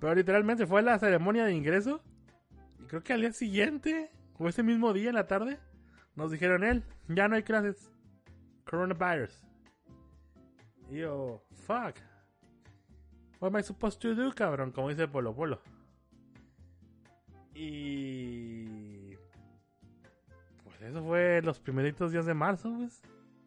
Pero 0.02 0.16
literalmente 0.16 0.66
fue 0.66 0.82
la 0.82 0.98
ceremonia 0.98 1.44
de 1.44 1.54
ingreso. 1.54 2.02
Y 2.80 2.86
creo 2.86 3.04
que 3.04 3.12
al 3.12 3.20
día 3.20 3.32
siguiente, 3.32 4.10
o 4.36 4.48
ese 4.48 4.64
mismo 4.64 4.92
día 4.92 5.10
en 5.10 5.14
la 5.14 5.28
tarde, 5.28 5.60
nos 6.16 6.32
dijeron 6.32 6.64
él, 6.64 6.82
ya 7.06 7.28
no 7.28 7.36
hay 7.36 7.44
clases. 7.44 7.92
Coronavirus. 8.64 9.44
Y 10.90 10.96
yo, 10.96 11.40
fuck. 11.66 11.96
What 13.38 13.48
am 13.48 13.58
I 13.58 13.62
supposed 13.62 14.00
to 14.00 14.14
do, 14.14 14.32
cabrón? 14.34 14.72
Como 14.72 14.88
dice 14.88 15.06
Polo 15.06 15.34
Polo. 15.34 15.60
Y... 17.54 19.14
Pues 20.64 20.82
eso 20.82 21.02
fue 21.04 21.42
los 21.42 21.60
primeritos 21.60 22.10
días 22.10 22.26
de 22.26 22.34
marzo, 22.34 22.74
pues. 22.76 23.00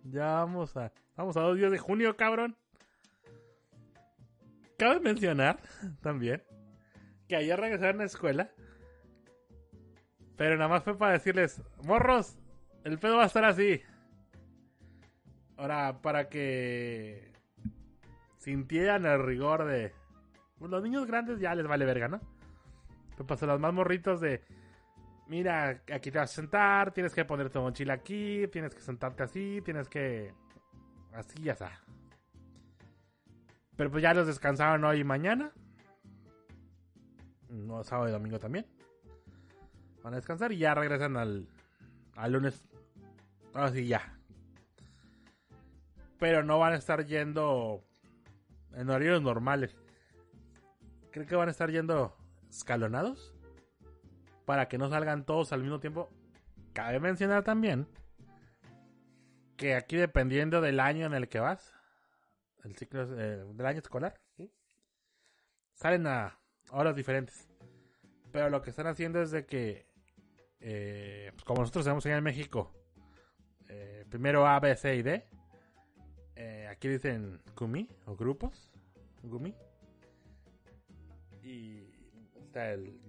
Ya 0.06 0.36
vamos 0.36 0.78
a... 0.78 0.94
Vamos 1.18 1.36
a 1.36 1.42
dos 1.42 1.58
días 1.58 1.72
de 1.72 1.80
junio, 1.80 2.16
cabrón. 2.16 2.56
Cabe 4.78 5.00
mencionar 5.00 5.60
también 6.02 6.44
que 7.28 7.36
ayer 7.36 7.60
regresaron 7.60 7.96
a 7.96 8.00
la 8.00 8.06
escuela. 8.06 8.52
Pero 10.38 10.58
nada 10.58 10.70
más 10.70 10.84
fue 10.84 10.98
para 10.98 11.14
decirles, 11.14 11.62
morros, 11.84 12.38
el 12.84 13.00
pedo 13.00 13.18
va 13.18 13.24
a 13.24 13.28
estar 13.28 13.46
así. 13.46 13.82
Ahora, 15.58 16.02
para 16.02 16.28
que 16.28 17.32
sintieran 18.38 19.06
el 19.06 19.24
rigor 19.24 19.66
de... 19.66 19.94
Pues 20.60 20.70
los 20.70 20.84
niños 20.84 21.06
grandes 21.08 21.40
ya 21.40 21.56
les 21.56 21.68
vale 21.68 21.86
verga, 21.86 22.08
¿no? 22.08 22.20
Pero 23.12 23.26
para 23.26 23.48
los 23.48 23.60
más 23.60 23.74
morritos 23.74 24.20
de... 24.20 24.42
Mira, 25.28 25.82
aquí 25.92 26.12
te 26.12 26.20
vas 26.20 26.32
a 26.32 26.36
sentar, 26.36 26.94
tienes 26.94 27.14
que 27.14 27.26
poner 27.26 27.50
tu 27.50 27.60
mochila 27.60 27.94
aquí, 27.94 28.48
tienes 28.52 28.76
que 28.76 28.82
sentarte 28.82 29.24
así, 29.24 29.62
tienes 29.64 29.88
que... 29.90 30.34
Así 31.14 31.42
ya 31.42 31.54
está. 31.54 31.85
Pero 33.76 33.92
pues 33.92 34.04
ya 34.04 34.14
los 34.14 34.28
descansaron 34.28 34.84
hoy 34.84 35.00
y 35.00 35.04
mañana. 35.04 35.52
No, 37.50 37.84
sábado 37.84 38.10
y 38.10 38.12
domingo 38.12 38.40
también. 38.40 38.66
Van 40.04 40.14
a 40.14 40.18
descansar 40.18 40.52
y 40.52 40.58
ya 40.58 40.76
regresan 40.76 41.18
al, 41.18 41.48
al 42.16 42.32
lunes 42.32 42.66
Ahora 43.56 43.72
sí, 43.72 43.88
ya. 43.88 44.14
Pero 46.20 46.44
no 46.44 46.60
van 46.60 46.74
a 46.74 46.76
estar 46.76 47.06
yendo 47.06 47.86
en 48.74 48.90
horarios 48.90 49.22
normales. 49.22 49.78
Creo 51.12 51.26
que 51.26 51.36
van 51.38 51.48
a 51.48 51.52
estar 51.52 51.72
yendo 51.72 52.18
escalonados. 52.50 53.34
Para 54.46 54.68
que 54.68 54.78
no 54.78 54.90
salgan 54.90 55.26
todos 55.26 55.54
al 55.54 55.62
mismo 55.62 55.80
tiempo. 55.80 56.10
Cabe 56.74 57.00
mencionar 57.00 57.44
también 57.44 57.88
que 59.56 59.76
aquí 59.76 59.96
dependiendo 59.96 60.60
del 60.60 60.82
año 60.82 61.06
en 61.06 61.14
el 61.14 61.30
que 61.30 61.40
vas, 61.40 61.74
el 62.66 62.76
ciclo 62.76 63.04
eh, 63.04 63.46
del 63.54 63.66
año 63.66 63.80
escolar, 63.80 64.20
salen 65.74 66.08
a 66.08 66.38
horas 66.72 66.96
diferentes. 66.96 67.48
Pero 68.32 68.50
lo 68.50 68.62
que 68.62 68.72
están 68.72 68.88
haciendo 68.88 69.22
es 69.22 69.32
de 69.32 69.46
que, 69.46 69.88
eh, 70.60 71.32
pues 71.34 71.44
como 71.46 71.62
nosotros 71.62 71.86
tenemos 71.86 72.06
allá 72.06 72.18
en 72.18 72.24
México, 72.24 72.74
eh, 73.70 74.06
primero 74.10 74.48
A, 74.48 74.60
B, 74.60 74.76
C 74.76 74.96
y 74.96 75.02
D. 75.04 75.28
Aquí 76.70 76.90
dicen 76.90 77.42
Gumi 77.56 77.88
o 78.06 78.16
grupos. 78.18 78.70
Gumi. 79.24 79.56
Y 81.42 81.90
está 82.36 82.74
el 82.74 83.00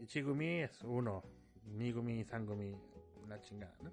Ichigumi 0.00 0.60
es 0.60 0.82
uno. 0.82 1.22
Migumi, 1.64 2.22
Sangumi, 2.24 2.76
una 3.22 3.40
chingada, 3.40 3.74
¿no? 3.82 3.90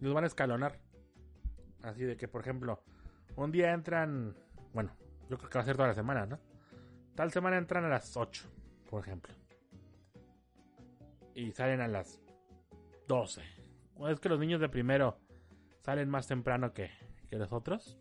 Los 0.00 0.12
van 0.12 0.24
a 0.24 0.26
escalonar. 0.26 0.78
Así 1.82 2.04
de 2.04 2.18
que, 2.18 2.28
por 2.28 2.42
ejemplo, 2.42 2.82
un 3.36 3.50
día 3.50 3.72
entran. 3.72 4.34
Bueno, 4.72 4.92
yo 5.28 5.38
creo 5.38 5.50
que 5.50 5.58
va 5.58 5.62
a 5.62 5.66
ser 5.66 5.76
toda 5.76 5.88
la 5.88 5.94
semana, 5.94 6.26
¿no? 6.26 6.38
Tal 7.14 7.30
semana 7.30 7.58
entran 7.58 7.84
a 7.84 7.88
las 7.88 8.16
8, 8.16 8.44
por 8.90 9.02
ejemplo. 9.02 9.32
Y 11.34 11.52
salen 11.52 11.80
a 11.80 11.88
las 11.88 12.20
12. 13.06 13.42
Es 14.08 14.20
que 14.20 14.28
los 14.28 14.40
niños 14.40 14.60
de 14.60 14.68
primero 14.68 15.18
salen 15.82 16.08
más 16.08 16.26
temprano 16.26 16.72
que, 16.72 16.90
que 17.28 17.36
los 17.36 17.52
otros. 17.52 17.98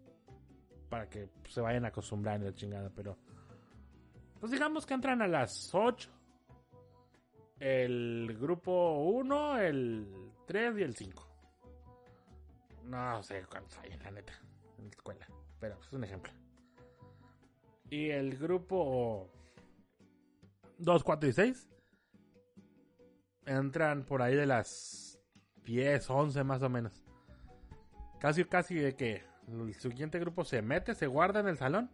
Para 0.90 1.10
que 1.10 1.30
se 1.50 1.62
vayan 1.62 1.86
acostumbrando 1.86 2.48
la 2.48 2.54
chingada, 2.54 2.92
pero. 2.96 3.18
Pues 4.40 4.52
digamos 4.52 4.86
que 4.86 4.94
entran 4.94 5.22
a 5.22 5.28
las 5.28 5.74
8. 5.74 6.10
El 7.60 8.38
grupo 8.40 9.04
1, 9.04 9.60
el 9.60 10.32
3 10.46 10.78
y 10.80 10.82
el 10.82 10.96
5. 10.96 11.34
No 12.84 13.24
sé 13.24 13.46
cuántos 13.50 13.78
hay 13.80 13.98
la 13.98 14.12
neta, 14.12 14.34
la 14.86 14.90
escuela. 14.90 15.28
Pero 15.60 15.80
es 15.80 15.94
un 15.94 16.04
ejemplo. 16.04 16.32
Y 17.90 18.10
el 18.10 18.38
grupo 18.38 19.30
2, 20.80 21.04
4 21.04 21.30
y 21.30 21.34
6 21.34 21.70
entran 23.46 24.06
por 24.06 24.22
ahí 24.22 24.36
de 24.36 24.46
las 24.46 25.20
10, 25.66 26.10
11 26.10 26.44
más 26.44 26.62
o 26.62 26.70
menos. 26.70 27.04
Casi, 28.20 28.46
casi 28.46 28.76
de 28.76 28.96
que 28.96 29.24
el 29.48 29.74
siguiente 29.76 30.20
grupo 30.20 30.44
se 30.44 30.62
mete, 30.62 30.96
se 30.96 31.08
guarda 31.08 31.40
en 31.40 31.48
el 31.48 31.58
salón. 31.58 31.92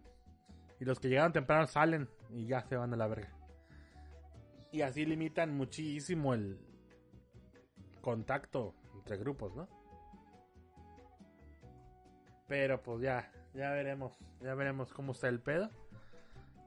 Y 0.79 0.85
los 0.85 0.99
que 0.99 1.09
llegaron 1.09 1.33
temprano 1.33 1.67
salen 1.67 2.07
y 2.29 2.45
ya 2.45 2.61
se 2.63 2.77
van 2.77 2.93
a 2.93 2.97
la 2.97 3.07
verga. 3.07 3.35
Y 4.71 4.81
así 4.81 5.05
limitan 5.05 5.55
muchísimo 5.55 6.33
el 6.33 6.59
contacto 8.01 8.75
entre 8.95 9.17
grupos, 9.17 9.55
¿no? 9.55 9.67
Pero 12.49 12.81
pues 12.81 12.99
ya, 12.99 13.31
ya 13.53 13.71
veremos, 13.71 14.17
ya 14.41 14.53
veremos 14.55 14.91
cómo 14.91 15.13
está 15.13 15.29
el 15.29 15.39
pedo. 15.39 15.69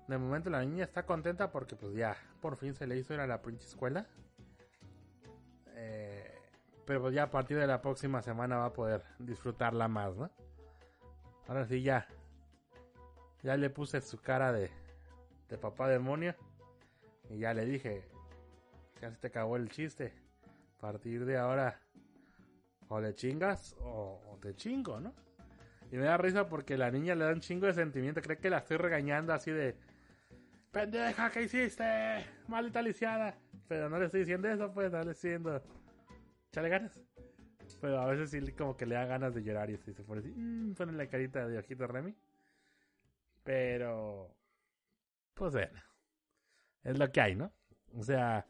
De 0.08 0.16
momento 0.16 0.48
la 0.48 0.64
niña 0.64 0.84
está 0.84 1.04
contenta 1.04 1.50
porque 1.50 1.76
pues 1.76 1.94
ya, 1.94 2.16
por 2.40 2.56
fin 2.56 2.74
se 2.74 2.86
le 2.86 2.96
hizo 2.96 3.12
ir 3.12 3.20
a 3.20 3.26
la 3.26 3.42
pinche 3.42 3.66
escuela. 3.66 4.06
Eh, 5.74 6.34
pero 6.86 7.02
pues 7.02 7.14
ya 7.14 7.24
a 7.24 7.30
partir 7.30 7.58
de 7.58 7.66
la 7.66 7.82
próxima 7.82 8.22
semana 8.22 8.56
va 8.56 8.66
a 8.66 8.72
poder 8.72 9.02
disfrutarla 9.18 9.88
más, 9.88 10.16
¿no? 10.16 10.30
Ahora 11.48 11.66
sí 11.66 11.82
ya. 11.82 12.06
Ya 13.42 13.56
le 13.56 13.68
puse 13.68 14.00
su 14.00 14.20
cara 14.20 14.52
de, 14.52 14.70
de 15.48 15.58
papá 15.58 15.88
demonio. 15.88 16.34
Y 17.28 17.38
ya 17.38 17.54
le 17.54 17.64
dije, 17.64 18.04
casi 19.00 19.16
te 19.16 19.26
acabó 19.28 19.56
el 19.56 19.68
chiste. 19.68 20.14
A 20.78 20.80
partir 20.80 21.24
de 21.24 21.36
ahora, 21.36 21.80
o 22.88 23.00
le 23.00 23.14
chingas 23.14 23.74
o, 23.80 24.38
te 24.40 24.54
chingo, 24.54 25.00
¿no? 25.00 25.14
Y 25.92 25.96
me 25.98 26.06
da 26.06 26.16
risa 26.16 26.48
porque 26.48 26.78
la 26.78 26.90
niña 26.90 27.14
le 27.14 27.26
da 27.26 27.32
un 27.32 27.40
chingo 27.40 27.66
de 27.66 27.74
sentimiento. 27.74 28.22
Cree 28.22 28.38
que 28.38 28.48
la 28.48 28.58
estoy 28.58 28.78
regañando 28.78 29.34
así 29.34 29.50
de... 29.50 29.76
Pendeja, 30.70 31.30
¿qué 31.30 31.42
hiciste? 31.42 31.84
Maldita 32.48 32.80
lisiada. 32.80 33.36
Pero 33.68 33.90
no 33.90 33.98
le 33.98 34.06
estoy 34.06 34.20
diciendo 34.20 34.48
eso, 34.48 34.72
pues, 34.72 34.90
no 34.90 35.02
le 35.02 35.10
estoy 35.10 35.38
chale 36.50 36.68
ganas. 36.70 36.98
Pero 37.78 38.00
a 38.00 38.06
veces 38.06 38.30
sí 38.30 38.52
como 38.52 38.74
que 38.74 38.86
le 38.86 38.94
da 38.94 39.04
ganas 39.04 39.34
de 39.34 39.42
llorar 39.42 39.68
y 39.68 39.76
se 39.76 39.92
pone 40.02 40.20
así, 40.20 40.32
mmm, 40.34 40.72
pone 40.72 40.92
la 40.92 41.06
carita 41.08 41.46
de 41.46 41.58
ojito 41.58 41.86
Remy. 41.86 42.16
Pero, 43.44 44.34
pues 45.34 45.52
bueno, 45.52 45.78
es 46.84 46.98
lo 46.98 47.12
que 47.12 47.20
hay, 47.20 47.34
¿no? 47.34 47.52
O 47.94 48.02
sea, 48.02 48.46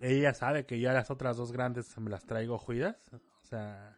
ella 0.00 0.34
sabe 0.34 0.66
que 0.66 0.80
ya 0.80 0.92
las 0.92 1.10
otras 1.10 1.36
dos 1.36 1.52
grandes 1.52 1.96
me 1.98 2.10
las 2.10 2.26
traigo 2.26 2.58
juidas. 2.58 2.96
O 3.12 3.46
sea, 3.46 3.96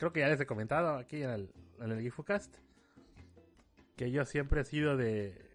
creo 0.00 0.14
que 0.14 0.20
ya 0.20 0.28
les 0.28 0.40
he 0.40 0.46
comentado 0.46 0.96
aquí 0.96 1.22
en 1.22 1.28
el, 1.28 1.50
en 1.78 1.92
el 1.92 2.12
que 3.96 4.10
yo 4.10 4.24
siempre 4.24 4.62
he 4.62 4.64
sido 4.64 4.96
de 4.96 5.46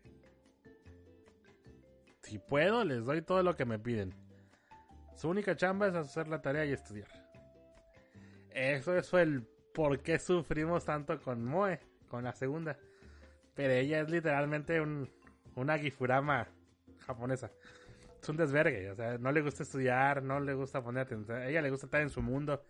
si 2.22 2.38
puedo, 2.38 2.84
les 2.84 3.04
doy 3.06 3.24
todo 3.24 3.42
lo 3.42 3.56
que 3.56 3.66
me 3.66 3.80
piden. 3.80 4.14
Su 5.16 5.30
única 5.30 5.56
chamba 5.56 5.88
es 5.88 5.96
hacer 5.96 6.28
la 6.28 6.44
tarea 6.44 6.64
y 6.66 6.74
estudiar. 6.74 7.08
Eso 8.52 8.96
es 8.96 9.12
el 9.14 9.48
por 9.74 10.00
qué 10.02 10.20
sufrimos 10.20 10.86
tanto 10.86 11.20
con 11.20 11.44
Moe, 11.44 11.80
con 12.08 12.24
la 12.24 12.34
segunda. 12.34 12.78
Pero 13.56 13.74
ella 13.74 14.02
es 14.02 14.12
literalmente 14.12 14.80
un, 14.80 15.10
una 15.56 15.80
Gifurama 15.80 16.48
japonesa. 17.00 17.50
Es 18.22 18.30
un 18.30 18.38
desvergue, 18.38 18.92
o 18.92 18.96
sea, 18.96 19.18
no 19.18 19.32
le 19.32 19.42
gusta 19.42 19.64
estudiar, 19.64 20.22
no 20.22 20.40
le 20.40 20.54
gusta 20.54 20.84
poner 20.84 21.04
atención. 21.04 21.42
Ella 21.42 21.64
le 21.64 21.72
gusta 21.72 21.88
estar 21.88 22.02
en 22.02 22.12
su 22.12 22.22
mundo, 22.22 22.64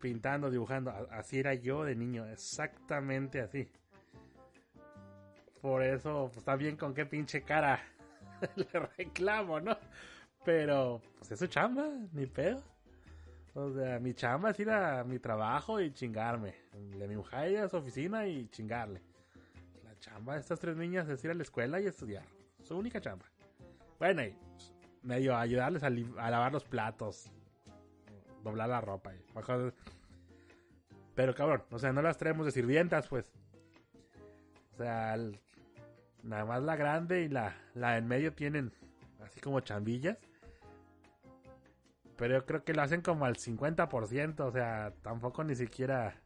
pintando, 0.00 0.50
dibujando. 0.50 0.90
Así 1.10 1.38
era 1.38 1.54
yo 1.54 1.84
de 1.84 1.94
niño, 1.94 2.26
exactamente 2.26 3.40
así. 3.40 3.68
Por 5.60 5.82
eso, 5.82 6.26
pues, 6.26 6.38
está 6.38 6.56
bien 6.56 6.76
con 6.76 6.94
qué 6.94 7.04
pinche 7.04 7.42
cara 7.42 7.80
le 8.56 8.80
reclamo, 8.96 9.60
¿no? 9.60 9.76
Pero, 10.44 11.00
pues 11.18 11.32
es 11.32 11.38
su 11.38 11.46
chamba, 11.46 11.88
ni 12.12 12.26
pedo. 12.26 12.62
O 13.54 13.72
sea, 13.72 13.98
mi 13.98 14.14
chamba 14.14 14.50
es 14.50 14.60
ir 14.60 14.70
a 14.70 15.02
mi 15.04 15.18
trabajo 15.18 15.80
y 15.80 15.92
chingarme. 15.92 16.54
De 16.96 17.08
mi 17.08 17.16
mujer 17.16 17.58
a 17.58 17.68
su 17.68 17.76
oficina 17.76 18.26
y 18.26 18.48
chingarle. 18.48 19.02
La 19.82 19.98
chamba 19.98 20.34
de 20.34 20.40
estas 20.40 20.60
tres 20.60 20.76
niñas 20.76 21.08
es 21.08 21.24
ir 21.24 21.30
a 21.30 21.34
la 21.34 21.42
escuela 21.42 21.80
y 21.80 21.86
estudiar. 21.86 22.24
Su 22.62 22.78
única 22.78 23.00
chamba. 23.00 23.26
Bueno, 23.98 24.22
y 24.22 24.30
pues, 24.30 24.72
medio 25.02 25.36
ayudarles 25.36 25.82
a, 25.82 25.90
lavar 25.90 26.52
los 26.52 26.64
platos. 26.64 27.32
Doblar 28.42 28.68
la 28.68 28.80
ropa. 28.80 29.14
Y 29.14 29.20
Pero 31.14 31.34
cabrón, 31.34 31.64
o 31.70 31.78
sea, 31.78 31.92
no 31.92 32.02
las 32.02 32.18
traemos 32.18 32.46
de 32.46 32.52
sirvientas, 32.52 33.08
pues. 33.08 33.32
O 34.74 34.76
sea, 34.76 35.16
nada 36.22 36.44
más 36.44 36.62
la 36.62 36.76
grande 36.76 37.22
y 37.22 37.28
la, 37.28 37.56
la 37.74 37.98
en 37.98 38.06
medio 38.06 38.32
tienen 38.32 38.72
así 39.24 39.40
como 39.40 39.60
chambillas. 39.60 40.18
Pero 42.16 42.34
yo 42.34 42.46
creo 42.46 42.64
que 42.64 42.74
lo 42.74 42.82
hacen 42.82 43.00
como 43.00 43.24
al 43.24 43.36
50%, 43.36 44.40
o 44.40 44.50
sea, 44.50 44.92
tampoco 45.02 45.44
ni 45.44 45.54
siquiera 45.54 46.20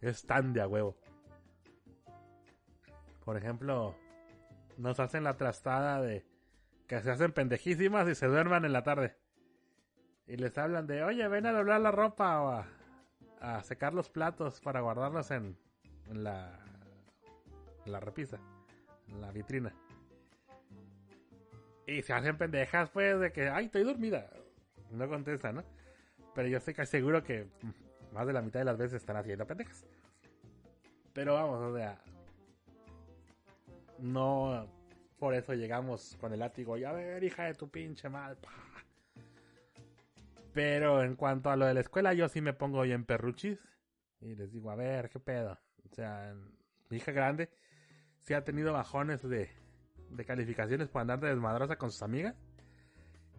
es 0.00 0.26
tan 0.26 0.52
de 0.52 0.60
a 0.60 0.68
huevo. 0.68 0.96
Por 3.24 3.36
ejemplo, 3.36 3.94
nos 4.76 5.00
hacen 5.00 5.24
la 5.24 5.36
trastada 5.36 6.00
de 6.00 6.24
que 6.86 7.00
se 7.02 7.10
hacen 7.10 7.32
pendejísimas 7.32 8.08
y 8.08 8.14
se 8.14 8.26
duerman 8.26 8.64
en 8.64 8.72
la 8.72 8.82
tarde. 8.82 9.16
Y 10.28 10.36
les 10.36 10.56
hablan 10.58 10.86
de, 10.86 11.02
oye, 11.02 11.26
ven 11.26 11.46
a 11.46 11.52
doblar 11.52 11.80
la 11.80 11.90
ropa 11.90 12.42
o 12.42 12.64
a, 13.40 13.62
secar 13.62 13.94
los 13.94 14.10
platos 14.10 14.60
para 14.60 14.80
guardarlos 14.80 15.30
en, 15.30 15.56
en 16.10 16.24
la, 16.24 16.58
la 17.86 18.00
repisa, 18.00 18.38
en 19.08 19.20
la 19.20 19.32
vitrina. 19.32 19.72
Y 21.86 22.02
se 22.02 22.12
hacen 22.12 22.36
pendejas, 22.36 22.90
pues, 22.90 23.18
de 23.18 23.32
que, 23.32 23.48
ay, 23.48 23.66
estoy 23.66 23.84
dormida. 23.84 24.28
No 24.90 25.08
contesta, 25.08 25.52
¿no? 25.52 25.64
Pero 26.34 26.48
yo 26.48 26.58
estoy 26.58 26.74
casi 26.74 26.90
seguro 26.90 27.22
que 27.22 27.46
más 28.12 28.26
de 28.26 28.32
la 28.34 28.42
mitad 28.42 28.60
de 28.60 28.66
las 28.66 28.76
veces 28.76 29.00
están 29.00 29.16
haciendo 29.16 29.46
pendejas. 29.46 29.86
Pero 31.14 31.34
vamos, 31.34 31.60
o 31.60 31.74
sea. 31.74 31.98
No 33.98 34.68
por 35.18 35.34
eso 35.34 35.52
llegamos 35.54 36.16
con 36.20 36.32
el 36.32 36.38
látigo 36.38 36.76
y 36.76 36.84
a 36.84 36.92
ver, 36.92 37.22
hija 37.24 37.44
de 37.44 37.54
tu 37.54 37.68
pinche 37.68 38.08
mal. 38.08 38.38
Pero 40.58 41.04
en 41.04 41.14
cuanto 41.14 41.50
a 41.50 41.56
lo 41.56 41.66
de 41.66 41.74
la 41.74 41.78
escuela, 41.78 42.14
yo 42.14 42.28
sí 42.28 42.40
me 42.40 42.52
pongo 42.52 42.82
bien 42.82 43.04
perruchis. 43.04 43.60
Y 44.20 44.34
les 44.34 44.50
digo, 44.50 44.72
a 44.72 44.74
ver, 44.74 45.08
¿qué 45.08 45.20
pedo? 45.20 45.56
O 45.88 45.94
sea, 45.94 46.34
mi 46.88 46.96
hija 46.96 47.12
grande 47.12 47.48
sí 48.22 48.34
ha 48.34 48.42
tenido 48.42 48.72
bajones 48.72 49.22
de, 49.22 49.50
de 50.10 50.24
calificaciones 50.24 50.88
por 50.88 51.02
andar 51.02 51.20
de 51.20 51.28
desmadrosa 51.28 51.78
con 51.78 51.92
sus 51.92 52.02
amigas. 52.02 52.34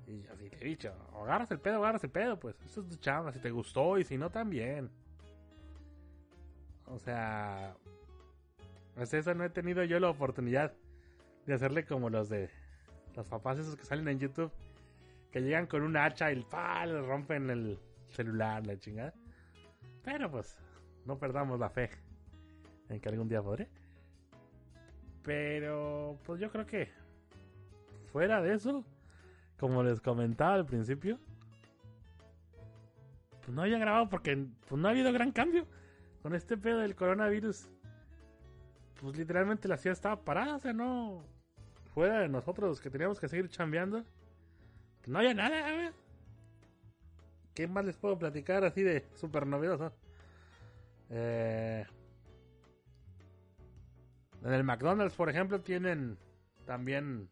Y 0.08 0.26
así 0.28 0.50
te 0.50 0.62
he 0.62 0.64
dicho, 0.70 0.94
agarras 1.22 1.52
el 1.52 1.60
pedo, 1.60 1.80
agarras 1.80 2.06
el 2.06 2.10
pedo, 2.10 2.40
pues 2.40 2.56
eso 2.62 2.80
es 2.80 2.88
tu 2.88 2.96
chamba, 2.96 3.34
si 3.34 3.40
te 3.40 3.52
gustó 3.52 3.98
y 3.98 4.06
si 4.06 4.18
no 4.18 4.30
también. 4.30 4.90
O 6.86 7.00
sea, 7.00 7.76
pues 8.96 9.14
eso 9.14 9.34
no 9.34 9.44
he 9.44 9.50
tenido 9.50 9.84
yo 9.84 10.00
la 10.00 10.10
oportunidad 10.10 10.72
de 11.46 11.54
hacerle 11.54 11.84
como 11.84 12.10
los 12.10 12.30
de 12.30 12.50
los 13.14 13.28
papás 13.28 13.60
esos 13.60 13.76
que 13.76 13.84
salen 13.84 14.08
en 14.08 14.20
YouTube, 14.20 14.54
que 15.32 15.42
llegan 15.42 15.68
con 15.68 15.84
un 15.84 15.96
hacha 15.98 16.32
y 16.32 16.42
¡pah! 16.44 16.86
le 16.86 17.02
rompen 17.02 17.50
el 17.50 17.80
celular, 18.10 18.66
la 18.66 18.78
chingada. 18.78 19.14
Pero 20.04 20.30
pues, 20.32 20.58
no 21.06 21.18
perdamos 21.18 21.60
la 21.60 21.70
fe 21.70 21.90
en 22.90 23.00
que 23.00 23.10
algún 23.10 23.30
día 23.30 23.42
podré. 23.42 23.70
Pero, 25.24 26.18
pues 26.26 26.40
yo 26.40 26.50
creo 26.50 26.66
que 26.66 26.90
fuera 28.12 28.42
de 28.42 28.54
eso, 28.54 28.84
como 29.60 29.84
les 29.84 30.02
comentaba 30.02 30.56
al 30.56 30.66
principio, 30.66 31.20
pues 33.42 33.56
no 33.56 33.62
había 33.62 33.78
grabado 33.78 34.10
porque 34.10 34.48
pues 34.68 34.82
no 34.82 34.88
ha 34.88 34.92
habido 34.92 35.12
gran 35.12 35.32
cambio 35.32 35.68
con 36.22 36.34
este 36.34 36.58
pedo 36.58 36.80
del 36.80 36.96
coronavirus. 36.96 37.70
Pues 39.00 39.18
literalmente 39.18 39.68
la 39.68 39.78
ciudad 39.78 39.94
estaba 39.94 40.24
parada, 40.24 40.56
o 40.56 40.60
sea, 40.60 40.74
no. 40.74 41.24
Fuera 41.94 42.20
de 42.20 42.30
nosotros 42.30 42.80
que 42.80 42.90
teníamos 42.90 43.20
que 43.20 43.28
seguir 43.28 43.50
chambeando, 43.50 44.06
no 45.08 45.20
había 45.20 45.34
nada, 45.34 45.94
¿Qué 47.54 47.68
más 47.68 47.84
les 47.84 47.98
puedo 47.98 48.18
platicar 48.18 48.64
así 48.64 48.84
de 48.84 49.06
súper 49.16 49.46
novedoso? 49.46 49.92
Eh, 51.10 51.86
en 54.44 54.54
el 54.54 54.64
McDonald's, 54.64 55.16
por 55.16 55.30
ejemplo, 55.30 55.60
tienen 55.60 56.18
también 56.66 57.30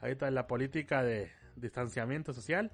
ahorita 0.00 0.30
la 0.30 0.46
política 0.46 1.02
de 1.02 1.30
distanciamiento 1.56 2.32
social 2.32 2.70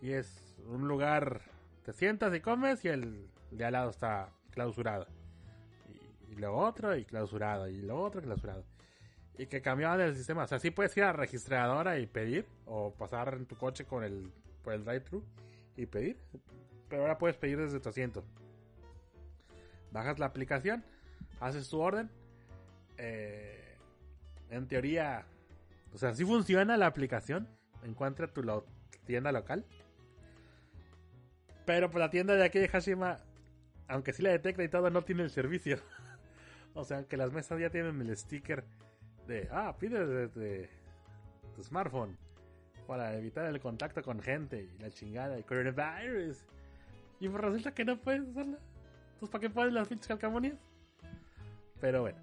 y 0.00 0.12
es 0.12 0.56
un 0.66 0.88
lugar 0.88 1.42
te 1.84 1.92
sientas 1.92 2.34
y 2.34 2.40
comes 2.40 2.84
y 2.84 2.88
el 2.88 3.28
de 3.52 3.64
al 3.64 3.72
lado 3.72 3.90
está 3.90 4.32
clausurado. 4.50 5.06
Y, 6.30 6.34
lo 6.34 6.56
otro 6.56 6.96
y 6.96 7.04
clausurado 7.04 7.68
y 7.68 7.80
lo 7.80 8.02
otro 8.02 8.20
clausurado. 8.20 8.64
Y 9.38 9.46
que 9.46 9.60
cambiaban 9.60 10.00
el 10.00 10.14
sistema. 10.14 10.44
O 10.44 10.46
sea, 10.46 10.58
sí 10.58 10.70
puedes 10.70 10.96
ir 10.96 11.04
a 11.04 11.12
registradora 11.12 11.98
y 11.98 12.06
pedir 12.06 12.46
o 12.64 12.92
pasar 12.94 13.34
en 13.34 13.46
tu 13.46 13.56
coche 13.56 13.84
con 13.84 14.02
el 14.02 14.32
por 14.62 14.72
el 14.72 14.84
drive-thru 14.84 15.22
y 15.76 15.86
pedir. 15.86 16.18
Pero 16.88 17.02
ahora 17.02 17.18
puedes 17.18 17.36
pedir 17.36 17.58
desde 17.58 17.78
tu 17.80 17.88
asiento. 17.88 18.24
Bajas 19.92 20.18
la 20.18 20.26
aplicación, 20.26 20.84
haces 21.40 21.68
tu 21.68 21.80
orden 21.80 22.10
eh, 22.98 23.76
en 24.50 24.66
teoría, 24.66 25.24
o 25.92 25.98
sea, 25.98 26.14
si 26.14 26.24
funciona 26.24 26.76
la 26.76 26.86
aplicación. 26.86 27.48
Encuentra 27.84 28.26
tu 28.26 28.42
tienda 29.04 29.30
local. 29.30 29.64
Pero 31.64 31.90
pues 31.90 32.00
la 32.00 32.10
tienda 32.10 32.34
de 32.34 32.44
aquí 32.44 32.58
de 32.58 32.68
Hashima, 32.68 33.18
aunque 33.86 34.12
sí 34.12 34.22
la 34.22 34.30
detecta 34.30 34.64
y 34.64 34.68
todo, 34.68 34.90
no 34.90 35.02
tiene 35.02 35.22
el 35.22 35.30
servicio. 35.30 35.78
o 36.74 36.84
sea, 36.84 37.04
que 37.04 37.16
las 37.16 37.32
mesas 37.32 37.60
ya 37.60 37.70
tienen 37.70 38.00
el 38.00 38.16
sticker 38.16 38.64
de, 39.26 39.48
ah, 39.50 39.74
pide 39.78 40.06
desde 40.06 40.70
tu 41.54 41.62
smartphone 41.62 42.16
para 42.86 43.16
evitar 43.16 43.46
el 43.46 43.60
contacto 43.60 44.02
con 44.02 44.20
gente 44.20 44.62
y 44.62 44.78
la 44.78 44.90
chingada 44.90 45.38
y 45.38 45.42
coronavirus. 45.42 46.44
Y 47.18 47.28
pues 47.28 47.42
resulta 47.42 47.74
que 47.74 47.84
no 47.84 48.00
puedes 48.00 48.22
usarla. 48.22 48.58
Entonces, 49.14 49.30
¿para 49.30 49.40
qué 49.40 49.50
pones 49.50 49.72
las 49.72 49.88
pinches 49.88 50.06
calcamonías? 50.06 50.58
Pero 51.80 52.02
bueno. 52.02 52.18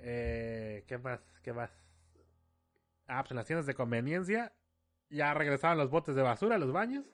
Eh, 0.00 0.84
¿Qué 0.86 0.98
más? 0.98 1.20
¿Qué 1.42 1.52
más? 1.52 1.70
Ah, 3.06 3.22
pues 3.22 3.32
en 3.32 3.36
las 3.36 3.46
tiendas 3.46 3.66
de 3.66 3.74
conveniencia 3.74 4.52
ya 5.10 5.34
regresaban 5.34 5.78
los 5.78 5.90
botes 5.90 6.14
de 6.14 6.22
basura 6.22 6.58
los 6.58 6.72
baños 6.72 7.04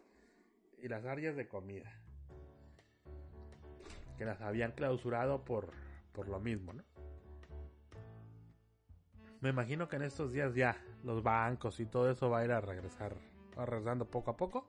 y 0.78 0.88
las 0.88 1.04
áreas 1.04 1.36
de 1.36 1.48
comida. 1.48 1.90
Que 4.16 4.24
las 4.24 4.40
habían 4.40 4.72
clausurado 4.72 5.44
por, 5.44 5.70
por 6.12 6.28
lo 6.28 6.40
mismo, 6.40 6.72
¿no? 6.72 6.84
Me 9.41 9.51
imagino 9.51 9.89
que 9.89 9.97
en 9.97 10.03
estos 10.03 10.32
días 10.32 10.55
ya 10.55 10.76
los 11.05 11.22
bancos 11.22 11.78
y 11.80 11.86
todo 11.86 12.11
eso 12.11 12.28
va 12.28 12.41
a 12.41 12.45
ir 12.45 12.53
a 12.53 12.61
regresar, 12.61 13.14
va 13.59 13.66
regresando 13.66 14.05
poco 14.05 14.32
a 14.32 14.36
poco. 14.36 14.68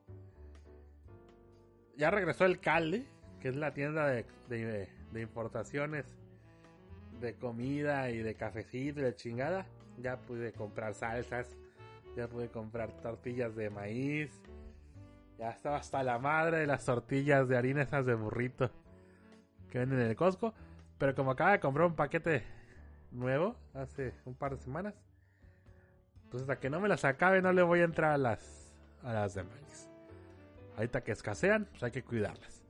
Ya 1.97 2.11
regresó 2.11 2.45
el 2.45 2.59
Calde, 2.59 3.05
que 3.39 3.49
es 3.49 3.55
la 3.55 3.73
tienda 3.73 4.07
de, 4.07 4.25
de, 4.47 4.89
de 5.11 5.21
importaciones 5.21 6.05
de 7.19 7.35
comida 7.35 8.09
y 8.11 8.19
de 8.19 8.35
cafecito 8.35 9.01
y 9.01 9.03
de 9.03 9.15
chingada, 9.15 9.65
ya 9.97 10.17
pude 10.17 10.53
comprar 10.53 10.93
salsas, 10.93 11.57
ya 12.15 12.27
pude 12.27 12.49
comprar 12.49 12.91
tortillas 13.01 13.55
de 13.55 13.69
maíz, 13.69 14.41
ya 15.37 15.49
estaba 15.49 15.77
hasta 15.77 16.03
la 16.03 16.19
madre 16.19 16.59
de 16.59 16.67
las 16.67 16.85
tortillas 16.85 17.47
de 17.47 17.57
harina 17.57 17.81
esas 17.81 18.05
de 18.05 18.13
burrito. 18.13 18.69
que 19.69 19.79
venden 19.79 20.01
en 20.01 20.07
el 20.07 20.15
Costco. 20.15 20.53
Pero 20.97 21.15
como 21.15 21.31
acaba 21.31 21.53
de 21.53 21.59
comprar 21.59 21.87
un 21.87 21.95
paquete 21.95 22.43
nuevo 23.11 23.55
hace 23.73 24.13
un 24.25 24.35
par 24.35 24.55
de 24.55 24.61
semanas, 24.61 24.93
pues 26.29 26.41
hasta 26.41 26.59
que 26.59 26.69
no 26.69 26.79
me 26.79 26.87
las 26.87 27.05
acabe 27.05 27.41
no 27.41 27.51
le 27.51 27.61
voy 27.61 27.79
a 27.79 27.83
entrar 27.83 28.11
a 28.11 28.17
las, 28.17 28.73
a 29.03 29.13
las 29.13 29.33
demás. 29.33 29.89
Ahorita 30.75 31.01
que 31.01 31.11
escasean, 31.11 31.65
pues 31.65 31.83
hay 31.83 31.91
que 31.91 32.03
cuidarlas. 32.03 32.63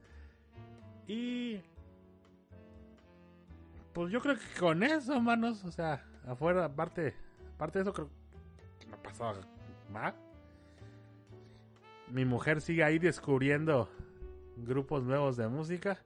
Y... 1.06 1.60
Pues 3.92 4.12
yo 4.12 4.20
creo 4.20 4.36
que 4.36 4.60
con 4.60 4.82
eso, 4.82 5.20
manos, 5.20 5.64
o 5.64 5.70
sea, 5.72 6.04
afuera, 6.26 6.64
aparte, 6.64 7.14
aparte 7.56 7.80
de 7.80 7.82
eso, 7.82 7.92
creo 7.92 8.08
que 8.78 8.86
no 8.86 8.96
pasó 9.02 9.34
más. 9.92 10.14
Mi 12.08 12.24
mujer 12.24 12.60
sigue 12.60 12.84
ahí 12.84 12.98
descubriendo 12.98 13.88
grupos 14.56 15.02
nuevos 15.02 15.36
de 15.36 15.48
música. 15.48 15.98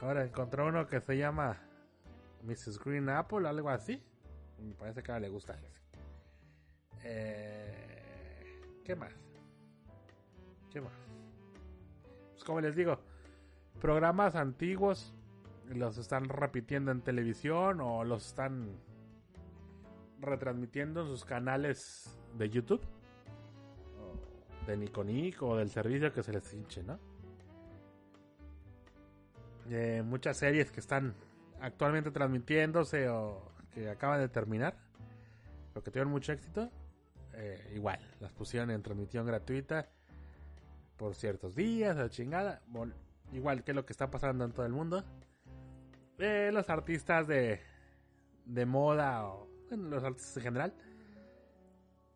Ahora 0.00 0.24
encontró 0.24 0.66
uno 0.66 0.86
que 0.86 1.00
se 1.00 1.16
llama 1.16 1.58
Mrs. 2.46 2.78
Green 2.82 3.08
Apple, 3.08 3.46
algo 3.48 3.68
así. 3.68 4.02
Me 4.58 4.74
parece 4.74 5.02
que 5.02 5.12
a 5.12 5.20
le 5.20 5.28
gusta. 5.28 5.58
Eh, 7.02 8.60
¿Qué 8.84 8.96
más? 8.96 9.12
¿Qué 10.70 10.80
más? 10.80 10.92
Pues 12.32 12.44
como 12.44 12.60
les 12.60 12.74
digo, 12.76 12.98
programas 13.80 14.36
antiguos 14.36 15.14
los 15.68 15.98
están 15.98 16.28
repitiendo 16.28 16.92
en 16.92 17.02
televisión 17.02 17.80
o 17.80 18.04
los 18.04 18.26
están 18.28 18.78
retransmitiendo 20.20 21.02
en 21.02 21.06
sus 21.08 21.24
canales 21.24 22.18
de 22.38 22.48
YouTube. 22.48 22.80
De 24.66 24.76
Niconic 24.76 25.42
o 25.42 25.56
del 25.56 25.70
servicio 25.70 26.12
que 26.12 26.22
se 26.22 26.32
les 26.32 26.52
hinche, 26.52 26.82
¿no? 26.82 26.98
Eh, 29.70 30.02
muchas 30.04 30.36
series 30.36 30.70
que 30.70 30.80
están 30.80 31.14
actualmente 31.60 32.10
transmitiéndose 32.10 33.08
o 33.08 33.52
que 33.72 33.88
acaban 33.88 34.20
de 34.20 34.28
terminar, 34.28 34.76
pero 35.72 35.82
que 35.84 35.90
tuvieron 35.90 36.12
mucho 36.12 36.32
éxito, 36.32 36.70
eh, 37.34 37.72
igual, 37.74 38.00
las 38.20 38.32
pusieron 38.32 38.70
en 38.70 38.82
transmisión 38.82 39.26
gratuita 39.26 39.88
por 40.96 41.14
ciertos 41.14 41.54
días, 41.54 41.96
la 41.96 42.08
chingada, 42.08 42.62
igual 43.32 43.62
que 43.64 43.74
lo 43.74 43.84
que 43.84 43.92
está 43.92 44.10
pasando 44.10 44.44
en 44.44 44.52
todo 44.52 44.64
el 44.64 44.72
mundo. 44.72 45.04
Eh, 46.18 46.50
los 46.52 46.70
artistas 46.70 47.26
de, 47.26 47.60
de 48.46 48.64
moda 48.64 49.26
o 49.26 49.48
los 49.70 50.02
artistas 50.02 50.38
en 50.38 50.42
general 50.42 50.74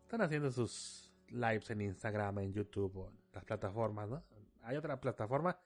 están 0.03 0.21
haciendo 0.21 0.51
sus 0.51 1.13
lives 1.27 1.69
en 1.69 1.81
Instagram, 1.81 2.39
en 2.39 2.53
YouTube 2.53 2.97
o 2.97 3.13
las 3.33 3.45
plataformas, 3.45 4.09
¿no? 4.09 4.23
Hay 4.63 4.75
otra 4.77 4.99
plataforma 4.99 5.59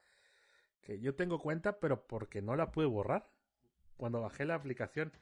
que 0.80 1.00
yo 1.00 1.14
tengo 1.14 1.38
cuenta, 1.38 1.80
pero 1.80 2.06
porque 2.06 2.42
no 2.42 2.56
la 2.56 2.70
pude 2.70 2.86
borrar. 2.86 3.28
Cuando 3.96 4.20
bajé 4.20 4.44
la 4.44 4.54
aplicación, 4.54 5.12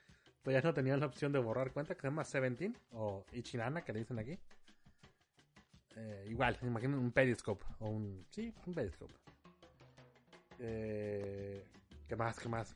todavía 0.43 0.63
no 0.63 0.75
tenía 0.75 0.97
la 0.97 1.07
opción 1.07 1.33
de 1.33 1.39
borrar 1.39 1.73
cuenta, 1.73 1.95
que 1.95 2.01
se 2.01 2.09
llama 2.09 2.25
Seventeen 2.25 2.77
o 2.93 3.25
Ichinana, 3.33 3.83
que 3.83 3.93
le 3.93 4.01
dicen 4.01 4.19
aquí. 4.19 4.39
Eh, 5.97 6.27
igual, 6.29 6.59
imagino 6.63 6.99
un 6.99 7.13
Periscope 7.13 7.65
o 7.79 7.89
un. 7.89 8.27
Sí, 8.31 8.53
un 8.67 8.75
Periscope. 8.75 9.15
Eh, 10.59 11.65
¿Qué 12.09 12.17
más? 12.17 12.39
¿Qué 12.39 12.49
más? 12.49 12.75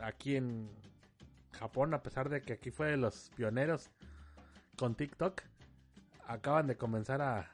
Aquí 0.00 0.36
en 0.36 0.70
Japón, 1.52 1.92
a 1.94 2.02
pesar 2.02 2.28
de 2.28 2.40
que 2.40 2.54
aquí 2.54 2.70
fue 2.70 2.88
de 2.88 2.96
los 2.96 3.30
pioneros 3.36 3.90
con 4.78 4.94
TikTok, 4.94 5.42
acaban 6.26 6.66
de 6.66 6.76
comenzar 6.76 7.20
a 7.20 7.50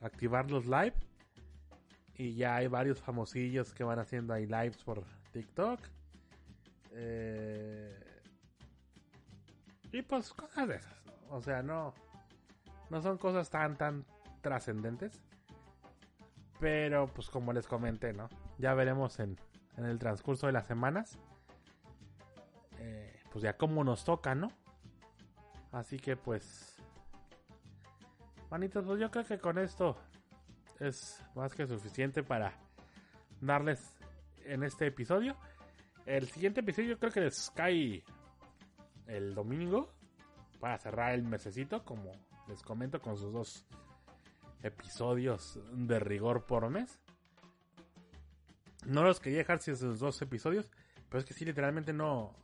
activar 0.00 0.50
los 0.50 0.66
live 0.66 0.94
y 2.16 2.34
ya 2.34 2.56
hay 2.56 2.66
varios 2.66 3.00
famosillos 3.00 3.72
que 3.72 3.84
van 3.84 3.98
haciendo 3.98 4.34
ahí 4.34 4.46
lives 4.46 4.82
por 4.82 5.04
TikTok. 5.32 5.80
Eh, 6.90 8.22
y 9.92 10.02
pues 10.02 10.32
cosas 10.32 10.68
de 10.68 10.76
esas. 10.76 10.94
O 11.28 11.40
sea, 11.40 11.62
no. 11.62 11.94
No 12.90 13.00
son 13.00 13.18
cosas 13.18 13.50
tan, 13.50 13.76
tan 13.76 14.04
trascendentes. 14.40 15.20
Pero 16.58 17.08
pues 17.08 17.30
como 17.30 17.52
les 17.52 17.66
comenté, 17.66 18.12
¿no? 18.12 18.28
Ya 18.58 18.74
veremos 18.74 19.18
en, 19.20 19.38
en 19.76 19.84
el 19.84 19.98
transcurso 19.98 20.46
de 20.46 20.52
las 20.52 20.66
semanas. 20.66 21.18
Eh, 22.78 23.20
pues 23.32 23.42
ya 23.42 23.56
como 23.56 23.84
nos 23.84 24.04
toca, 24.04 24.34
¿no? 24.34 24.50
Así 25.72 25.98
que 25.98 26.16
pues... 26.16 26.76
Manitos, 28.50 28.84
pues 28.84 28.98
yo 28.98 29.10
creo 29.10 29.24
que 29.24 29.38
con 29.38 29.58
esto 29.58 29.96
es 30.80 31.22
más 31.36 31.54
que 31.54 31.66
suficiente 31.66 32.22
para 32.22 32.52
darles 33.40 33.94
en 34.44 34.64
este 34.64 34.86
episodio. 34.86 35.36
El 36.10 36.28
siguiente 36.28 36.58
episodio 36.58 36.98
creo 36.98 37.12
que 37.12 37.20
les 37.20 37.52
cae 37.52 38.02
el 39.06 39.32
domingo 39.32 39.92
para 40.58 40.76
cerrar 40.76 41.14
el 41.14 41.22
mesecito, 41.22 41.84
como 41.84 42.10
les 42.48 42.64
comento, 42.64 43.00
con 43.00 43.16
sus 43.16 43.32
dos 43.32 43.64
episodios 44.64 45.60
de 45.70 46.00
rigor 46.00 46.46
por 46.46 46.68
mes. 46.68 46.98
No 48.86 49.04
los 49.04 49.20
quería 49.20 49.38
dejar 49.38 49.60
sin 49.60 49.74
esos 49.74 50.00
dos 50.00 50.20
episodios, 50.20 50.68
pero 51.08 51.20
es 51.20 51.24
que 51.24 51.32
sí, 51.32 51.44
literalmente 51.44 51.92
no. 51.92 52.34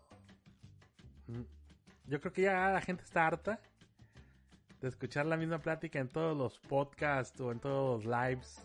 Yo 2.04 2.20
creo 2.20 2.32
que 2.32 2.42
ya 2.42 2.70
la 2.70 2.80
gente 2.80 3.02
está 3.02 3.26
harta 3.26 3.58
de 4.80 4.86
escuchar 4.86 5.26
la 5.26 5.36
misma 5.36 5.58
plática 5.58 5.98
en 5.98 6.08
todos 6.08 6.36
los 6.36 6.60
podcasts 6.60 7.40
o 7.40 7.50
en 7.50 7.58
todos 7.58 8.04
los 8.04 8.16
lives. 8.16 8.62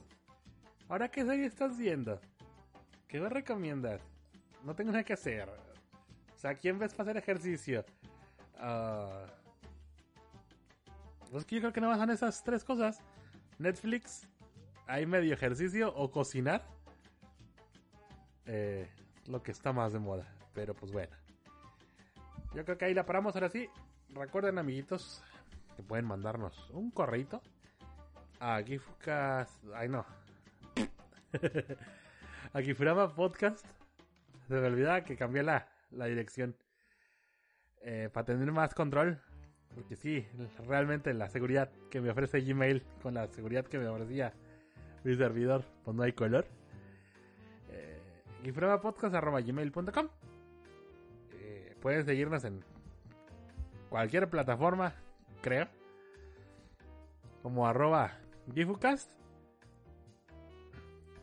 Ahora, 0.90 1.10
¿qué 1.10 1.26
serie 1.26 1.48
estás 1.48 1.76
viendo? 1.76 2.22
¿Qué 3.08 3.20
me 3.20 3.30
recomiendas? 3.30 4.11
No 4.64 4.76
tengo 4.76 4.92
nada 4.92 5.04
que 5.04 5.14
hacer. 5.14 5.50
O 5.50 6.38
sea, 6.38 6.56
¿quién 6.56 6.80
ves 6.80 6.94
para 6.94 7.12
hacer 7.12 7.18
ejercicio? 7.18 7.86
Uh... 8.60 9.42
Pues 11.32 11.46
que 11.46 11.56
yo 11.56 11.62
creo 11.62 11.74
que 11.74 11.80
nada 11.80 11.94
más 11.94 12.02
son 12.02 12.10
esas 12.10 12.44
tres 12.44 12.64
cosas. 12.64 13.00
Netflix, 13.58 14.28
hay 14.86 15.06
medio 15.06 15.34
ejercicio 15.34 15.94
o 15.96 16.12
cocinar. 16.12 16.62
Eh, 18.46 18.90
lo 19.28 19.42
que 19.42 19.52
está 19.52 19.72
más 19.72 19.94
de 19.94 20.00
moda. 20.00 20.28
Pero 20.54 20.74
pues 20.74 20.92
bueno. 20.92 21.16
Yo 22.54 22.66
creo 22.66 22.78
que 22.78 22.86
ahí 22.86 22.94
la 22.94 23.06
paramos 23.06 23.34
ahora 23.36 23.50
sí. 23.50 23.70
Recuerden 24.10 24.58
amiguitos, 24.58 25.24
que 25.78 25.84
pueden 25.84 26.06
mandarnos 26.06 26.70
un 26.72 26.92
correito 26.92 27.42
a 28.42 28.62
Gifucast. 28.62 29.64
Ay, 29.74 29.88
no. 29.88 30.06
a 32.54 32.62
Gifurama 32.62 33.16
Podcast. 33.16 33.66
Se 34.52 34.60
me 34.60 34.68
olvidaba 34.68 35.06
que 35.06 35.16
cambié 35.16 35.44
la, 35.44 35.70
la 35.92 36.08
dirección. 36.08 36.58
Eh, 37.84 38.10
para 38.12 38.26
tener 38.26 38.52
más 38.52 38.76
control. 38.76 39.22
Porque 39.74 39.96
sí, 39.96 40.28
realmente 40.68 41.14
la 41.14 41.30
seguridad 41.30 41.72
que 41.90 42.02
me 42.02 42.10
ofrece 42.10 42.42
Gmail 42.42 42.84
con 43.02 43.14
la 43.14 43.28
seguridad 43.30 43.66
que 43.66 43.80
me 43.80 43.88
ofrecía 43.88 44.34
mi 45.06 45.16
servidor, 45.16 45.64
pues 45.86 45.96
no 45.96 46.04
hay 46.04 46.12
color. 46.12 46.46
Eh, 47.70 47.98
gmail.com 48.44 50.10
eh, 51.32 51.78
Pueden 51.82 52.06
seguirnos 52.06 52.44
en 52.44 52.62
cualquier 53.90 54.30
plataforma 54.30 54.94
creo. 55.42 55.70
Como 57.42 57.66
arroba 57.66 58.18
Gifucast. 58.54 59.21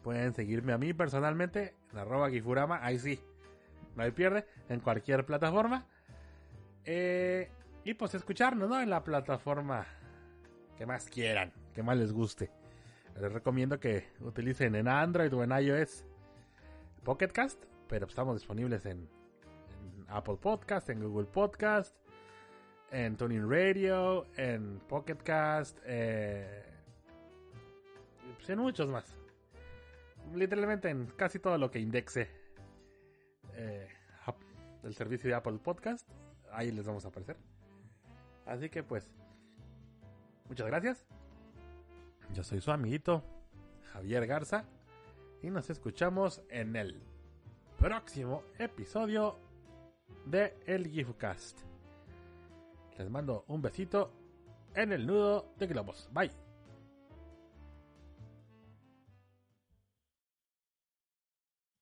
Pueden 0.08 0.32
seguirme 0.32 0.72
a 0.72 0.78
mí 0.78 0.94
personalmente 0.94 1.74
en 1.92 1.98
arroba 1.98 2.30
Gifurama. 2.30 2.82
Ahí 2.82 2.98
sí, 2.98 3.20
no 3.94 4.04
hay 4.04 4.10
pierde. 4.10 4.46
En 4.70 4.80
cualquier 4.80 5.26
plataforma. 5.26 5.84
Eh, 6.86 7.50
y 7.84 7.92
pues 7.92 8.14
escucharnos, 8.14 8.70
¿no? 8.70 8.80
En 8.80 8.88
la 8.88 9.04
plataforma 9.04 9.84
que 10.78 10.86
más 10.86 11.10
quieran, 11.10 11.52
que 11.74 11.82
más 11.82 11.98
les 11.98 12.10
guste. 12.10 12.50
Les 13.20 13.30
recomiendo 13.30 13.78
que 13.78 14.08
utilicen 14.20 14.76
en 14.76 14.88
Android 14.88 15.30
o 15.34 15.44
en 15.44 15.52
iOS 15.52 16.06
Pocketcast, 17.04 17.62
pero 17.86 18.06
estamos 18.06 18.34
disponibles 18.34 18.86
en, 18.86 19.10
Apple 20.08 20.38
Podcast, 20.40 20.88
en 20.88 21.00
Google 21.06 21.26
Podcast, 21.26 21.94
en 22.90 23.14
Tuning 23.18 23.46
Radio, 23.46 24.24
en 24.38 24.80
Pocket 24.88 25.18
Cast, 25.22 25.78
eh, 25.84 26.64
pues 28.38 28.48
en 28.48 28.58
muchos 28.58 28.88
más. 28.88 29.17
Literalmente 30.34 30.90
en 30.90 31.06
casi 31.06 31.38
todo 31.38 31.58
lo 31.58 31.70
que 31.70 31.80
indexe 31.80 32.28
eh, 33.54 33.88
el 34.82 34.94
servicio 34.94 35.28
de 35.28 35.34
Apple 35.34 35.58
Podcast, 35.62 36.08
ahí 36.52 36.70
les 36.70 36.86
vamos 36.86 37.04
a 37.04 37.08
aparecer. 37.08 37.36
Así 38.46 38.68
que 38.68 38.82
pues, 38.82 39.10
muchas 40.48 40.66
gracias. 40.66 41.06
Yo 42.34 42.42
soy 42.42 42.60
su 42.60 42.70
amiguito 42.70 43.22
Javier 43.92 44.26
Garza 44.26 44.64
y 45.42 45.50
nos 45.50 45.70
escuchamos 45.70 46.42
en 46.48 46.76
el 46.76 47.02
próximo 47.78 48.42
episodio 48.58 49.36
de 50.26 50.54
El 50.66 50.88
Giftcast. 50.88 51.60
Les 52.98 53.08
mando 53.08 53.44
un 53.48 53.62
besito 53.62 54.12
en 54.74 54.92
el 54.92 55.06
nudo 55.06 55.52
de 55.58 55.66
globos. 55.66 56.08
Bye. 56.12 56.47